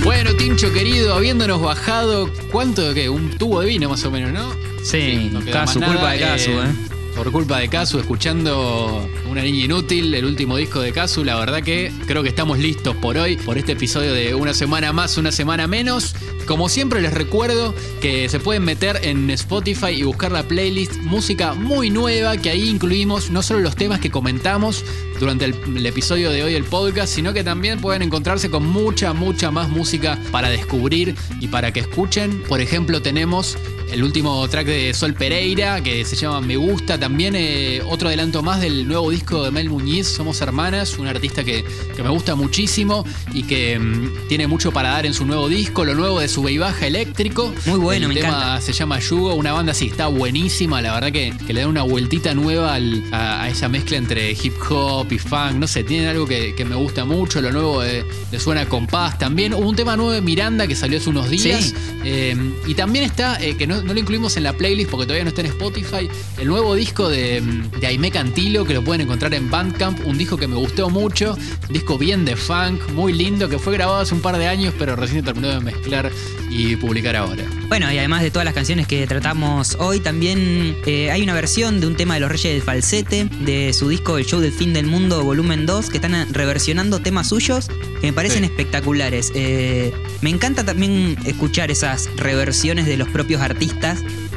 Bueno, 0.03 0.29
Tincho 0.37 0.71
querido, 0.71 1.15
habiéndonos 1.15 1.61
bajado, 1.61 2.29
¿cuánto 2.51 2.81
de 2.81 2.93
qué? 2.93 3.09
Un 3.09 3.37
tubo 3.37 3.59
de 3.61 3.67
vino 3.67 3.89
más 3.89 4.03
o 4.05 4.11
menos, 4.11 4.31
¿no? 4.31 4.66
Sí, 4.87 5.29
no 5.33 5.41
más 5.41 5.73
culpa 5.73 6.13
de 6.13 6.19
Kazu, 6.19 6.51
¿eh? 6.51 6.73
Por 7.13 7.29
culpa 7.29 7.59
de 7.59 7.67
Kazu, 7.67 7.99
escuchando 7.99 9.05
Una 9.29 9.41
Niña 9.41 9.65
Inútil, 9.65 10.13
el 10.13 10.23
último 10.23 10.55
disco 10.55 10.79
de 10.79 10.93
Kazu, 10.93 11.25
la 11.25 11.35
verdad 11.35 11.61
que 11.61 11.91
creo 12.05 12.23
que 12.23 12.29
estamos 12.29 12.57
listos 12.57 12.95
por 12.95 13.17
hoy, 13.17 13.35
por 13.35 13.57
este 13.57 13.73
episodio 13.73 14.13
de 14.13 14.33
Una 14.33 14.53
Semana 14.53 14.93
Más, 14.93 15.17
Una 15.17 15.33
Semana 15.33 15.67
Menos. 15.67 16.15
Como 16.45 16.69
siempre 16.69 17.01
les 17.01 17.13
recuerdo 17.13 17.75
que 17.99 18.29
se 18.29 18.39
pueden 18.39 18.63
meter 18.63 19.01
en 19.03 19.29
Spotify 19.31 19.89
y 19.89 20.03
buscar 20.03 20.31
la 20.31 20.43
playlist 20.43 20.95
música 21.01 21.53
muy 21.53 21.89
nueva, 21.89 22.37
que 22.37 22.49
ahí 22.49 22.69
incluimos 22.69 23.29
no 23.29 23.41
solo 23.41 23.59
los 23.59 23.75
temas 23.75 23.99
que 23.99 24.09
comentamos 24.09 24.85
durante 25.19 25.43
el, 25.43 25.55
el 25.75 25.85
episodio 25.85 26.31
de 26.31 26.43
hoy 26.43 26.53
del 26.53 26.63
podcast, 26.63 27.13
sino 27.13 27.33
que 27.33 27.43
también 27.43 27.81
pueden 27.81 28.03
encontrarse 28.03 28.49
con 28.49 28.65
mucha, 28.65 29.11
mucha 29.11 29.51
más 29.51 29.67
música 29.67 30.17
para 30.31 30.49
descubrir 30.49 31.13
y 31.41 31.49
para 31.49 31.73
que 31.73 31.81
escuchen. 31.81 32.41
Por 32.47 32.61
ejemplo, 32.61 33.01
tenemos 33.01 33.57
el 33.91 34.03
último 34.03 34.47
track 34.49 34.67
de 34.67 34.93
Sol 34.93 35.13
Pereira, 35.13 35.81
que 35.81 36.03
se 36.05 36.15
llama 36.15 36.41
Me 36.41 36.55
Gusta. 36.57 36.99
También 36.99 37.35
eh, 37.35 37.81
otro 37.85 38.07
adelanto 38.09 38.43
más 38.43 38.61
del 38.61 38.87
nuevo 38.87 39.09
disco 39.11 39.43
de 39.43 39.51
Mel 39.51 39.69
Muñiz, 39.69 40.07
Somos 40.07 40.41
Hermanas, 40.41 40.97
un 40.97 41.07
artista 41.07 41.43
que, 41.43 41.63
que 41.95 42.03
me 42.03 42.09
gusta 42.09 42.35
muchísimo 42.35 43.05
y 43.33 43.43
que 43.43 43.77
mm, 43.79 44.27
tiene 44.27 44.47
mucho 44.47 44.71
para 44.71 44.89
dar 44.89 45.05
en 45.05 45.13
su 45.13 45.25
nuevo 45.25 45.47
disco. 45.49 45.85
Lo 45.85 45.95
nuevo 45.95 46.19
de 46.19 46.27
su 46.27 46.43
Baja 46.59 46.87
Eléctrico. 46.87 47.53
Muy 47.65 47.79
bueno, 47.79 48.07
el 48.07 48.13
me 48.13 48.21
tema 48.21 48.29
encanta. 48.37 48.61
se 48.61 48.73
llama 48.73 48.99
Yugo, 48.99 49.35
una 49.35 49.51
banda 49.53 49.71
así, 49.73 49.87
está 49.87 50.07
buenísima. 50.07 50.81
La 50.81 50.93
verdad 50.93 51.11
que, 51.11 51.33
que 51.45 51.53
le 51.53 51.61
da 51.61 51.67
una 51.67 51.83
vueltita 51.83 52.33
nueva 52.33 52.73
al- 52.75 53.03
a, 53.11 53.43
a 53.43 53.49
esa 53.49 53.69
mezcla 53.69 53.97
entre 53.97 54.31
hip 54.31 54.53
hop 54.69 55.11
y 55.11 55.19
funk. 55.19 55.53
No 55.53 55.67
sé, 55.67 55.83
tiene 55.83 56.07
algo 56.07 56.25
que, 56.25 56.55
que 56.55 56.65
me 56.65 56.75
gusta 56.75 57.05
mucho. 57.05 57.41
Lo 57.41 57.51
nuevo 57.51 57.81
de, 57.81 58.05
de 58.31 58.39
Suena 58.39 58.65
Compás 58.67 59.17
también. 59.19 59.53
Hubo 59.53 59.67
un 59.69 59.75
tema 59.75 59.95
nuevo 59.95 60.11
de 60.11 60.21
Miranda 60.21 60.67
que 60.67 60.75
salió 60.75 60.97
hace 60.99 61.09
unos 61.09 61.29
días. 61.29 61.63
Sí. 61.65 61.73
Eh, 62.05 62.35
y 62.65 62.73
también 62.73 63.03
está, 63.05 63.41
eh, 63.43 63.55
que 63.57 63.67
no, 63.67 63.76
no 63.83 63.93
lo 63.93 63.99
incluimos 63.99 64.37
en 64.37 64.43
la 64.43 64.53
playlist 64.53 64.89
porque 64.89 65.05
todavía 65.05 65.23
no 65.23 65.29
está 65.29 65.41
en 65.41 65.47
Spotify, 65.47 66.09
el 66.39 66.47
nuevo 66.47 66.75
disco 66.75 67.09
de, 67.09 67.41
mm, 67.41 67.79
de 67.79 67.87
Aime 67.87 68.11
Cantilo 68.11 68.65
que 68.65 68.73
lo 68.73 68.83
pueden 68.83 69.01
encontrar 69.01 69.33
en 69.33 69.49
Bandcamp. 69.49 70.05
Un 70.05 70.17
disco 70.17 70.37
que 70.37 70.47
me 70.47 70.55
gustó 70.55 70.89
mucho. 70.89 71.35
Un 71.67 71.73
disco 71.73 71.97
bien 71.97 72.25
de 72.25 72.35
funk, 72.35 72.89
muy 72.93 73.13
lindo, 73.13 73.49
que 73.49 73.59
fue 73.59 73.73
grabado 73.73 73.99
hace 73.99 74.13
un 74.13 74.21
par 74.21 74.37
de 74.37 74.47
años, 74.47 74.73
pero 74.77 74.95
recién 74.95 75.23
terminó 75.23 75.49
de 75.49 75.59
mezclar 75.59 76.11
y 76.49 76.75
publicar 76.77 77.15
ahora. 77.15 77.43
Bueno, 77.67 77.91
y 77.91 77.97
además 77.97 78.21
de 78.21 78.31
todas 78.31 78.45
las 78.45 78.53
canciones 78.53 78.87
que 78.87 79.05
tratamos 79.07 79.75
hoy, 79.79 79.99
también 79.99 80.77
eh, 80.85 81.11
hay 81.11 81.21
una 81.21 81.33
versión 81.33 81.79
de 81.81 81.87
un 81.87 81.95
tema 81.95 82.13
de 82.13 82.21
los 82.21 82.31
Reyes 82.31 82.53
del 82.53 82.61
Falsete, 82.61 83.25
de 83.41 83.73
su 83.73 83.89
disco 83.89 84.17
El 84.17 84.25
Show 84.25 84.39
del 84.39 84.53
Fin 84.53 84.73
del 84.73 84.85
Mundo, 84.85 85.23
volumen 85.23 85.65
2, 85.65 85.89
que 85.89 85.97
están 85.97 86.33
reversionando 86.33 86.99
temas 86.99 87.27
suyos 87.27 87.67
que 88.01 88.07
me 88.07 88.13
parecen 88.13 88.39
Sí. 88.39 88.45
espectaculares. 88.45 89.31
Eh, 89.35 89.91
me 90.21 90.29
encanta 90.29 90.63
también 90.63 91.17
escuchar 91.25 91.69
esas 91.71 92.09
reversiones 92.15 92.85
de 92.85 92.95
los 92.97 93.07
propios 93.09 93.41
artistas, 93.41 93.66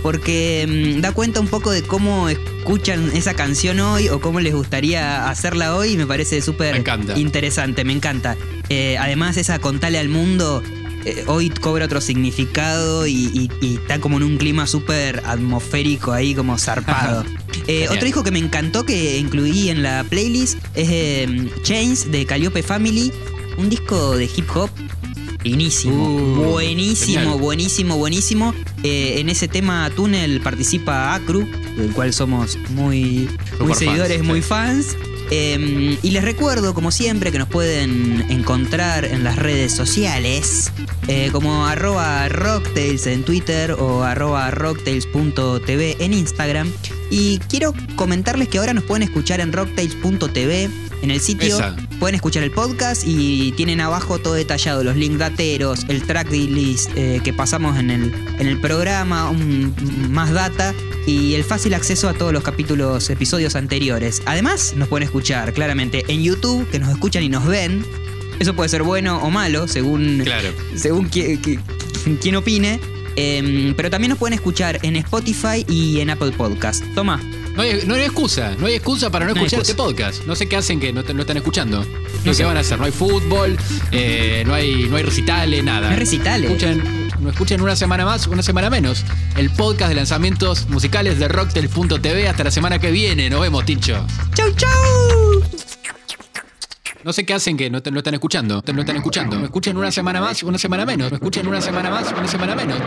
porque 0.03 0.95
mm, 0.97 1.01
da 1.01 1.12
cuenta 1.12 1.41
un 1.41 1.49
poco 1.49 1.70
de 1.70 1.83
cómo 1.83 2.28
escuchan 2.28 3.11
esa 3.14 3.35
canción 3.35 3.81
hoy 3.81 4.09
o 4.09 4.20
cómo 4.20 4.41
les 4.41 4.55
gustaría 4.55 5.28
hacerla 5.28 5.74
hoy, 5.76 5.93
y 5.93 5.97
me 5.97 6.07
parece 6.07 6.41
súper 6.43 6.76
interesante, 7.16 7.85
me 7.85 7.93
encanta. 7.93 8.37
Eh, 8.68 8.97
además, 8.99 9.37
esa 9.37 9.59
contale 9.59 9.99
al 9.99 10.09
mundo 10.09 10.62
eh, 11.05 11.24
hoy 11.26 11.49
cobra 11.51 11.87
otro 11.87 12.01
significado 12.01 13.07
y, 13.07 13.12
y- 13.33 13.51
y 13.62 13.74
está 13.76 13.99
como 14.01 14.18
en 14.18 14.22
un 14.22 14.37
clima 14.37 14.66
súper 14.66 15.22
atmosférico 15.24 16.12
ahí, 16.12 16.35
como 16.35 16.59
zarpado. 16.59 17.24
Eh, 17.66 17.87
otro 17.89 18.05
disco 18.05 18.22
que 18.22 18.31
me 18.31 18.39
encantó 18.39 18.85
que 18.85 19.16
incluí 19.18 19.70
en 19.70 19.83
la 19.83 20.05
playlist 20.09 20.59
es 20.74 21.28
Chains 21.62 22.11
de 22.11 22.26
Calliope 22.26 22.62
Family, 22.62 23.12
un 23.57 23.68
disco 23.70 24.16
de 24.16 24.24
hip 24.26 24.47
hop. 24.55 24.70
Finísimo, 25.43 26.05
Uh, 26.07 26.34
buenísimo, 26.53 27.20
genial. 27.20 27.38
buenísimo, 27.38 27.97
buenísimo. 27.97 28.55
Eh, 28.82 29.20
en 29.20 29.28
ese 29.30 29.49
tema 29.49 29.91
Túnel 29.97 30.41
participa 30.41 31.14
Acru, 31.14 31.47
del 31.76 31.93
cual 31.93 32.12
somos 32.12 32.59
muy, 32.70 33.28
seguidores, 33.74 34.18
fans, 34.18 34.28
muy 34.28 34.43
sí. 34.43 34.49
fans. 34.49 34.97
Eh, 35.32 35.97
y 36.03 36.11
les 36.11 36.24
recuerdo, 36.24 36.74
como 36.74 36.91
siempre, 36.91 37.30
que 37.30 37.38
nos 37.38 37.49
pueden 37.49 38.26
encontrar 38.30 39.05
en 39.05 39.22
las 39.22 39.36
redes 39.36 39.72
sociales, 39.72 40.72
eh, 41.07 41.30
como 41.32 41.66
arroba 41.66 42.28
rocktails 42.28 43.07
en 43.07 43.22
Twitter 43.22 43.72
o 43.72 44.03
arroba 44.03 44.51
rocktails.tv 44.51 45.97
en 46.01 46.12
Instagram. 46.14 46.70
Y 47.11 47.39
quiero 47.49 47.75
comentarles 47.97 48.49
que 48.49 48.59
ahora 48.59 48.73
nos 48.73 48.85
pueden 48.85 49.03
escuchar 49.03 49.41
en 49.41 49.53
rocktails.tv. 49.53 50.69
En 51.03 51.11
el 51.11 51.19
sitio 51.21 51.55
Esa. 51.57 51.75
pueden 51.99 52.15
escuchar 52.15 52.43
el 52.43 52.51
podcast 52.51 53.05
y 53.07 53.53
tienen 53.53 53.81
abajo 53.81 54.19
todo 54.19 54.35
detallado, 54.35 54.85
los 54.85 54.97
link 54.97 55.17
dateros, 55.17 55.87
el 55.89 56.03
track 56.03 56.31
list 56.31 56.91
eh, 56.95 57.23
que 57.25 57.33
pasamos 57.33 57.79
en 57.79 57.91
el, 57.91 58.13
en 58.39 58.47
el 58.47 58.61
programa, 58.61 59.31
un- 59.31 59.75
más 60.11 60.31
data 60.31 60.75
y 61.07 61.35
el 61.37 61.43
fácil 61.43 61.73
acceso 61.73 62.07
a 62.07 62.13
todos 62.13 62.35
los 62.35 62.43
capítulos, 62.43 63.09
episodios 63.09 63.57
anteriores. 63.57 64.21
Además, 64.27 64.75
nos 64.77 64.89
pueden 64.89 65.05
escuchar 65.07 65.55
claramente 65.55 66.05
en 66.09 66.23
YouTube, 66.23 66.69
que 66.69 66.79
nos 66.79 66.91
escuchan 66.91 67.23
y 67.23 67.31
nos 67.31 67.47
ven. 67.47 67.83
Eso 68.39 68.55
puede 68.55 68.69
ser 68.69 68.83
bueno 68.83 69.23
o 69.23 69.31
malo, 69.31 69.69
según, 69.69 70.21
Claro. 70.23 70.51
según 70.77 71.11
qui- 71.11 71.41
qui- 71.41 71.59
quien 72.21 72.37
opine. 72.37 72.79
Em, 73.17 73.75
pero 73.75 73.91
también 73.91 74.11
nos 74.11 74.19
pueden 74.19 74.35
escuchar 74.35 74.79
en 74.83 74.97
Spotify 74.97 75.65
y 75.69 76.01
en 76.01 76.11
Apple 76.11 76.33
Podcast. 76.33 76.85
Toma, 76.95 77.21
No 77.57 77.63
hay, 77.63 77.83
no 77.87 77.95
hay 77.95 78.03
excusa, 78.03 78.55
no 78.59 78.67
hay 78.67 78.75
excusa 78.75 79.11
para 79.11 79.27
no, 79.27 79.33
escuchar 79.33 79.61
este 79.61 79.75
podcast. 79.75 80.25
No 80.27 80.37
sé 80.37 80.49
qué 80.49 80.57
hacen 80.57 80.79
que 80.81 80.93
no, 80.93 81.03
te- 81.03 81.13
no 81.15 81.23
están 81.23 81.37
escuchando. 81.37 81.85
No, 82.25 82.33
sé 82.35 82.43
qué 82.43 82.45
van 82.47 82.57
a 82.57 82.61
hacer. 82.61 82.79
No 82.79 82.85
hay 82.85 82.93
fútbol, 82.93 83.57
eh, 83.93 84.45
no, 84.47 84.55
hay, 84.55 84.87
no 84.89 84.97
hay 84.97 85.03
recitales, 85.03 85.63
nada. 85.65 85.89
No 85.89 85.93
hay 85.95 85.99
recitales. 85.99 86.51
Escuchen, 86.51 87.09
no 87.21 87.31
escuchen 87.31 87.61
una 87.61 87.77
semana 87.77 88.05
más, 88.05 88.27
una 88.29 88.43
semana 88.43 88.71
menos. 88.71 89.05
El 89.37 89.51
podcast 89.51 89.89
de 89.91 89.95
lanzamientos 89.97 90.69
musicales 90.69 91.19
de 91.19 91.29
Rocktel.tv. 91.29 92.29
Hasta 92.29 92.45
la 92.45 92.51
semana 92.51 92.79
que 92.79 92.91
viene. 92.91 93.29
Nos 93.29 93.41
vemos, 93.41 93.65
Tincho. 93.65 94.07
¡Chau, 94.35 94.51
chau! 94.55 95.99
No 97.05 97.12
sé 97.12 97.24
qué 97.24 97.34
hacen 97.34 97.57
que 97.57 97.70
no, 97.70 97.82
te- 97.82 97.90
no 97.90 97.98
están 97.98 98.14
escuchando. 98.14 98.62
No 98.74 98.80
están 98.80 98.96
escuchando. 98.96 99.38
No 99.38 99.44
escuchen 99.44 99.76
una 99.76 99.90
semana 99.90 100.20
más, 100.20 100.42
una 100.42 100.59
semana 100.59 100.84
menos. 100.84 101.11
No 101.11 101.16
escuchen 101.16 101.46
una 101.46 101.61
semana 101.61 101.90
más, 101.90 102.12
una 102.12 102.28
semana 102.28 102.55
menos. 102.55 102.78